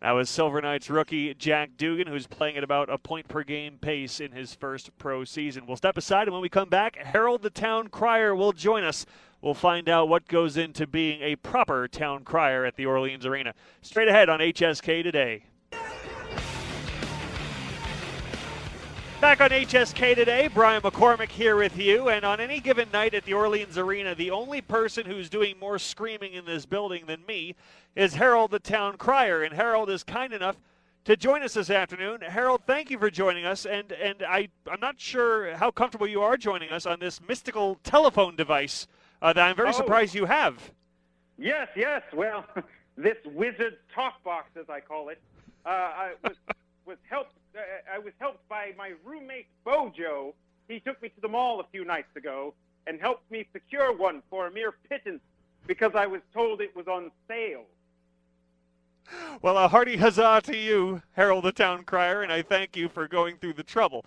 That 0.00 0.12
was 0.12 0.28
Silver 0.28 0.60
Knights 0.60 0.90
rookie 0.90 1.32
Jack 1.34 1.70
Dugan, 1.78 2.06
who's 2.06 2.26
playing 2.26 2.58
at 2.58 2.64
about 2.64 2.90
a 2.90 2.98
point 2.98 3.28
per 3.28 3.42
game 3.42 3.78
pace 3.78 4.20
in 4.20 4.32
his 4.32 4.54
first 4.54 4.96
pro 4.98 5.24
season. 5.24 5.66
We'll 5.66 5.78
step 5.78 5.96
aside, 5.96 6.28
and 6.28 6.32
when 6.32 6.42
we 6.42 6.50
come 6.50 6.68
back, 6.68 6.96
Harold 6.96 7.42
the 7.42 7.50
Town 7.50 7.88
Crier 7.88 8.36
will 8.36 8.52
join 8.52 8.84
us. 8.84 9.06
We'll 9.40 9.54
find 9.54 9.88
out 9.88 10.08
what 10.08 10.28
goes 10.28 10.58
into 10.58 10.86
being 10.86 11.22
a 11.22 11.36
proper 11.36 11.88
town 11.88 12.24
crier 12.24 12.66
at 12.66 12.76
the 12.76 12.84
Orleans 12.84 13.24
Arena. 13.24 13.54
Straight 13.80 14.08
ahead 14.08 14.28
on 14.28 14.40
HSK 14.40 15.02
today. 15.02 15.44
Back 19.26 19.40
on 19.40 19.50
HSK 19.50 20.14
today, 20.14 20.46
Brian 20.46 20.82
McCormick 20.82 21.30
here 21.30 21.56
with 21.56 21.76
you. 21.76 22.10
And 22.10 22.24
on 22.24 22.38
any 22.38 22.60
given 22.60 22.88
night 22.92 23.12
at 23.12 23.24
the 23.24 23.34
Orleans 23.34 23.76
Arena, 23.76 24.14
the 24.14 24.30
only 24.30 24.60
person 24.60 25.04
who's 25.04 25.28
doing 25.28 25.58
more 25.58 25.80
screaming 25.80 26.34
in 26.34 26.44
this 26.44 26.64
building 26.64 27.06
than 27.06 27.26
me 27.26 27.56
is 27.96 28.14
Harold 28.14 28.52
the 28.52 28.60
Town 28.60 28.96
Crier. 28.96 29.42
And 29.42 29.52
Harold 29.52 29.90
is 29.90 30.04
kind 30.04 30.32
enough 30.32 30.54
to 31.06 31.16
join 31.16 31.42
us 31.42 31.54
this 31.54 31.70
afternoon. 31.70 32.20
Harold, 32.20 32.60
thank 32.68 32.88
you 32.88 33.00
for 33.00 33.10
joining 33.10 33.44
us. 33.44 33.66
And, 33.66 33.90
and 33.90 34.22
I, 34.22 34.48
I'm 34.70 34.78
not 34.78 35.00
sure 35.00 35.56
how 35.56 35.72
comfortable 35.72 36.06
you 36.06 36.22
are 36.22 36.36
joining 36.36 36.70
us 36.70 36.86
on 36.86 37.00
this 37.00 37.20
mystical 37.20 37.80
telephone 37.82 38.36
device 38.36 38.86
uh, 39.20 39.32
that 39.32 39.42
I'm 39.42 39.56
very 39.56 39.70
Oh. 39.70 39.72
surprised 39.72 40.14
you 40.14 40.26
have. 40.26 40.70
Yes, 41.36 41.66
yes. 41.74 42.02
Well, 42.14 42.44
this 42.96 43.16
wizard 43.24 43.78
talk 43.92 44.22
box, 44.22 44.50
as 44.56 44.70
I 44.70 44.78
call 44.78 45.08
it, 45.08 45.20
uh, 45.64 45.70
I 45.70 46.12
was 46.22 46.36
was 46.86 46.98
helped. 47.10 47.32
Uh, 47.56 47.60
I 47.92 47.98
was 47.98 48.12
helped 48.18 48.46
by 48.48 48.72
my 48.76 48.92
roommate 49.04 49.46
Bojo. 49.64 50.34
He 50.68 50.80
took 50.80 51.00
me 51.00 51.08
to 51.08 51.20
the 51.20 51.28
mall 51.28 51.60
a 51.60 51.64
few 51.72 51.84
nights 51.84 52.14
ago 52.16 52.54
and 52.86 53.00
helped 53.00 53.30
me 53.30 53.46
secure 53.52 53.96
one 53.96 54.22
for 54.28 54.46
a 54.46 54.50
mere 54.50 54.74
pittance 54.88 55.20
because 55.66 55.92
I 55.94 56.06
was 56.06 56.20
told 56.34 56.60
it 56.60 56.74
was 56.76 56.86
on 56.86 57.10
sale. 57.28 57.64
Well, 59.40 59.56
a 59.56 59.68
hearty 59.68 59.96
huzzah 59.96 60.42
to 60.44 60.56
you, 60.56 61.02
Harold 61.12 61.44
the 61.44 61.52
Town 61.52 61.84
Crier, 61.84 62.22
and 62.22 62.32
I 62.32 62.42
thank 62.42 62.76
you 62.76 62.88
for 62.88 63.06
going 63.06 63.36
through 63.36 63.54
the 63.54 63.62
trouble. 63.62 64.04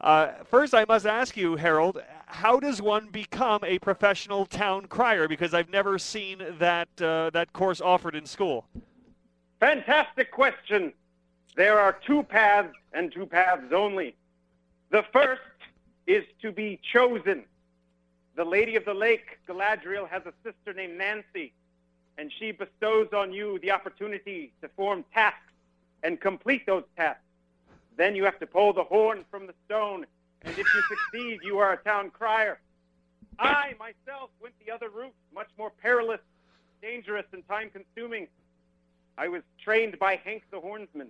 Uh, 0.00 0.28
first, 0.44 0.74
I 0.74 0.84
must 0.86 1.06
ask 1.06 1.36
you, 1.36 1.56
Harold, 1.56 2.00
how 2.26 2.60
does 2.60 2.80
one 2.80 3.08
become 3.08 3.64
a 3.64 3.80
professional 3.80 4.46
town 4.46 4.86
crier? 4.86 5.26
Because 5.26 5.54
I've 5.54 5.70
never 5.70 5.98
seen 5.98 6.40
that 6.60 6.88
uh, 7.02 7.30
that 7.30 7.52
course 7.52 7.80
offered 7.80 8.14
in 8.14 8.24
school. 8.24 8.64
Fantastic 9.58 10.30
question. 10.30 10.92
There 11.56 11.78
are 11.78 11.98
two 12.06 12.22
paths 12.22 12.74
and 12.92 13.12
two 13.12 13.26
paths 13.26 13.72
only. 13.72 14.14
The 14.90 15.04
first 15.12 15.42
is 16.06 16.24
to 16.42 16.52
be 16.52 16.80
chosen. 16.92 17.44
The 18.36 18.44
Lady 18.44 18.76
of 18.76 18.84
the 18.84 18.94
Lake, 18.94 19.38
Galadriel, 19.48 20.08
has 20.08 20.22
a 20.24 20.32
sister 20.44 20.72
named 20.72 20.96
Nancy, 20.96 21.52
and 22.16 22.32
she 22.38 22.52
bestows 22.52 23.08
on 23.12 23.32
you 23.32 23.58
the 23.60 23.72
opportunity 23.72 24.52
to 24.62 24.68
form 24.68 25.04
tasks 25.12 25.52
and 26.02 26.20
complete 26.20 26.64
those 26.64 26.84
tasks. 26.96 27.22
Then 27.96 28.14
you 28.14 28.24
have 28.24 28.38
to 28.38 28.46
pull 28.46 28.72
the 28.72 28.84
horn 28.84 29.24
from 29.30 29.46
the 29.46 29.54
stone, 29.66 30.06
and 30.42 30.56
if 30.56 30.66
you 30.72 30.82
succeed, 30.88 31.40
you 31.42 31.58
are 31.58 31.72
a 31.72 31.76
town 31.78 32.10
crier. 32.10 32.60
I, 33.38 33.74
myself, 33.78 34.30
went 34.40 34.54
the 34.64 34.72
other 34.72 34.88
route, 34.88 35.14
much 35.34 35.48
more 35.58 35.70
perilous, 35.82 36.20
dangerous, 36.80 37.26
and 37.32 37.46
time 37.48 37.70
consuming. 37.70 38.28
I 39.16 39.28
was 39.28 39.42
trained 39.62 39.98
by 39.98 40.16
Hank 40.24 40.44
the 40.50 40.60
Hornsman. 40.60 41.08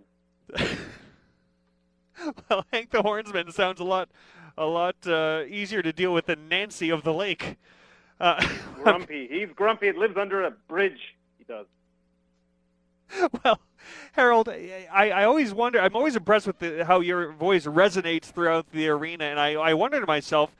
well, 2.48 2.64
Hank 2.72 2.90
the 2.90 3.02
Hornsman 3.02 3.52
sounds 3.52 3.80
a 3.80 3.84
lot, 3.84 4.08
a 4.56 4.66
lot 4.66 4.96
uh, 5.06 5.42
easier 5.48 5.82
to 5.82 5.92
deal 5.92 6.12
with 6.12 6.26
than 6.26 6.48
Nancy 6.48 6.90
of 6.90 7.02
the 7.02 7.12
Lake. 7.12 7.56
Uh, 8.20 8.44
Grumpy. 8.82 9.28
He's 9.30 9.48
grumpy. 9.54 9.88
It 9.88 9.96
lives 9.96 10.16
under 10.16 10.44
a 10.44 10.50
bridge. 10.50 11.16
He 11.38 11.44
does. 11.44 11.66
well, 13.44 13.60
Harold, 14.12 14.48
I, 14.48 14.88
I 14.92 15.24
always 15.24 15.54
wonder. 15.54 15.80
I'm 15.80 15.96
always 15.96 16.16
impressed 16.16 16.46
with 16.46 16.58
the, 16.58 16.84
how 16.84 17.00
your 17.00 17.32
voice 17.32 17.66
resonates 17.66 18.26
throughout 18.26 18.70
the 18.72 18.88
arena, 18.88 19.24
and 19.24 19.40
I, 19.40 19.52
I 19.54 19.74
wonder 19.74 20.00
to 20.00 20.06
myself, 20.06 20.54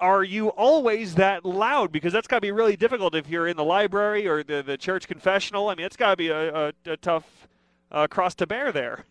are 0.00 0.24
you 0.24 0.48
always 0.48 1.14
that 1.16 1.44
loud? 1.44 1.92
Because 1.92 2.12
that's 2.12 2.26
got 2.26 2.36
to 2.36 2.40
be 2.40 2.52
really 2.52 2.76
difficult 2.76 3.14
if 3.14 3.28
you're 3.28 3.46
in 3.46 3.56
the 3.56 3.64
library 3.64 4.26
or 4.26 4.42
the, 4.42 4.62
the 4.62 4.76
church 4.76 5.08
confessional. 5.08 5.68
I 5.68 5.74
mean, 5.74 5.86
it's 5.86 5.96
got 5.96 6.10
to 6.10 6.16
be 6.16 6.28
a, 6.28 6.68
a, 6.68 6.72
a 6.86 6.96
tough 6.96 7.48
uh, 7.90 8.06
cross 8.06 8.34
to 8.36 8.46
bear 8.46 8.72
there. 8.72 9.04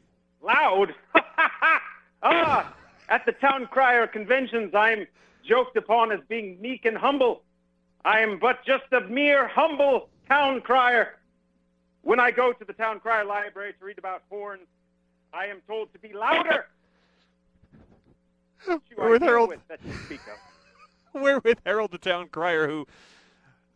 Loud. 0.44 0.94
ah, 2.24 2.74
at 3.10 3.26
the 3.26 3.32
town 3.32 3.68
crier 3.72 4.06
conventions, 4.06 4.76
I'm 4.76 5.08
joked 5.48 5.78
upon 5.78 6.12
as 6.12 6.20
being 6.28 6.62
meek 6.62 6.86
and 6.86 6.98
humble. 6.98 7.42
I 8.06 8.20
am 8.20 8.38
but 8.40 8.66
just 8.66 8.84
a 8.92 9.02
mere 9.02 9.48
humble 9.48 10.10
town 10.28 10.62
crier. 10.62 11.16
When 12.02 12.20
I 12.20 12.32
go 12.32 12.52
to 12.52 12.66
the 12.66 12.74
town 12.74 13.00
crier 13.00 13.24
library 13.24 13.74
to 13.80 13.86
read 13.86 13.98
about 13.98 14.24
horns, 14.30 14.68
I 15.34 15.46
am 15.46 15.62
told 15.66 15.92
to 15.94 16.00
be 16.00 16.14
louder. 16.14 16.68
We're 18.98 19.12
with 19.12 19.22
Harold. 19.22 19.50
with 19.50 19.68
that 19.70 19.80
you 19.86 19.94
speak 20.06 20.22
of. 20.28 21.22
We're 21.22 21.40
with 21.40 21.60
Harold 21.66 21.92
the 21.92 21.98
Town 21.98 22.28
Crier, 22.28 22.68
who 22.68 22.88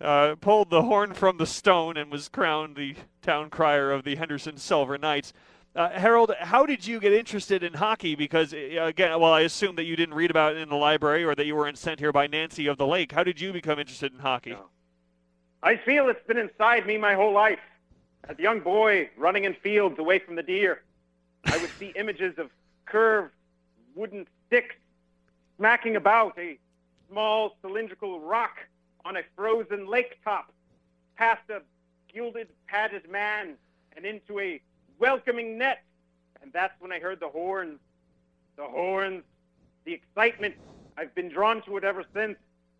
uh, 0.01 0.36
pulled 0.41 0.69
the 0.69 0.84
horn 0.84 1.13
from 1.13 1.38
the 1.38 1.45
stone 1.45 1.97
and 1.97 2.12
was 2.12 2.30
crowned 2.30 2.75
the 2.75 2.95
Town 3.21 3.49
Crier 3.49 3.91
of 3.91 4.03
the 4.03 4.15
Henderson 4.15 4.58
Silver 4.58 4.97
Knights. 4.97 5.34
Uh, 5.78 5.92
Harold, 5.92 6.34
how 6.40 6.66
did 6.66 6.88
you 6.88 7.00
get 7.00 7.13
interested 7.13 7.62
in 7.62 7.72
hockey? 7.72 8.16
Because, 8.16 8.52
uh, 8.52 8.58
again, 8.82 9.12
well, 9.20 9.32
I 9.32 9.42
assume 9.42 9.76
that 9.76 9.84
you 9.84 9.96
didn't 9.96 10.16
read 10.16 10.32
about 10.32 10.56
it 10.56 10.58
in 10.58 10.70
the 10.70 10.76
library 10.76 11.24
or 11.24 11.36
that 11.36 11.46
you 11.46 11.56
weren't 11.56 11.78
sent 11.78 12.00
here 12.00 12.12
by 12.12 12.26
Nancy 12.26 12.66
of 12.66 12.80
the 12.80 12.88
Lake. 12.88 13.12
How 13.12 13.24
did 13.24 13.40
you 13.40 13.54
become 13.54 13.78
interested 13.78 14.12
in 14.12 14.18
hockey? 14.18 14.58
I 15.62 15.78
feel 15.78 16.10
it's 16.10 16.26
been 16.26 16.40
inside 16.40 16.88
me 16.88 16.98
my 16.98 17.13
whole 17.13 17.32
life. 17.32 17.60
As 18.28 18.40
a 18.40 18.42
young 18.42 18.60
boy 18.60 19.12
running 19.18 19.44
in 19.44 19.54
fields 19.54 20.00
away 20.00 20.18
from 20.18 20.36
the 20.36 20.42
deer, 20.42 20.82
I 21.46 21.58
would 21.58 21.70
see 21.78 21.90
images 21.96 22.40
of 22.40 22.50
curved 22.88 23.32
wooden 23.94 24.26
sticks 24.48 24.74
smacking 25.58 25.96
about 25.96 26.36
a 26.40 26.58
small 27.08 27.56
cylindrical 27.62 28.20
rock 28.20 28.58
on 29.06 29.16
a 29.16 29.22
frozen 29.36 29.86
lake 29.86 30.18
top, 30.24 30.52
past 31.18 31.48
a 31.52 31.62
gilded 32.12 32.48
padded 32.66 33.08
man 33.12 33.58
and 33.96 34.08
into 34.08 34.40
a 34.40 34.60
welcoming 35.00 35.58
net. 35.58 35.84
And 36.42 36.52
that's 36.54 36.74
when 36.80 36.92
I 36.92 37.00
heard 37.00 37.20
the 37.20 37.30
horns. 37.30 37.80
The 38.56 38.64
horns, 38.64 39.24
the 39.86 39.94
excitement. 39.94 40.56
I've 40.98 41.14
been 41.14 41.30
drawn 41.30 41.62
to 41.64 41.78
it 41.78 41.84
ever 41.84 42.04
since. 42.14 42.38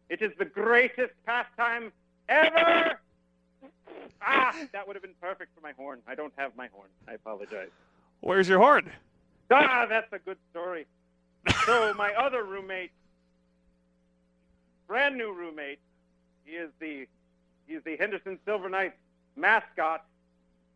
It 0.10 0.22
is 0.22 0.32
the 0.40 0.46
greatest 0.46 1.14
pastime 1.26 1.92
ever. 2.30 3.00
Ah, 4.22 4.56
that 4.72 4.88
would 4.88 4.96
have 4.96 5.04
been 5.04 5.14
perfect 5.22 5.54
for 5.54 5.62
my 5.62 5.74
horn. 5.74 6.00
I 6.08 6.16
don't 6.16 6.34
have 6.38 6.56
my 6.56 6.68
horn. 6.68 6.90
I 7.08 7.14
apologize. 7.14 7.70
Where's 8.22 8.50
your 8.50 8.60
horn? 8.60 8.92
Ah, 9.52 9.86
that's 9.88 10.12
a 10.12 10.20
good 10.20 10.38
story. 10.52 10.88
So 11.66 11.94
my 11.94 12.14
other 12.14 12.44
roommate, 12.44 12.92
brand 14.88 15.18
new 15.18 15.34
roommate, 15.34 15.80
he 16.44 16.54
is 16.54 16.70
the 16.80 17.08
he 17.68 17.74
is 17.76 17.84
the 17.84 17.98
Henderson 17.98 18.40
Silver 18.46 18.70
Knights 18.70 18.98
mascot. 19.36 20.06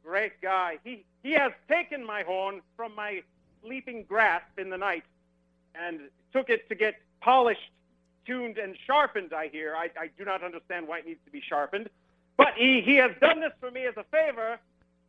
Great 0.04 0.42
guy. 0.42 0.80
He 0.84 1.06
he 1.24 1.34
has 1.34 1.52
taken 1.70 2.06
my 2.06 2.24
horn 2.24 2.62
from 2.76 2.96
my 2.96 3.22
sleeping 3.64 4.06
grasp 4.08 4.58
in 4.58 4.70
the 4.70 4.78
night 4.78 5.04
and 5.76 6.00
took 6.34 6.50
it 6.50 6.68
to 6.70 6.76
get 6.76 6.96
polished, 7.22 7.72
tuned, 8.26 8.58
and 8.58 8.76
sharpened, 8.86 9.34
I 9.34 9.48
hear. 9.48 9.76
I, 9.76 9.90
I 10.00 10.10
do 10.18 10.26
not 10.26 10.44
understand 10.44 10.88
why 10.88 11.00
it 11.00 11.06
needs 11.06 11.20
to 11.26 11.32
be 11.32 11.42
sharpened. 11.42 11.90
But 12.38 12.54
he, 12.56 12.82
he 12.82 12.96
has 12.96 13.12
done 13.22 13.40
this 13.40 13.52
for 13.60 13.70
me 13.70 13.86
as 13.86 13.96
a 13.98 14.04
favor, 14.06 14.58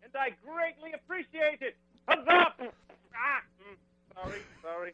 and 0.03 0.13
I 0.15 0.31
greatly 0.47 0.93
appreciate 0.93 1.63
it. 1.63 1.77
Huzzah! 2.07 2.53
Ah, 3.15 3.41
mm, 3.63 3.77
sorry, 4.15 4.41
sorry. 4.63 4.93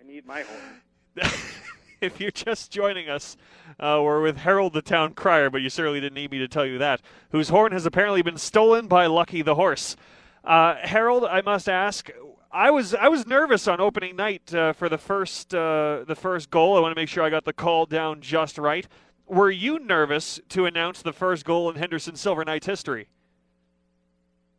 I 0.00 0.06
need 0.06 0.26
my 0.26 0.42
horn. 0.42 1.28
if 2.00 2.20
you're 2.20 2.30
just 2.30 2.70
joining 2.70 3.08
us, 3.08 3.36
uh, 3.80 4.00
we're 4.02 4.22
with 4.22 4.38
Harold 4.38 4.72
the 4.72 4.82
Town 4.82 5.14
Crier, 5.14 5.50
but 5.50 5.62
you 5.62 5.70
certainly 5.70 6.00
didn't 6.00 6.14
need 6.14 6.30
me 6.30 6.38
to 6.38 6.48
tell 6.48 6.64
you 6.64 6.78
that, 6.78 7.00
whose 7.30 7.48
horn 7.48 7.72
has 7.72 7.86
apparently 7.86 8.22
been 8.22 8.38
stolen 8.38 8.86
by 8.86 9.06
Lucky 9.06 9.42
the 9.42 9.56
Horse. 9.56 9.96
Uh, 10.44 10.76
Harold, 10.76 11.24
I 11.24 11.40
must 11.40 11.68
ask, 11.68 12.10
I 12.50 12.70
was 12.70 12.94
I 12.94 13.08
was 13.08 13.26
nervous 13.26 13.68
on 13.68 13.80
opening 13.80 14.16
night 14.16 14.54
uh, 14.54 14.72
for 14.72 14.88
the 14.88 14.96
first 14.96 15.54
uh, 15.54 16.04
the 16.06 16.16
first 16.16 16.50
goal. 16.50 16.76
I 16.76 16.80
want 16.80 16.94
to 16.94 17.00
make 17.00 17.08
sure 17.08 17.22
I 17.22 17.30
got 17.30 17.44
the 17.44 17.52
call 17.52 17.84
down 17.84 18.20
just 18.20 18.56
right. 18.56 18.86
Were 19.26 19.50
you 19.50 19.78
nervous 19.78 20.40
to 20.50 20.64
announce 20.64 21.02
the 21.02 21.12
first 21.12 21.44
goal 21.44 21.68
in 21.68 21.76
Henderson 21.76 22.16
Silver 22.16 22.44
Knights 22.44 22.66
history? 22.66 23.08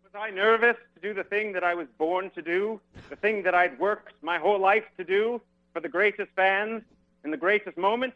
Was 0.04 0.12
I 0.14 0.30
nervous 0.30 0.76
to 0.94 1.02
do 1.02 1.16
the 1.16 1.24
thing 1.24 1.54
that 1.54 1.64
I 1.64 1.74
was 1.74 1.88
born 1.98 2.30
to 2.32 2.42
do, 2.42 2.80
the 3.10 3.16
thing 3.16 3.42
that 3.44 3.56
I'd 3.56 3.80
worked 3.80 4.14
my 4.22 4.38
whole 4.38 4.60
life 4.60 4.86
to 4.98 5.04
do 5.04 5.42
for 5.74 5.80
the 5.80 5.90
greatest 5.90 6.30
fans 6.36 6.84
in 7.24 7.32
the 7.32 7.38
greatest 7.38 7.78
moment? 7.78 8.14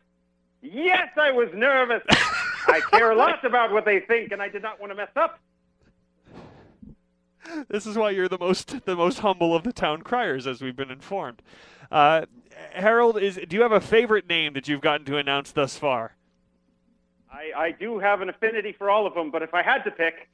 Yes, 0.61 1.09
I 1.17 1.31
was 1.31 1.49
nervous. 1.53 2.03
I 2.09 2.81
care 2.91 3.11
a 3.11 3.15
lot 3.15 3.43
about 3.43 3.71
what 3.71 3.85
they 3.85 3.99
think, 3.99 4.31
and 4.31 4.41
I 4.41 4.47
did 4.47 4.61
not 4.61 4.79
want 4.79 4.91
to 4.91 4.95
mess 4.95 5.09
up. 5.15 5.39
This 7.67 7.85
is 7.85 7.97
why 7.97 8.11
you're 8.11 8.29
the 8.29 8.37
most 8.37 8.85
the 8.85 8.95
most 8.95 9.19
humble 9.19 9.53
of 9.53 9.63
the 9.63 9.73
town 9.73 10.01
criers, 10.01 10.47
as 10.47 10.61
we've 10.61 10.75
been 10.75 10.91
informed. 10.91 11.41
Uh, 11.91 12.25
Harold, 12.73 13.17
is 13.17 13.39
do 13.47 13.55
you 13.55 13.61
have 13.61 13.73
a 13.73 13.81
favorite 13.81 14.27
name 14.27 14.53
that 14.53 14.67
you've 14.67 14.81
gotten 14.81 15.05
to 15.07 15.17
announce 15.17 15.51
thus 15.51 15.77
far? 15.77 16.15
I, 17.31 17.51
I 17.55 17.71
do 17.71 17.99
have 17.99 18.21
an 18.21 18.29
affinity 18.29 18.71
for 18.71 18.89
all 18.89 19.05
of 19.05 19.13
them, 19.13 19.31
but 19.31 19.41
if 19.41 19.53
I 19.53 19.63
had 19.63 19.83
to 19.83 19.91
pick, 19.91 20.29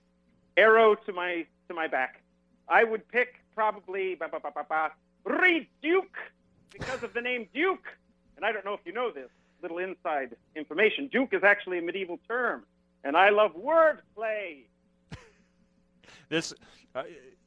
arrow 0.58 0.95
to 0.95 1.13
my 1.13 1.45
to 1.67 1.73
my 1.73 1.88
back, 1.88 2.21
I 2.67 2.84
would 2.84 3.08
pick 3.08 3.36
probably 3.55 4.15
ba, 4.15 4.27
ba, 4.32 4.39
ba, 4.39 4.51
ba, 4.53 4.65
ba, 4.69 4.91
Reed 5.25 5.67
Duke 5.82 6.17
because 6.71 7.03
of 7.03 7.13
the 7.13 7.21
name 7.21 7.47
Duke. 7.53 7.86
And 8.39 8.45
I 8.45 8.54
don't 8.54 8.63
know 8.63 8.73
if 8.73 8.80
you 8.86 8.93
know 8.93 9.12
this 9.12 9.28
little 9.62 9.80
inside 9.80 10.34
information. 10.56 11.10
Duke 11.12 11.34
is 11.34 11.43
actually 11.43 11.80
a 11.80 11.82
medieval 11.82 12.17
term, 12.25 12.63
and 13.04 13.17
I 13.17 13.32
love 13.32 13.52
wordplay. 13.54 14.63
This, 16.30 16.54
uh, 16.93 17.04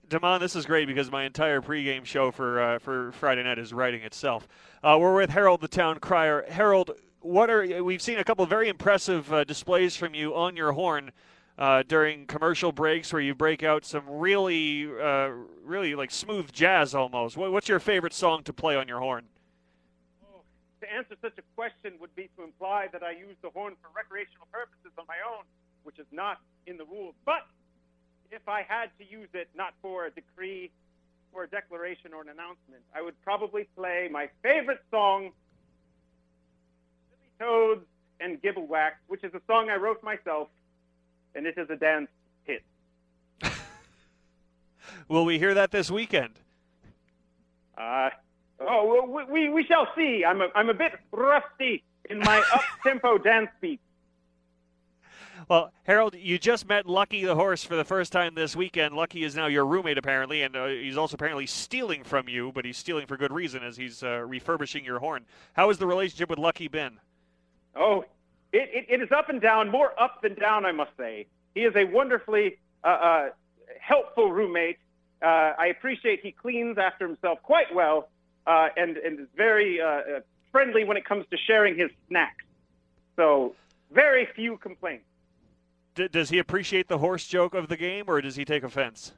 Damon, 0.09 0.41
this 0.41 0.57
is 0.57 0.67
great 0.67 0.89
because 0.89 1.09
my 1.09 1.23
entire 1.25 1.63
pregame 1.63 2.05
show 2.05 2.33
for 2.33 2.61
uh, 2.61 2.79
for 2.81 3.13
Friday 3.13 3.45
night 3.45 3.59
is 3.59 3.73
writing 3.73 4.03
itself. 4.03 4.47
Uh, 4.83 4.99
we're 5.01 5.15
with 5.15 5.31
Harold 5.31 5.61
the 5.61 5.69
Town 5.69 5.99
Crier. 6.01 6.45
Harold, 6.49 6.91
what 7.21 7.49
are 7.49 7.83
we've 7.85 8.03
seen 8.03 8.19
a 8.19 8.25
couple 8.25 8.45
very 8.45 8.69
impressive 8.69 9.33
uh, 9.33 9.45
displays 9.45 9.97
from 9.97 10.15
you 10.15 10.35
on 10.35 10.57
your 10.57 10.73
horn 10.73 11.13
uh, 11.57 11.85
during 11.87 12.27
commercial 12.27 12.73
breaks 12.73 13.13
where 13.13 13.23
you 13.23 13.35
break 13.35 13.63
out 13.63 13.85
some 13.85 14.03
really, 14.09 14.87
uh, 15.01 15.31
really 15.65 15.95
like 15.95 16.11
smooth 16.11 16.53
jazz 16.53 16.95
almost. 16.95 17.37
What, 17.37 17.53
what's 17.53 17.69
your 17.69 17.81
favorite 17.81 18.13
song 18.13 18.43
to 18.43 18.53
play 18.53 18.77
on 18.77 18.89
your 18.89 18.99
horn? 18.99 19.27
To 20.83 20.93
answer 20.93 21.15
such 21.23 21.39
a 21.39 21.43
question 21.55 21.93
would 22.01 22.13
be 22.17 22.29
to 22.37 22.43
imply 22.43 22.89
that 22.93 23.05
I 23.05 23.13
use 23.13 23.37
the 23.41 23.51
horn 23.51 23.75
for 23.81 23.89
recreational 23.95 24.49
purposes 24.51 24.91
on 24.99 25.05
my 25.07 25.15
own, 25.25 25.45
which 25.85 26.01
is 26.01 26.07
not 26.11 26.41
in 26.67 26.77
the 26.77 26.85
rules. 26.85 27.15
But 27.25 27.47
if 28.33 28.49
I 28.49 28.63
had 28.67 28.91
to 28.99 29.05
use 29.09 29.29
it 29.33 29.49
not 29.55 29.75
for 29.81 30.07
a 30.07 30.11
decree 30.11 30.73
or 31.33 31.45
a 31.45 31.49
declaration 31.49 32.13
or 32.13 32.23
an 32.23 32.31
announcement, 32.31 32.83
I 32.93 33.01
would 33.01 33.15
probably 33.23 33.69
play 33.77 34.09
my 34.11 34.29
favorite 34.43 34.83
song, 34.91 35.31
Silly 37.11 37.31
Toads 37.39 37.87
and 38.19 38.43
Gibblewax, 38.43 38.95
which 39.07 39.23
is 39.23 39.33
a 39.35 39.41
song 39.47 39.71
I 39.71 39.77
wrote 39.77 40.03
myself, 40.03 40.49
and 41.37 41.47
it 41.47 41.57
is 41.59 41.71
a 41.71 41.77
dance 41.77 42.09
hit. 42.43 42.65
Will 45.09 45.25
we 45.25 45.39
hear 45.39 45.55
that 45.55 45.71
this 45.71 45.93
weekend? 45.93 46.41
Uh, 47.79 48.11
oh, 48.69 49.07
we, 49.07 49.25
we, 49.25 49.49
we 49.49 49.65
shall 49.65 49.89
see. 49.97 50.25
I'm 50.27 50.41
a, 50.41 50.49
I'm 50.55 50.69
a 50.69 50.75
bit 50.75 50.93
rusty 51.13 51.83
in 52.09 52.19
my 52.19 52.39
up-tempo 52.55 53.19
dance 53.19 53.51
beat. 53.61 53.81
Well, 55.49 55.73
Harold, 55.85 56.15
you 56.15 56.39
just 56.39 56.69
met 56.69 56.87
Lucky 56.87 57.25
the 57.25 57.35
horse 57.35 57.65
for 57.65 57.77
the 57.77 57.85
first 57.85 58.13
time 58.13 58.35
this 58.35 58.55
weekend. 58.55 58.95
Lucky 58.95 59.25
is 59.25 59.35
now 59.35 59.47
your 59.47 59.67
roommate, 59.67 59.99
apparently, 59.99 60.43
and 60.43 60.57
uh, 60.57 60.67
he's 60.67 60.97
also 60.97 61.15
apparently 61.15 61.47
stealing 61.47 62.05
from 62.05 62.29
you, 62.29 62.53
but 62.53 62.65
he's 62.65 62.77
stealing 62.77 63.07
for 63.07 63.17
good 63.17 63.33
reason 63.33 63.63
as 63.63 63.77
he's 63.77 64.03
uh, 64.03 64.21
refurbishing 64.21 64.85
your 64.85 64.99
horn. 64.99 65.25
How 65.55 65.69
has 65.69 65.79
the 65.79 65.87
relationship 65.87 66.31
with 66.31 66.39
Lucky 66.39 66.69
been? 66.69 66.99
Oh, 67.75 68.05
it, 68.53 68.71
it, 68.73 68.87
it 68.89 69.03
is 69.03 69.11
up 69.11 69.31
and 69.31 69.41
down, 69.41 69.69
more 69.69 69.99
up 70.01 70.23
than 70.23 70.35
down, 70.35 70.65
I 70.65 70.73
must 70.73 70.93
say. 70.97 71.27
He 71.55 71.63
is 71.63 71.75
a 71.75 71.85
wonderfully 71.85 72.59
uh, 72.85 72.87
uh, 72.87 73.29
helpful 73.81 74.33
roommate. 74.33 74.79
Uh, 75.21 75.53
I 75.59 75.67
appreciate 75.67 76.21
he 76.23 76.33
cleans 76.33 76.79
after 76.79 77.07
himself 77.07 77.43
quite 77.43 77.75
well 77.75 78.09
uh, 78.47 78.69
and, 78.77 78.97
and 78.97 79.21
is 79.21 79.29
very 79.37 79.81
uh, 79.81 79.87
uh, 79.87 80.03
friendly 80.51 80.85
when 80.85 80.97
it 80.97 81.05
comes 81.05 81.25
to 81.31 81.37
sharing 81.37 81.77
his 81.77 81.91
snacks. 82.09 82.45
So, 83.17 83.55
very 83.93 84.27
few 84.35 84.57
complaints. 84.57 85.05
D- 85.95 86.09
does 86.09 86.31
he 86.31 86.39
appreciate 86.39 86.89
the 86.89 86.99
horse 86.99 87.27
joke 87.27 87.55
of 87.55 87.69
the 87.69 87.77
game, 87.77 88.05
or 88.09 88.21
does 88.21 88.37
he 88.37 88.45
take 88.45 88.63
offense? 88.63 89.13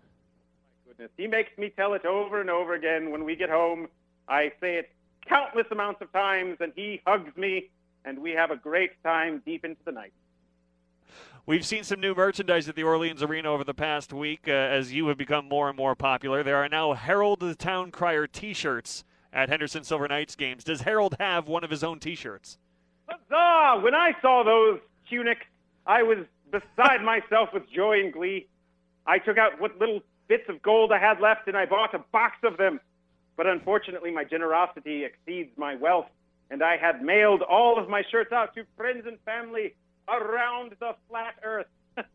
My 0.84 0.92
goodness, 0.92 1.10
he 1.16 1.26
makes 1.26 1.56
me 1.56 1.70
tell 1.70 1.94
it 1.94 2.04
over 2.04 2.40
and 2.40 2.50
over 2.50 2.74
again. 2.74 3.10
When 3.10 3.24
we 3.24 3.36
get 3.36 3.50
home, 3.50 3.88
I 4.28 4.52
say 4.60 4.76
it 4.76 4.90
countless 5.26 5.66
amounts 5.70 6.02
of 6.02 6.12
times, 6.12 6.58
and 6.60 6.72
he 6.74 7.00
hugs 7.06 7.36
me, 7.36 7.70
and 8.04 8.18
we 8.18 8.32
have 8.32 8.50
a 8.50 8.56
great 8.56 9.02
time 9.02 9.42
deep 9.46 9.64
into 9.64 9.80
the 9.84 9.92
night. 9.92 10.12
We've 11.46 11.64
seen 11.64 11.84
some 11.84 12.00
new 12.00 12.14
merchandise 12.14 12.70
at 12.70 12.74
the 12.74 12.84
Orleans 12.84 13.22
Arena 13.22 13.50
over 13.50 13.64
the 13.64 13.74
past 13.74 14.14
week 14.14 14.44
uh, 14.48 14.52
as 14.52 14.94
you 14.94 15.08
have 15.08 15.18
become 15.18 15.46
more 15.46 15.68
and 15.68 15.76
more 15.76 15.94
popular. 15.94 16.42
There 16.42 16.56
are 16.56 16.70
now 16.70 16.94
Harold 16.94 17.40
the 17.40 17.54
Town 17.54 17.90
Crier 17.90 18.26
T-shirts 18.26 19.04
at 19.34 19.48
Henderson 19.48 19.84
Silver 19.84 20.08
Knights 20.08 20.36
games. 20.36 20.64
Does 20.64 20.82
Harold 20.82 21.16
have 21.18 21.48
one 21.48 21.64
of 21.64 21.70
his 21.70 21.82
own 21.82 21.98
T-shirts? 21.98 22.56
Huzzah! 23.08 23.82
When 23.82 23.94
I 23.94 24.12
saw 24.22 24.44
those 24.44 24.80
tunics, 25.10 25.44
I 25.86 26.02
was 26.02 26.18
beside 26.50 27.02
myself 27.04 27.50
with 27.52 27.64
joy 27.70 28.00
and 28.00 28.12
glee. 28.12 28.46
I 29.06 29.18
took 29.18 29.36
out 29.36 29.60
what 29.60 29.78
little 29.78 30.00
bits 30.28 30.48
of 30.48 30.62
gold 30.62 30.92
I 30.92 30.98
had 30.98 31.20
left 31.20 31.48
and 31.48 31.56
I 31.56 31.66
bought 31.66 31.92
a 31.94 31.98
box 32.12 32.36
of 32.44 32.56
them. 32.56 32.80
But 33.36 33.46
unfortunately, 33.46 34.12
my 34.12 34.22
generosity 34.22 35.04
exceeds 35.04 35.50
my 35.58 35.74
wealth, 35.74 36.06
and 36.50 36.62
I 36.62 36.76
had 36.76 37.02
mailed 37.02 37.42
all 37.42 37.78
of 37.80 37.88
my 37.88 38.04
shirts 38.08 38.32
out 38.32 38.54
to 38.54 38.64
friends 38.76 39.06
and 39.06 39.18
family 39.24 39.74
around 40.08 40.76
the 40.78 40.94
flat 41.08 41.34
earth. 41.42 41.66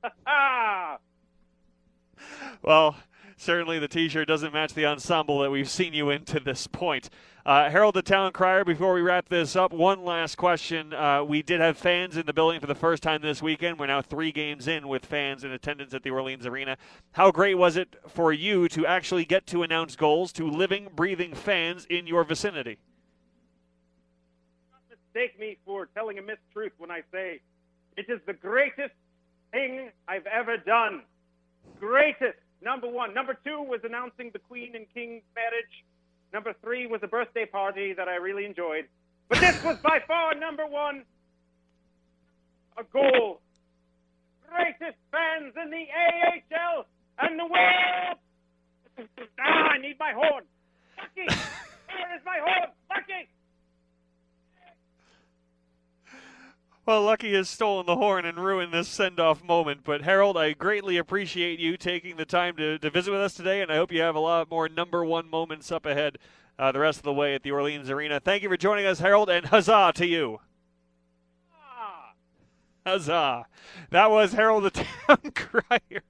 well, 2.62 2.96
certainly 3.40 3.80
the 3.80 3.88
T-shirt 3.88 4.28
doesn't 4.28 4.54
match 4.54 4.74
the 4.74 4.86
ensemble 4.86 5.40
that 5.40 5.50
we've 5.50 5.70
seen 5.70 5.94
you 5.94 6.10
in 6.10 6.26
to 6.26 6.42
this 6.42 6.68
point. 6.68 7.10
Uh, 7.46 7.70
Harold 7.70 7.96
the 7.96 8.02
Town 8.02 8.34
Crier, 8.34 8.66
before 8.66 8.94
we 8.94 9.02
wrap 9.02 9.30
this 9.30 9.56
up, 9.56 9.72
one 9.72 10.04
last 10.04 10.36
question. 10.36 10.94
Uh, 10.94 11.24
we 11.24 11.42
did 11.42 11.62
have 11.62 11.78
fans 11.78 12.18
in 12.18 12.26
the 12.26 12.34
building 12.34 12.60
for 12.60 12.68
the 12.68 12.76
first 12.76 13.02
time 13.02 13.22
this 13.22 13.42
weekend. 13.42 13.80
We're 13.80 13.88
now 13.88 14.02
three 14.02 14.34
games 14.34 14.68
in 14.68 14.90
with 14.90 15.06
fans 15.06 15.46
in 15.46 15.52
attendance 15.52 15.94
at 15.94 16.04
the 16.04 16.12
Orleans 16.12 16.46
Arena. 16.46 16.78
How 17.14 17.32
great 17.32 17.56
was 17.56 17.78
it 17.78 17.96
for 18.10 18.34
you 18.34 18.68
to 18.70 18.86
actually 18.86 19.24
get 19.24 19.48
to 19.48 19.64
announce 19.64 19.96
goals 19.96 20.34
to 20.34 20.46
living, 20.50 20.90
breathing 20.94 21.34
fans 21.34 21.88
in 21.90 22.08
your 22.08 22.26
vicinity? 22.26 22.78
Do 24.70 24.74
not 24.74 24.82
mistake 24.90 25.40
me 25.40 25.58
for 25.66 25.88
telling 25.96 26.20
a 26.20 26.22
mistruth 26.22 26.72
when 26.78 26.92
I 26.92 27.04
say 27.12 27.40
it 27.96 28.06
is 28.10 28.20
the 28.28 28.34
greatest 28.34 28.94
thing 29.52 29.92
I've 30.10 30.28
ever 30.28 30.58
done. 30.58 31.04
Greatest. 31.80 32.38
Number 32.62 32.88
one. 32.88 33.14
Number 33.14 33.38
two 33.46 33.62
was 33.62 33.82
announcing 33.84 34.32
the 34.34 34.40
Queen 34.40 34.76
and 34.76 34.86
King 34.94 35.22
marriage. 35.36 35.86
Number 36.34 36.54
three 36.62 36.88
was 36.88 37.02
a 37.04 37.08
birthday 37.08 37.46
party 37.46 37.94
that 37.94 38.08
I 38.08 38.16
really 38.16 38.46
enjoyed. 38.46 38.86
But 39.30 39.40
this 39.40 39.64
was 39.64 39.78
by 39.78 40.00
far 40.08 40.36
number 40.36 40.66
one. 40.68 41.04
A 42.78 42.84
goal. 42.84 43.42
Greatest 44.50 44.98
fans 45.12 45.54
in 45.62 45.70
the 45.70 45.86
AHL 46.56 46.86
and 47.20 47.40
the 47.40 47.46
world. 47.46 48.18
Ah, 49.40 49.70
I 49.74 49.78
need 49.78 49.96
my 50.00 50.12
horn. 50.14 50.44
Lucky. 50.98 51.28
Where 51.28 52.16
is 52.18 52.22
my 52.26 52.40
horn? 52.42 52.70
Lucky. 52.90 53.30
Well, 56.90 57.04
Lucky 57.04 57.36
has 57.36 57.48
stolen 57.48 57.86
the 57.86 57.98
horn 57.98 58.26
and 58.26 58.44
ruined 58.44 58.74
this 58.74 58.88
send 58.88 59.20
off 59.20 59.44
moment. 59.44 59.82
But, 59.84 60.02
Harold, 60.02 60.36
I 60.36 60.54
greatly 60.54 60.98
appreciate 60.98 61.60
you 61.60 61.78
taking 61.78 62.18
the 62.18 62.26
time 62.26 62.56
to, 62.56 62.80
to 62.80 62.90
visit 62.90 63.12
with 63.12 63.22
us 63.22 63.36
today, 63.36 63.62
and 63.62 63.72
I 63.72 63.76
hope 63.76 63.92
you 63.92 64.02
have 64.02 64.16
a 64.16 64.20
lot 64.20 64.50
more 64.50 64.68
number 64.68 65.06
one 65.06 65.30
moments 65.30 65.72
up 65.72 65.86
ahead 65.86 66.18
uh, 66.58 66.72
the 66.72 66.80
rest 66.80 66.98
of 66.98 67.04
the 67.04 67.14
way 67.14 67.36
at 67.36 67.44
the 67.44 67.52
Orleans 67.52 67.92
Arena. 67.92 68.20
Thank 68.20 68.42
you 68.42 68.50
for 68.50 68.58
joining 68.58 68.88
us, 68.88 68.98
Harold, 68.98 69.30
and 69.30 69.46
huzzah 69.46 69.92
to 69.98 70.08
you. 70.08 70.40
Huzzah. 72.88 73.46
That 73.92 74.10
was 74.10 74.34
Harold 74.34 74.64
the 74.64 74.72
Town 75.08 75.32
Crier. 75.36 76.02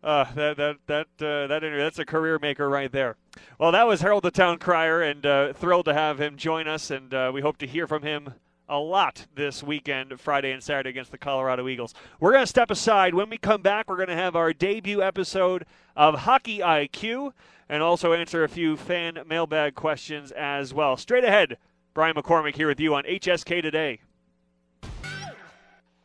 Uh, 0.00 0.32
that 0.34 0.56
that 0.58 0.76
that 0.86 1.06
uh, 1.20 1.48
that 1.48 1.64
interview, 1.64 1.82
that's 1.82 1.98
a 1.98 2.04
career 2.04 2.38
maker 2.40 2.68
right 2.68 2.92
there. 2.92 3.16
Well, 3.58 3.72
that 3.72 3.88
was 3.88 4.00
Harold 4.00 4.22
the 4.22 4.30
Town 4.30 4.58
Crier, 4.58 5.02
and 5.02 5.26
uh, 5.26 5.52
thrilled 5.54 5.86
to 5.86 5.94
have 5.94 6.20
him 6.20 6.36
join 6.36 6.68
us, 6.68 6.92
and 6.92 7.12
uh, 7.12 7.32
we 7.34 7.40
hope 7.40 7.56
to 7.58 7.66
hear 7.66 7.88
from 7.88 8.04
him 8.04 8.34
a 8.72 8.78
lot 8.78 9.26
this 9.34 9.62
weekend, 9.62 10.18
Friday 10.18 10.50
and 10.50 10.62
Saturday 10.62 10.88
against 10.88 11.10
the 11.10 11.18
Colorado 11.18 11.68
Eagles. 11.68 11.92
We're 12.18 12.32
going 12.32 12.42
to 12.42 12.46
step 12.46 12.70
aside. 12.70 13.14
When 13.14 13.28
we 13.28 13.36
come 13.36 13.60
back, 13.60 13.86
we're 13.86 13.96
going 13.96 14.08
to 14.08 14.14
have 14.14 14.34
our 14.34 14.54
debut 14.54 15.02
episode 15.02 15.66
of 15.94 16.20
Hockey 16.20 16.60
IQ, 16.60 17.34
and 17.68 17.82
also 17.82 18.14
answer 18.14 18.44
a 18.44 18.48
few 18.48 18.78
fan 18.78 19.18
mailbag 19.26 19.74
questions 19.74 20.32
as 20.32 20.72
well. 20.72 20.96
Straight 20.96 21.22
ahead, 21.22 21.58
Brian 21.92 22.16
McCormick 22.16 22.56
here 22.56 22.66
with 22.66 22.80
you 22.80 22.94
on 22.94 23.04
HSK 23.04 23.60
today. 23.60 24.00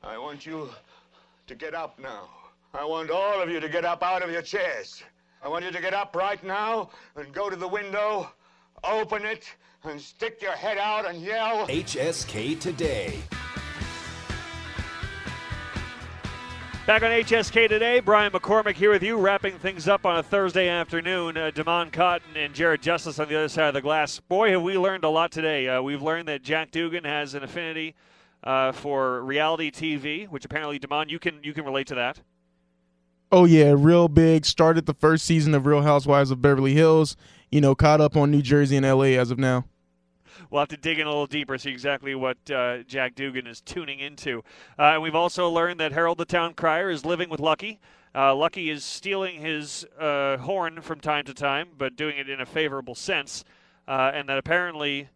I 0.04 0.18
want 0.18 0.46
you 0.46 0.70
to 1.48 1.56
get 1.56 1.74
up 1.74 1.98
now. 2.00 2.28
I 2.74 2.84
want 2.84 3.12
all 3.12 3.42
of 3.42 3.50
you 3.50 3.62
to 3.62 3.70
get 3.70 3.86
up 3.86 4.04
out 4.04 4.22
of 4.22 4.30
your 4.30 4.42
chairs. 4.42 5.02
I 5.42 5.48
want 5.48 5.64
you 5.64 5.72
to 5.72 5.80
get 5.80 5.94
up 5.94 6.18
right 6.18 6.44
now 6.44 6.90
and 7.16 7.34
go 7.34 7.50
to 7.50 7.56
the 7.56 7.68
window, 7.68 8.30
open 8.84 9.26
it, 9.26 9.44
and 9.84 10.00
stick 10.00 10.42
your 10.42 10.52
head 10.52 10.78
out 10.78 11.08
and 11.08 11.22
yell. 11.22 11.68
HSK 11.68 12.60
Today. 12.60 13.20
Back 16.88 17.04
on 17.04 17.12
HSK 17.12 17.68
today, 17.68 18.00
Brian 18.00 18.32
McCormick 18.32 18.76
here 18.76 18.92
with 18.92 19.04
you, 19.04 19.18
wrapping 19.18 19.60
things 19.60 19.90
up 19.90 20.06
on 20.06 20.20
a 20.20 20.24
Thursday 20.24 20.70
afternoon. 20.70 21.36
Uh, 21.36 21.52
Damon 21.52 21.92
Cotton 21.92 22.38
and 22.38 22.54
Jared 22.54 22.82
Justice 22.82 23.20
on 23.20 23.28
the 23.28 23.36
other 23.36 23.50
side 23.50 23.68
of 23.68 23.74
the 23.74 23.82
glass. 23.82 24.22
Boy, 24.22 24.52
have 24.52 24.62
we 24.62 24.78
learned 24.78 25.04
a 25.04 25.10
lot 25.10 25.30
today. 25.30 25.68
Uh, 25.68 25.82
we've 25.82 26.02
learned 26.02 26.30
that 26.30 26.44
Jack 26.44 26.72
Dugan 26.72 27.04
has 27.04 27.34
an 27.34 27.44
affinity 27.44 27.94
uh, 28.42 28.72
for 28.72 29.22
reality 29.22 29.70
TV, 29.70 30.30
which 30.30 30.46
apparently, 30.46 30.80
Damon, 30.80 31.10
you 31.10 31.20
can 31.20 31.42
you 31.44 31.52
can 31.52 31.66
relate 31.66 31.88
to 31.88 31.96
that. 31.96 32.22
Oh 33.34 33.44
yeah, 33.44 33.76
real 33.78 34.08
big. 34.08 34.46
Started 34.46 34.86
the 34.86 34.94
first 34.94 35.26
season 35.26 35.54
of 35.54 35.66
Real 35.66 35.82
Housewives 35.82 36.32
of 36.32 36.42
Beverly 36.42 36.74
Hills. 36.74 37.18
You 37.50 37.62
know, 37.62 37.76
caught 37.76 38.02
up 38.02 38.18
on 38.18 38.30
New 38.30 38.42
Jersey 38.42 38.76
and 38.76 38.86
LA 38.86 39.16
as 39.18 39.32
of 39.32 39.40
now. 39.40 39.66
We'll 40.50 40.60
have 40.60 40.70
to 40.70 40.78
dig 40.78 41.00
in 41.00 41.08
a 41.08 41.10
little 41.10 41.28
deeper, 41.28 41.58
see 41.58 41.72
exactly 41.72 42.14
what 42.14 42.38
uh, 42.52 42.84
Jack 42.84 43.16
Dugan 43.16 43.48
is 43.48 43.62
tuning 43.62 44.00
into. 44.00 44.44
Uh, 44.78 44.94
and 44.94 45.02
we've 45.02 45.16
also 45.16 45.50
learned 45.50 45.80
that 45.80 45.92
Harold 45.94 46.18
the 46.18 46.26
Town 46.26 46.54
Crier 46.54 46.90
is 46.90 47.06
living 47.06 47.30
with 47.30 47.40
Lucky. 47.40 47.80
Uh, 48.14 48.36
Lucky 48.36 48.70
is 48.70 48.84
stealing 48.84 49.42
his 49.42 49.86
uh, 50.00 50.38
horn 50.38 50.82
from 50.82 51.00
time 51.00 51.26
to 51.26 51.34
time, 51.34 51.70
but 51.78 51.96
doing 51.96 52.18
it 52.18 52.30
in 52.30 52.42
a 52.42 52.46
favorable 52.46 52.96
sense. 52.96 53.44
Uh, 53.88 54.12
and 54.14 54.28
that 54.28 54.38
apparently 54.38 55.10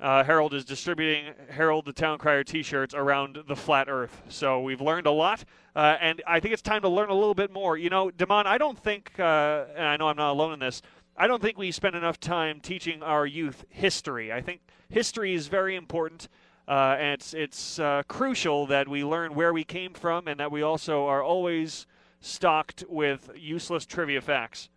uh, 0.00 0.22
Harold 0.22 0.54
is 0.54 0.64
distributing 0.64 1.34
Harold 1.50 1.84
the 1.84 1.92
Town 1.92 2.18
Crier 2.18 2.44
T-shirts 2.44 2.94
around 2.94 3.38
the 3.48 3.56
flat 3.56 3.88
Earth. 3.88 4.22
So 4.28 4.60
we've 4.60 4.80
learned 4.80 5.06
a 5.08 5.10
lot, 5.10 5.44
uh, 5.74 5.96
and 6.00 6.22
I 6.26 6.38
think 6.38 6.52
it's 6.52 6.62
time 6.62 6.82
to 6.82 6.88
learn 6.88 7.10
a 7.10 7.14
little 7.14 7.34
bit 7.34 7.52
more. 7.52 7.76
You 7.76 7.90
know, 7.90 8.10
Damon, 8.10 8.46
I 8.46 8.58
don't 8.58 8.78
think, 8.78 9.10
uh, 9.18 9.64
and 9.74 9.84
I 9.84 9.96
know 9.96 10.08
I'm 10.08 10.16
not 10.16 10.30
alone 10.30 10.52
in 10.52 10.60
this. 10.60 10.82
I 11.20 11.26
don't 11.26 11.42
think 11.42 11.58
we 11.58 11.72
spend 11.72 11.96
enough 11.96 12.20
time 12.20 12.60
teaching 12.60 13.02
our 13.02 13.26
youth 13.26 13.64
history. 13.70 14.32
I 14.32 14.40
think 14.40 14.60
history 14.88 15.34
is 15.34 15.48
very 15.48 15.74
important, 15.74 16.28
uh, 16.68 16.96
and 16.96 17.14
it's 17.14 17.34
it's 17.34 17.80
uh, 17.80 18.04
crucial 18.06 18.66
that 18.66 18.86
we 18.86 19.02
learn 19.02 19.34
where 19.34 19.52
we 19.52 19.64
came 19.64 19.94
from, 19.94 20.28
and 20.28 20.38
that 20.38 20.52
we 20.52 20.62
also 20.62 21.06
are 21.06 21.20
always 21.20 21.88
stocked 22.20 22.84
with 22.88 23.30
useless 23.36 23.84
trivia 23.84 24.20
facts. 24.20 24.68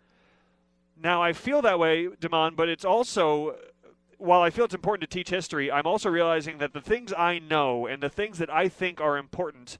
Now, 1.00 1.22
I 1.22 1.34
feel 1.34 1.62
that 1.62 1.78
way, 1.78 2.10
Damon, 2.20 2.56
but 2.56 2.70
it's 2.70 2.86
also 2.86 3.56
while 4.18 4.42
I 4.42 4.50
feel 4.50 4.66
it's 4.66 4.74
important 4.74 5.08
to 5.08 5.16
teach 5.16 5.30
history, 5.30 5.72
I'm 5.72 5.86
also 5.86 6.10
realizing 6.10 6.58
that 6.58 6.74
the 6.74 6.82
things 6.82 7.14
I 7.16 7.38
know 7.38 7.86
and 7.86 8.02
the 8.02 8.10
things 8.10 8.40
that 8.40 8.50
I 8.52 8.68
think 8.68 9.00
are 9.00 9.18
important 9.18 9.78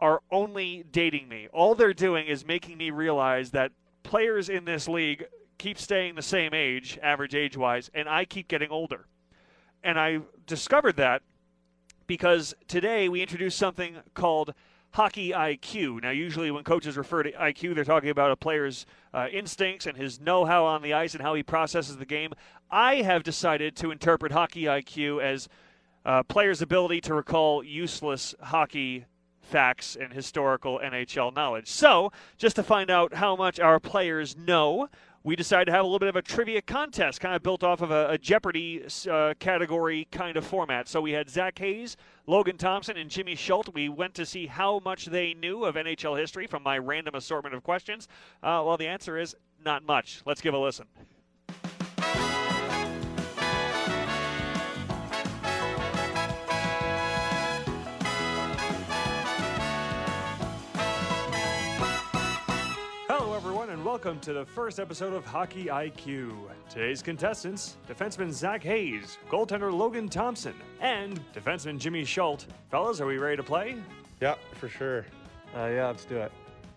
are 0.00 0.22
only 0.32 0.84
dating 0.90 1.28
me. 1.28 1.48
All 1.52 1.76
they're 1.76 1.94
doing 1.94 2.26
is 2.26 2.44
making 2.44 2.78
me 2.78 2.90
realize 2.90 3.50
that 3.52 3.70
players 4.02 4.48
in 4.48 4.64
this 4.64 4.88
league 4.88 5.26
keep 5.60 5.78
staying 5.78 6.14
the 6.14 6.22
same 6.22 6.54
age, 6.54 6.98
average 7.02 7.34
age 7.34 7.54
wise, 7.54 7.90
and 7.92 8.08
I 8.08 8.24
keep 8.24 8.48
getting 8.48 8.70
older. 8.70 9.06
And 9.84 10.00
I 10.00 10.20
discovered 10.46 10.96
that 10.96 11.22
because 12.06 12.54
today 12.66 13.10
we 13.10 13.20
introduced 13.20 13.58
something 13.58 13.96
called 14.14 14.54
hockey 14.92 15.30
IQ. 15.30 16.02
Now, 16.02 16.10
usually 16.10 16.50
when 16.50 16.64
coaches 16.64 16.96
refer 16.96 17.24
to 17.24 17.32
IQ, 17.32 17.74
they're 17.74 17.84
talking 17.84 18.08
about 18.08 18.30
a 18.30 18.36
player's 18.36 18.86
uh, 19.12 19.26
instincts 19.30 19.86
and 19.86 19.98
his 19.98 20.18
know 20.18 20.46
how 20.46 20.64
on 20.64 20.80
the 20.80 20.94
ice 20.94 21.12
and 21.12 21.22
how 21.22 21.34
he 21.34 21.42
processes 21.42 21.98
the 21.98 22.06
game. 22.06 22.32
I 22.70 22.96
have 23.02 23.22
decided 23.22 23.76
to 23.76 23.90
interpret 23.90 24.32
hockey 24.32 24.62
IQ 24.62 25.22
as 25.22 25.46
uh, 26.06 26.22
players' 26.22 26.62
ability 26.62 27.02
to 27.02 27.14
recall 27.14 27.62
useless 27.62 28.34
hockey 28.40 29.04
facts 29.50 29.96
and 29.96 30.12
historical 30.12 30.80
NHL 30.82 31.34
knowledge. 31.34 31.68
So, 31.68 32.12
just 32.38 32.56
to 32.56 32.62
find 32.62 32.90
out 32.90 33.14
how 33.14 33.36
much 33.36 33.60
our 33.60 33.80
players 33.80 34.36
know, 34.36 34.88
we 35.22 35.36
decided 35.36 35.66
to 35.66 35.72
have 35.72 35.82
a 35.82 35.86
little 35.86 35.98
bit 35.98 36.08
of 36.08 36.16
a 36.16 36.22
trivia 36.22 36.62
contest, 36.62 37.20
kind 37.20 37.34
of 37.34 37.42
built 37.42 37.62
off 37.62 37.82
of 37.82 37.90
a, 37.90 38.10
a 38.10 38.18
Jeopardy 38.18 38.84
uh, 39.10 39.34
category 39.38 40.08
kind 40.10 40.36
of 40.36 40.46
format. 40.46 40.88
So 40.88 41.00
we 41.00 41.12
had 41.12 41.28
Zach 41.28 41.58
Hayes, 41.58 41.96
Logan 42.26 42.56
Thompson, 42.56 42.96
and 42.96 43.10
Jimmy 43.10 43.34
Schuldt. 43.34 43.74
We 43.74 43.88
went 43.90 44.14
to 44.14 44.24
see 44.24 44.46
how 44.46 44.80
much 44.82 45.06
they 45.06 45.34
knew 45.34 45.64
of 45.64 45.74
NHL 45.74 46.18
history 46.18 46.46
from 46.46 46.62
my 46.62 46.78
random 46.78 47.14
assortment 47.14 47.54
of 47.54 47.62
questions. 47.62 48.08
Uh, 48.42 48.62
well, 48.64 48.78
the 48.78 48.86
answer 48.86 49.18
is 49.18 49.36
not 49.62 49.84
much. 49.84 50.22
Let's 50.24 50.40
give 50.40 50.54
a 50.54 50.58
listen. 50.58 50.86
Welcome 63.90 64.20
to 64.20 64.32
the 64.32 64.46
first 64.46 64.78
episode 64.78 65.14
of 65.14 65.26
Hockey 65.26 65.64
IQ. 65.64 66.48
Today's 66.68 67.02
contestants 67.02 67.76
defenseman 67.88 68.30
Zach 68.30 68.62
Hayes, 68.62 69.18
goaltender 69.28 69.76
Logan 69.76 70.08
Thompson, 70.08 70.54
and 70.80 71.20
defenseman 71.34 71.76
Jimmy 71.76 72.04
Schuldt. 72.04 72.46
Fellas, 72.70 73.00
are 73.00 73.06
we 73.06 73.18
ready 73.18 73.36
to 73.36 73.42
play? 73.42 73.74
Yeah, 74.20 74.36
for 74.54 74.68
sure. 74.68 75.06
Uh, 75.56 75.66
yeah, 75.66 75.88
let's 75.88 76.04
do 76.04 76.18
it. 76.18 76.30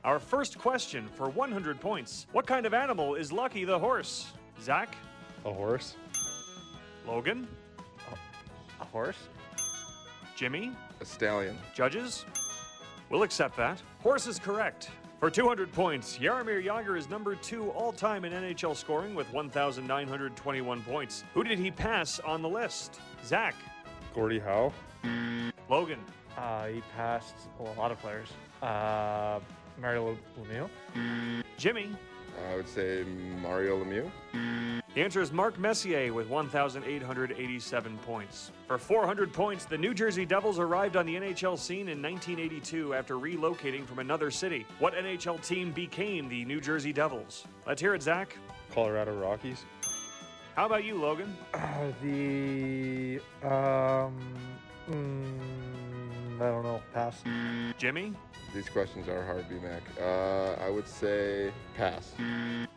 Our 0.04 0.18
first 0.18 0.58
question 0.58 1.08
for 1.14 1.30
100 1.30 1.80
points 1.80 2.26
What 2.32 2.48
kind 2.48 2.66
of 2.66 2.74
animal 2.74 3.14
is 3.14 3.32
Lucky 3.32 3.64
the 3.64 3.78
horse? 3.78 4.34
Zach? 4.60 4.96
A 5.46 5.54
horse. 5.54 5.96
Logan? 7.06 7.48
A 8.82 8.86
horse. 8.86 9.20
Jimmy? 10.36 10.72
A 11.00 11.06
stallion. 11.06 11.60
Judges? 11.76 12.26
We'll 13.12 13.22
accept 13.22 13.56
that. 13.58 13.84
Horse 14.02 14.26
is 14.26 14.40
correct. 14.40 14.90
For 15.24 15.30
200 15.30 15.72
points, 15.72 16.18
Jaromir 16.18 16.62
Jagr 16.62 16.98
is 16.98 17.10
number 17.10 17.34
two 17.36 17.70
all 17.70 17.94
time 17.94 18.26
in 18.26 18.34
NHL 18.34 18.76
scoring 18.76 19.16
with 19.16 19.32
1,921 19.32 20.82
points. 20.82 21.24
Who 21.34 21.46
did 21.46 21.58
he 21.58 21.72
pass 21.72 22.20
on 22.20 22.42
the 22.42 22.50
list? 22.50 23.00
Zach. 23.24 23.56
Gordie 24.14 24.40
Howe. 24.40 24.74
Logan. 25.70 26.00
Uh, 26.38 26.68
he 26.68 26.84
passed 26.94 27.36
well, 27.58 27.74
a 27.74 27.80
lot 27.80 27.90
of 27.90 28.00
players. 28.00 28.28
Uh, 28.62 29.40
Mario 29.80 30.18
Lemieux. 30.38 30.70
Jimmy. 31.58 31.90
I 32.52 32.58
would 32.58 32.68
say 32.68 33.06
Mario 33.42 33.82
Lemieux. 33.82 34.12
The 34.94 35.02
answer 35.02 35.22
is 35.22 35.32
Mark 35.32 35.58
Messier 35.58 36.14
with 36.14 36.28
1,887 36.28 37.98
points. 38.06 38.52
For 38.68 38.78
400 38.78 39.34
points, 39.34 39.66
the 39.66 39.78
New 39.78 39.92
Jersey 39.92 40.24
Devils 40.24 40.60
arrived 40.60 40.96
on 40.98 41.08
the 41.08 41.16
NHL 41.16 41.58
scene 41.58 41.90
in 41.90 42.00
1982 42.00 42.94
after 42.94 43.16
relocating 43.16 43.88
from 43.88 43.98
another 43.98 44.30
city. 44.30 44.68
What 44.78 44.94
NHL 44.94 45.44
team 45.44 45.72
became 45.72 46.30
the 46.30 46.46
New 46.46 46.62
Jersey 46.62 46.94
Devils? 46.94 47.48
Let's 47.66 47.82
hear 47.82 47.96
it, 47.96 48.04
Zach. 48.04 48.38
Colorado 48.72 49.20
Rockies. 49.20 49.66
How 50.56 50.68
about 50.68 50.84
you, 50.84 50.96
Logan? 51.02 51.36
Uh, 51.56 51.92
the 52.04 53.20
um, 53.42 54.16
mm, 54.88 55.63
I 56.42 56.46
don't 56.50 56.64
know. 56.64 56.82
Pass. 56.94 57.24
Jimmy. 57.78 58.14
These 58.54 58.70
questions 58.70 59.08
are 59.08 59.26
hard, 59.26 59.46
BMAC. 59.50 59.82
Uh, 60.00 60.64
I 60.64 60.70
would 60.70 60.88
say 60.88 61.52
pass. 61.76 62.12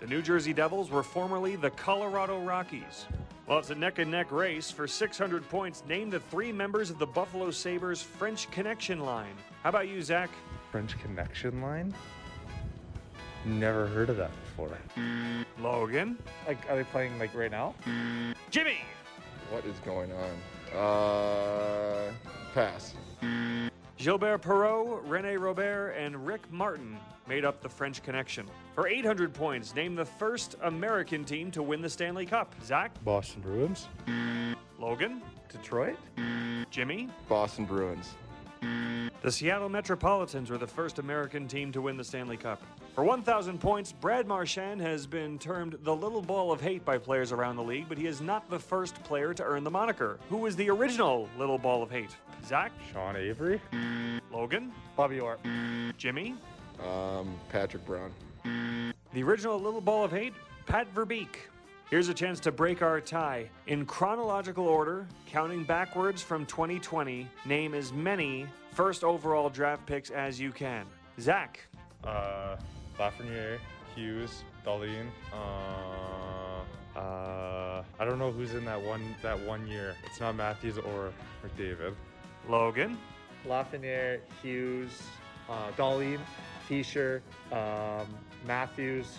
The 0.01 0.07
New 0.07 0.23
Jersey 0.23 0.53
Devils 0.55 0.91
were 0.91 1.03
formerly 1.03 1.57
the 1.57 1.71
Colorado 1.71 2.41
Rockies. 2.41 3.05
Well, 3.47 3.59
it's 3.59 3.71
a 3.71 3.75
neck 3.75 3.99
and 3.99 4.11
neck 4.11 4.33
race. 4.33 4.71
For 4.71 4.89
600 4.89 5.49
points, 5.49 5.85
name 5.87 6.11
the 6.11 6.19
three 6.19 6.51
members 6.51 6.91
of 6.91 6.99
the 6.99 7.07
Buffalo 7.07 7.51
Sabres 7.51 8.03
French 8.03 8.51
Connection 8.51 9.01
line. 9.01 9.35
How 9.63 9.69
about 9.69 9.89
you, 9.89 10.03
Zach? 10.03 10.31
French 10.73 10.99
Connection 10.99 11.63
line? 11.63 11.95
Never 13.45 13.87
heard 13.87 14.11
of 14.11 14.17
that 14.17 14.33
before. 14.45 14.77
Logan? 15.61 16.19
Like, 16.49 16.59
are 16.69 16.77
they 16.77 16.85
playing 16.85 17.17
like 17.21 17.33
right 17.35 17.51
now? 17.51 17.75
Jimmy! 18.51 18.79
What 19.51 19.65
is 19.65 19.79
going 19.85 20.11
on? 20.13 20.77
Uh, 20.77 22.13
pass. 22.53 22.95
Gilbert 24.07 24.41
Perreault, 24.41 25.01
Rene 25.09 25.37
Robert, 25.37 25.91
and 25.99 26.25
Rick 26.25 26.43
Martin 26.53 26.97
made 27.27 27.45
up 27.45 27.61
the 27.61 27.69
French 27.69 28.05
Connection. 28.05 28.47
For 28.77 28.87
800 28.87 29.35
points, 29.35 29.75
name 29.75 29.97
the 29.97 30.05
first 30.05 30.55
American 30.63 31.25
team 31.25 31.51
to 31.51 31.61
win 31.61 31.83
the 31.83 31.91
Stanley 31.91 32.25
Cup. 32.25 32.55
Zach? 32.63 32.93
Boston 33.03 33.43
Bruins. 33.43 33.89
Logan? 34.79 35.23
Detroit? 35.49 35.97
Jimmy? 36.71 37.09
Boston 37.29 37.65
Bruins. 37.65 38.15
The 39.23 39.33
Seattle 39.33 39.69
Metropolitans 39.69 40.51
were 40.51 40.59
the 40.59 40.69
first 40.69 41.01
American 41.01 41.49
team 41.49 41.73
to 41.73 41.81
win 41.81 41.97
the 41.97 42.05
Stanley 42.05 42.37
Cup. 42.37 42.63
For 42.95 43.03
1,000 43.03 43.59
points, 43.59 43.91
Brad 43.91 44.29
Marchand 44.29 44.81
has 44.83 45.05
been 45.05 45.37
termed 45.37 45.79
the 45.83 45.95
little 45.95 46.23
ball 46.23 46.53
of 46.53 46.61
hate 46.61 46.85
by 46.85 46.97
players 46.97 47.33
around 47.33 47.57
the 47.57 47.65
league, 47.65 47.87
but 47.89 47.99
he 47.99 48.07
is 48.07 48.21
not 48.21 48.49
the 48.49 48.59
first 48.59 49.03
player 49.03 49.35
to 49.35 49.43
earn 49.43 49.65
the 49.65 49.71
moniker. 49.71 50.21
Who 50.29 50.37
was 50.37 50.55
the 50.55 50.71
original 50.71 51.29
little 51.37 51.59
ball 51.59 51.83
of 51.83 51.91
hate? 51.91 52.17
Zach? 52.47 52.71
Sean 52.93 53.17
Avery. 53.17 53.61
Logan? 54.33 54.73
Bobby 54.97 55.19
Orr. 55.19 55.39
Jimmy? 55.99 56.37
Um, 56.81 57.35
Patrick 57.49 57.85
Brown. 57.85 58.13
The 59.13 59.23
original 59.23 59.59
little 59.59 59.81
ball 59.81 60.05
of 60.05 60.13
hate? 60.13 60.35
Pat 60.67 60.93
Verbeek. 60.95 61.37
Here's 61.91 62.09
a 62.09 62.15
chance 62.15 62.39
to 62.41 62.53
break 62.53 62.83
our 62.83 63.01
tie. 63.01 63.49
In 63.67 63.85
chronological 63.87 64.67
order, 64.67 65.07
counting 65.27 65.65
backwards 65.65 66.23
from 66.23 66.47
2020, 66.47 67.29
name 67.47 67.75
as 67.75 67.93
many 67.93 68.47
first 68.73 69.03
overall 69.05 69.49
draft 69.49 69.87
picks 69.87 70.11
as 70.11 70.39
you 70.39 70.53
can. 70.53 70.87
Zach? 71.19 71.61
Uh, 72.05 72.57
Lafreniere, 72.99 73.59
Hughes, 73.95 74.45
Dahlin. 74.65 75.07
Uh, 75.33 76.99
uh, 76.99 77.83
I 77.99 78.05
don't 78.05 78.19
know 78.19 78.31
who's 78.31 78.55
in 78.55 78.65
that 78.65 78.81
one 78.81 79.15
that 79.23 79.39
one 79.41 79.67
year. 79.67 79.95
It's 80.05 80.21
not 80.21 80.37
Matthews 80.37 80.79
or 80.79 81.13
McDavid. 81.45 81.95
Logan? 82.49 82.99
Lafreniere, 83.47 84.21
Hughes, 84.43 85.03
uh, 85.49 85.71
Dahlin, 85.77 86.21
Hischier, 86.69 87.21
um, 87.53 88.07
Matthews, 88.47 89.19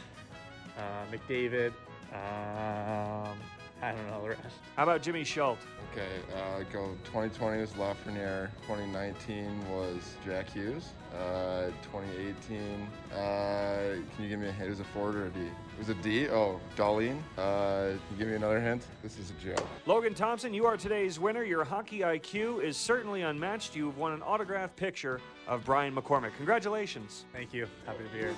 uh, 0.77 0.81
McDavid. 1.11 1.73
Um, 2.13 3.37
I 3.81 3.91
don't 3.91 4.07
know 4.07 4.21
the 4.23 4.29
rest. 4.29 4.41
How 4.75 4.83
about 4.83 5.01
Jimmy 5.03 5.23
Schuldt? 5.23 5.59
Okay, 5.91 6.07
uh, 6.35 6.63
go 6.73 6.95
2020 7.05 7.61
was 7.61 7.71
Lafreniere. 7.71 8.49
2019 8.63 9.69
was 9.69 10.15
Jack 10.25 10.49
Hughes. 10.49 10.89
Uh, 11.15 11.67
2018. 11.83 12.87
Uh, 13.13 13.86
can 14.17 14.23
you 14.23 14.31
give 14.31 14.39
me 14.39 14.47
a 14.47 14.51
hint? 14.51 14.71
Is 14.71 14.79
it 14.79 14.87
forward 14.87 15.15
or 15.15 15.25
a 15.27 15.29
D? 15.29 15.41
It 15.41 15.79
was 15.79 15.89
a 15.89 15.93
D. 15.93 16.27
Oh, 16.27 16.59
Dahlin. 16.75 17.19
Uh, 17.37 17.89
can 17.91 17.99
you 18.09 18.17
give 18.17 18.27
me 18.27 18.33
another 18.33 18.59
hint? 18.59 18.87
This 19.03 19.19
is 19.19 19.29
a 19.29 19.33
joke. 19.45 19.63
Logan 19.85 20.15
Thompson, 20.15 20.55
you 20.55 20.65
are 20.65 20.75
today's 20.75 21.19
winner. 21.19 21.43
Your 21.43 21.63
hockey 21.63 21.99
IQ 21.99 22.63
is 22.63 22.77
certainly 22.77 23.21
unmatched. 23.21 23.75
You've 23.75 23.95
won 23.95 24.13
an 24.13 24.23
autographed 24.23 24.75
picture 24.75 25.21
of 25.47 25.63
Brian 25.65 25.95
McCormick. 25.95 26.35
Congratulations. 26.35 27.25
Thank 27.31 27.53
you. 27.53 27.67
Happy 27.85 28.05
to 28.05 28.09
be 28.09 28.17
here. 28.17 28.33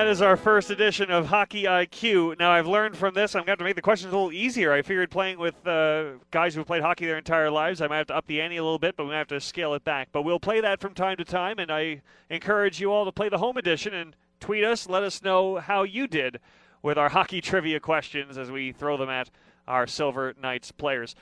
That 0.00 0.08
is 0.08 0.22
our 0.22 0.38
first 0.38 0.70
edition 0.70 1.10
of 1.10 1.26
Hockey 1.26 1.64
IQ. 1.64 2.38
Now, 2.38 2.50
I've 2.50 2.66
learned 2.66 2.96
from 2.96 3.12
this, 3.12 3.34
I'm 3.34 3.44
going 3.44 3.58
to 3.58 3.64
make 3.64 3.76
the 3.76 3.82
questions 3.82 4.10
a 4.10 4.16
little 4.16 4.32
easier. 4.32 4.72
I 4.72 4.80
figured 4.80 5.10
playing 5.10 5.38
with 5.38 5.54
uh, 5.66 6.12
guys 6.30 6.54
who 6.54 6.60
have 6.60 6.66
played 6.66 6.80
hockey 6.80 7.04
their 7.04 7.18
entire 7.18 7.50
lives, 7.50 7.82
I 7.82 7.86
might 7.86 7.98
have 7.98 8.06
to 8.06 8.16
up 8.16 8.26
the 8.26 8.40
ante 8.40 8.56
a 8.56 8.62
little 8.62 8.78
bit, 8.78 8.96
but 8.96 9.04
we 9.04 9.10
might 9.10 9.18
have 9.18 9.28
to 9.28 9.40
scale 9.42 9.74
it 9.74 9.84
back. 9.84 10.08
But 10.10 10.22
we'll 10.22 10.40
play 10.40 10.62
that 10.62 10.80
from 10.80 10.94
time 10.94 11.18
to 11.18 11.24
time, 11.26 11.58
and 11.58 11.70
I 11.70 12.00
encourage 12.30 12.80
you 12.80 12.90
all 12.90 13.04
to 13.04 13.12
play 13.12 13.28
the 13.28 13.36
home 13.36 13.58
edition 13.58 13.92
and 13.92 14.16
tweet 14.40 14.64
us. 14.64 14.88
Let 14.88 15.02
us 15.02 15.22
know 15.22 15.58
how 15.58 15.82
you 15.82 16.06
did 16.06 16.40
with 16.80 16.96
our 16.96 17.10
hockey 17.10 17.42
trivia 17.42 17.78
questions 17.78 18.38
as 18.38 18.50
we 18.50 18.72
throw 18.72 18.96
them 18.96 19.10
at 19.10 19.28
our 19.68 19.86
Silver 19.86 20.32
Knights 20.40 20.72
players. 20.72 21.14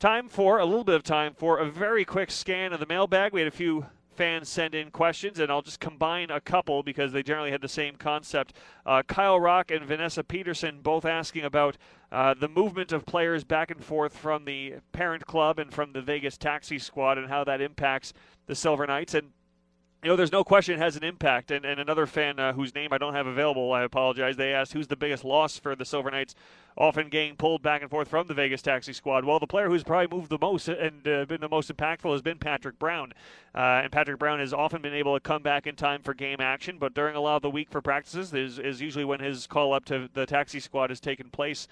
Time 0.00 0.28
for 0.28 0.58
a 0.58 0.64
little 0.64 0.82
bit 0.82 0.96
of 0.96 1.04
time 1.04 1.34
for 1.34 1.58
a 1.58 1.70
very 1.70 2.04
quick 2.04 2.32
scan 2.32 2.72
of 2.72 2.80
the 2.80 2.86
mailbag. 2.86 3.32
We 3.32 3.42
had 3.42 3.48
a 3.48 3.52
few 3.52 3.86
fans 4.14 4.48
send 4.48 4.74
in 4.74 4.90
questions, 4.90 5.38
and 5.38 5.50
I'll 5.50 5.62
just 5.62 5.80
combine 5.80 6.30
a 6.30 6.40
couple 6.40 6.82
because 6.82 7.12
they 7.12 7.22
generally 7.22 7.50
had 7.50 7.60
the 7.60 7.68
same 7.68 7.96
concept. 7.96 8.54
Uh, 8.86 9.02
Kyle 9.02 9.38
Rock 9.38 9.70
and 9.70 9.84
Vanessa 9.84 10.24
Peterson 10.24 10.80
both 10.82 11.04
asking 11.04 11.44
about 11.44 11.76
uh, 12.12 12.34
the 12.34 12.48
movement 12.48 12.92
of 12.92 13.04
players 13.04 13.44
back 13.44 13.70
and 13.70 13.82
forth 13.82 14.16
from 14.16 14.44
the 14.44 14.74
parent 14.92 15.26
club 15.26 15.58
and 15.58 15.72
from 15.72 15.92
the 15.92 16.02
Vegas 16.02 16.36
taxi 16.36 16.78
squad 16.78 17.18
and 17.18 17.28
how 17.28 17.44
that 17.44 17.60
impacts 17.60 18.12
the 18.46 18.54
Silver 18.54 18.86
Knights. 18.86 19.14
And 19.14 19.30
you 20.04 20.10
know, 20.10 20.16
there's 20.16 20.32
no 20.32 20.44
question 20.44 20.74
it 20.74 20.78
has 20.78 20.96
an 20.96 21.02
impact. 21.02 21.50
And, 21.50 21.64
and 21.64 21.80
another 21.80 22.06
fan 22.06 22.38
uh, 22.38 22.52
whose 22.52 22.74
name 22.74 22.92
I 22.92 22.98
don't 22.98 23.14
have 23.14 23.26
available, 23.26 23.72
I 23.72 23.82
apologize, 23.84 24.36
they 24.36 24.52
asked 24.52 24.74
who's 24.74 24.86
the 24.86 24.96
biggest 24.96 25.24
loss 25.24 25.58
for 25.58 25.74
the 25.74 25.86
Silver 25.86 26.10
Knights, 26.10 26.34
often 26.76 27.08
getting 27.08 27.36
pulled 27.36 27.62
back 27.62 27.80
and 27.80 27.90
forth 27.90 28.08
from 28.08 28.26
the 28.26 28.34
Vegas 28.34 28.60
Taxi 28.60 28.92
Squad. 28.92 29.24
Well, 29.24 29.38
the 29.38 29.46
player 29.46 29.68
who's 29.68 29.82
probably 29.82 30.14
moved 30.14 30.28
the 30.28 30.38
most 30.38 30.68
and 30.68 31.08
uh, 31.08 31.24
been 31.24 31.40
the 31.40 31.48
most 31.48 31.74
impactful 31.74 32.12
has 32.12 32.20
been 32.20 32.38
Patrick 32.38 32.78
Brown. 32.78 33.12
Uh, 33.54 33.80
and 33.82 33.90
Patrick 33.90 34.18
Brown 34.18 34.40
has 34.40 34.52
often 34.52 34.82
been 34.82 34.92
able 34.92 35.14
to 35.14 35.20
come 35.20 35.42
back 35.42 35.66
in 35.66 35.74
time 35.74 36.02
for 36.02 36.12
game 36.12 36.40
action, 36.40 36.76
but 36.78 36.92
during 36.92 37.16
a 37.16 37.20
lot 37.20 37.36
of 37.36 37.42
the 37.42 37.50
week 37.50 37.70
for 37.70 37.80
practices 37.80 38.34
is, 38.34 38.58
is 38.58 38.82
usually 38.82 39.06
when 39.06 39.20
his 39.20 39.46
call 39.46 39.72
up 39.72 39.86
to 39.86 40.10
the 40.12 40.26
Taxi 40.26 40.60
Squad 40.60 40.90
has 40.90 41.00
taken 41.00 41.30
place. 41.30 41.66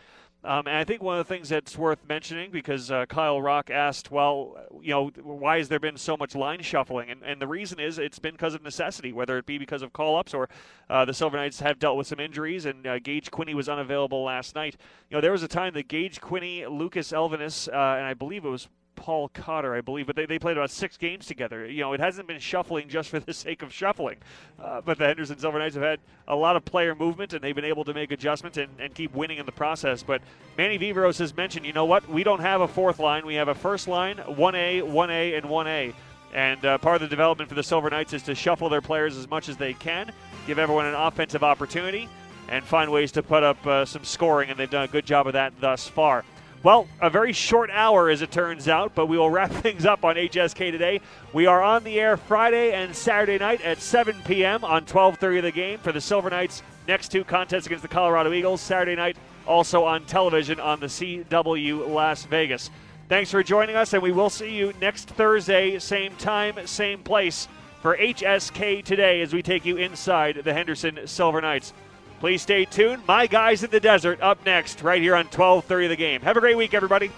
Um, 0.45 0.67
and 0.67 0.77
I 0.77 0.83
think 0.83 1.03
one 1.03 1.19
of 1.19 1.27
the 1.27 1.33
things 1.33 1.49
that's 1.49 1.79
worth 1.79 2.01
mentioning, 2.09 2.51
because 2.51 2.91
uh, 2.91 3.07
Kyle 3.07 3.41
Rock 3.41 3.71
asked, 3.71 4.11
well, 4.11 4.57
you 4.81 4.91
know, 4.91 5.11
why 5.23 5.59
has 5.59 5.69
there 5.69 5.79
been 5.79 5.97
so 5.97 6.17
much 6.17 6.35
line 6.35 6.63
shuffling? 6.63 7.11
And, 7.11 7.23
and 7.23 7.41
the 7.41 7.47
reason 7.47 7.79
is 7.79 7.99
it's 7.99 8.19
been 8.19 8.33
because 8.33 8.55
of 8.55 8.63
necessity, 8.63 9.13
whether 9.13 9.39
it 9.39 9.47
be 9.47 9.57
because 9.57 9.83
of 9.83 9.93
call 9.93 10.17
ups 10.17 10.35
or 10.35 10.49
uh, 10.91 11.05
the 11.05 11.15
Silver 11.15 11.37
Knights 11.37 11.61
have 11.61 11.79
dealt 11.79 11.97
with 11.97 12.09
some 12.09 12.19
injuries, 12.19 12.67
and 12.67 12.85
uh, 12.87 12.99
Gage 12.99 13.31
Quinney 13.31 13.55
was 13.55 13.69
unavailable 13.69 14.25
last 14.25 14.57
night. 14.57 14.77
You 15.11 15.17
know, 15.17 15.21
there 15.21 15.33
was 15.33 15.45
a 15.45 15.49
time 15.49 15.75
that 15.75 15.87
Gage 15.87 16.21
Quinney, 16.21 16.69
Lucas 16.69 17.13
Elvenes, 17.13 17.69
uh, 17.69 17.97
and 17.97 18.05
I 18.05 18.15
believe 18.15 18.45
it 18.45 18.49
was 18.49 18.69
Paul 18.95 19.29
Cotter, 19.29 19.75
I 19.75 19.81
believe, 19.81 20.07
but 20.07 20.17
they, 20.17 20.27
they 20.27 20.39
played 20.39 20.57
about 20.57 20.71
six 20.71 20.97
games 20.97 21.27
together. 21.27 21.67
You 21.67 21.81
know, 21.81 21.93
it 21.93 22.01
hasn't 22.01 22.29
been 22.29 22.39
shuffling 22.39 22.89
just 22.89 23.09
for 23.09 23.19
the 23.21 23.33
sake 23.35 23.63
of 23.63 23.73
shuffling. 23.73 24.17
Uh, 24.61 24.81
but 24.81 24.99
the 24.99 25.07
Henderson 25.07 25.39
Silver 25.39 25.59
Knights 25.59 25.75
have 25.75 25.85
had 25.85 26.01
a 26.29 26.37
lot 26.37 26.57
of 26.57 26.65
player 26.65 26.95
movement, 26.95 27.33
and 27.33 27.43
they've 27.43 27.55
been 27.55 27.65
able 27.65 27.85
to 27.85 27.95
make 27.95 28.13
adjustments 28.13 28.59
and, 28.59 28.69
and 28.79 28.95
keep 28.95 29.15
winning 29.15 29.39
in 29.39 29.47
the 29.47 29.53
process. 29.53 30.03
But 30.03 30.23
Manny 30.57 30.79
Viveiros 30.79 31.19
has 31.19 31.37
mentioned, 31.37 31.67
you 31.67 31.73
know 31.73 31.85
what? 31.85 32.09
We 32.09 32.25
don't 32.25 32.41
have 32.41 32.61
a 32.61 32.69
fourth 32.69 32.99
line. 32.99 33.27
We 33.27 33.35
have 33.35 33.49
a 33.49 33.55
first 33.55 33.89
line, 33.89 34.17
1A, 34.17 34.83
1A, 34.83 35.39
and 35.39 35.47
1A. 35.47 35.95
And 36.35 36.65
uh, 36.65 36.79
part 36.79 36.97
of 36.97 37.03
the 37.03 37.09
development 37.09 37.49
for 37.49 37.55
the 37.55 37.63
Silver 37.63 37.91
Knights 37.91 38.13
is 38.13 38.23
to 38.25 38.35
shuffle 38.35 38.69
their 38.69 38.81
players 38.81 39.17
as 39.17 39.29
much 39.29 39.49
as 39.49 39.57
they 39.57 39.75
can, 39.75 40.13
give 40.47 40.59
everyone 40.59 40.87
an 40.87 40.95
offensive 40.95 41.43
opportunity, 41.45 42.09
and 42.49 42.65
find 42.65 42.91
ways 42.91 43.13
to 43.13 43.23
put 43.23 43.43
up 43.43 43.67
uh, 43.67 43.85
some 43.85 44.05
scoring. 44.05 44.51
And 44.51 44.59
they've 44.59 44.71
done 44.71 44.85
a 44.85 44.89
good 44.89 45.05
job 45.05 45.27
of 45.27 45.35
that 45.35 45.53
thus 45.61 45.89
far. 45.89 46.25
Well, 46.63 46.87
a 47.01 47.11
very 47.11 47.33
short 47.33 47.71
hour 47.73 48.09
as 48.09 48.23
it 48.23 48.31
turns 48.31 48.69
out, 48.69 48.95
but 48.95 49.07
we 49.07 49.19
will 49.19 49.31
wrap 49.31 49.51
things 49.63 49.85
up 49.85 50.05
on 50.05 50.15
HSK 50.15 50.71
today. 50.71 51.01
We 51.33 51.47
are 51.47 51.61
on 51.61 51.83
the 51.83 51.99
air 51.99 52.17
Friday 52.17 52.73
and 52.73 52.95
Saturday 52.95 53.39
night 53.39 53.61
at 53.63 53.81
7 53.81 54.15
p.m. 54.25 54.65
on 54.65 54.85
12:30 54.85 55.39
of 55.39 55.43
the 55.43 55.51
game 55.51 55.79
for 55.81 55.91
the 55.91 56.01
Silver 56.01 56.31
Knights' 56.31 56.63
next 56.87 57.09
two 57.09 57.25
contests 57.25 57.67
against 57.67 57.83
the 57.83 57.89
Colorado 57.89 58.33
Eagles. 58.33 58.61
Saturday 58.61 58.95
night 58.95 59.17
also 59.45 59.85
on 59.85 60.05
television 60.05 60.61
on 60.61 60.79
the 60.79 60.87
CW 60.87 61.89
Las 61.89 62.27
Vegas. 62.27 62.71
Thanks 63.09 63.33
for 63.33 63.43
joining 63.43 63.75
us, 63.75 63.93
and 63.93 64.03
we 64.03 64.13
will 64.13 64.31
see 64.31 64.55
you 64.55 64.73
next 64.81 65.09
Thursday, 65.09 65.81
same 65.81 66.15
time, 66.15 66.65
same 66.69 67.03
place 67.03 67.49
for 67.83 67.97
HSK 67.97 68.85
today 68.85 69.21
as 69.21 69.35
we 69.35 69.43
take 69.43 69.67
you 69.67 69.79
inside 69.79 70.43
the 70.45 70.55
Henderson 70.55 71.01
Silver 71.07 71.41
Knights. 71.41 71.73
Please 72.23 72.41
stay 72.41 72.65
tuned. 72.65 73.03
My 73.09 73.27
guys 73.27 73.65
in 73.65 73.71
the 73.73 73.81
desert 73.81 74.21
up 74.23 74.47
next, 74.47 74.81
right 74.83 75.03
here 75.03 75.17
on 75.17 75.27
12:30 75.27 75.87
of 75.87 75.91
the 75.91 75.97
game. 75.97 76.21
Have 76.21 76.37
a 76.37 76.41
great 76.41 76.57
week, 76.57 76.73
everybody. 76.73 77.11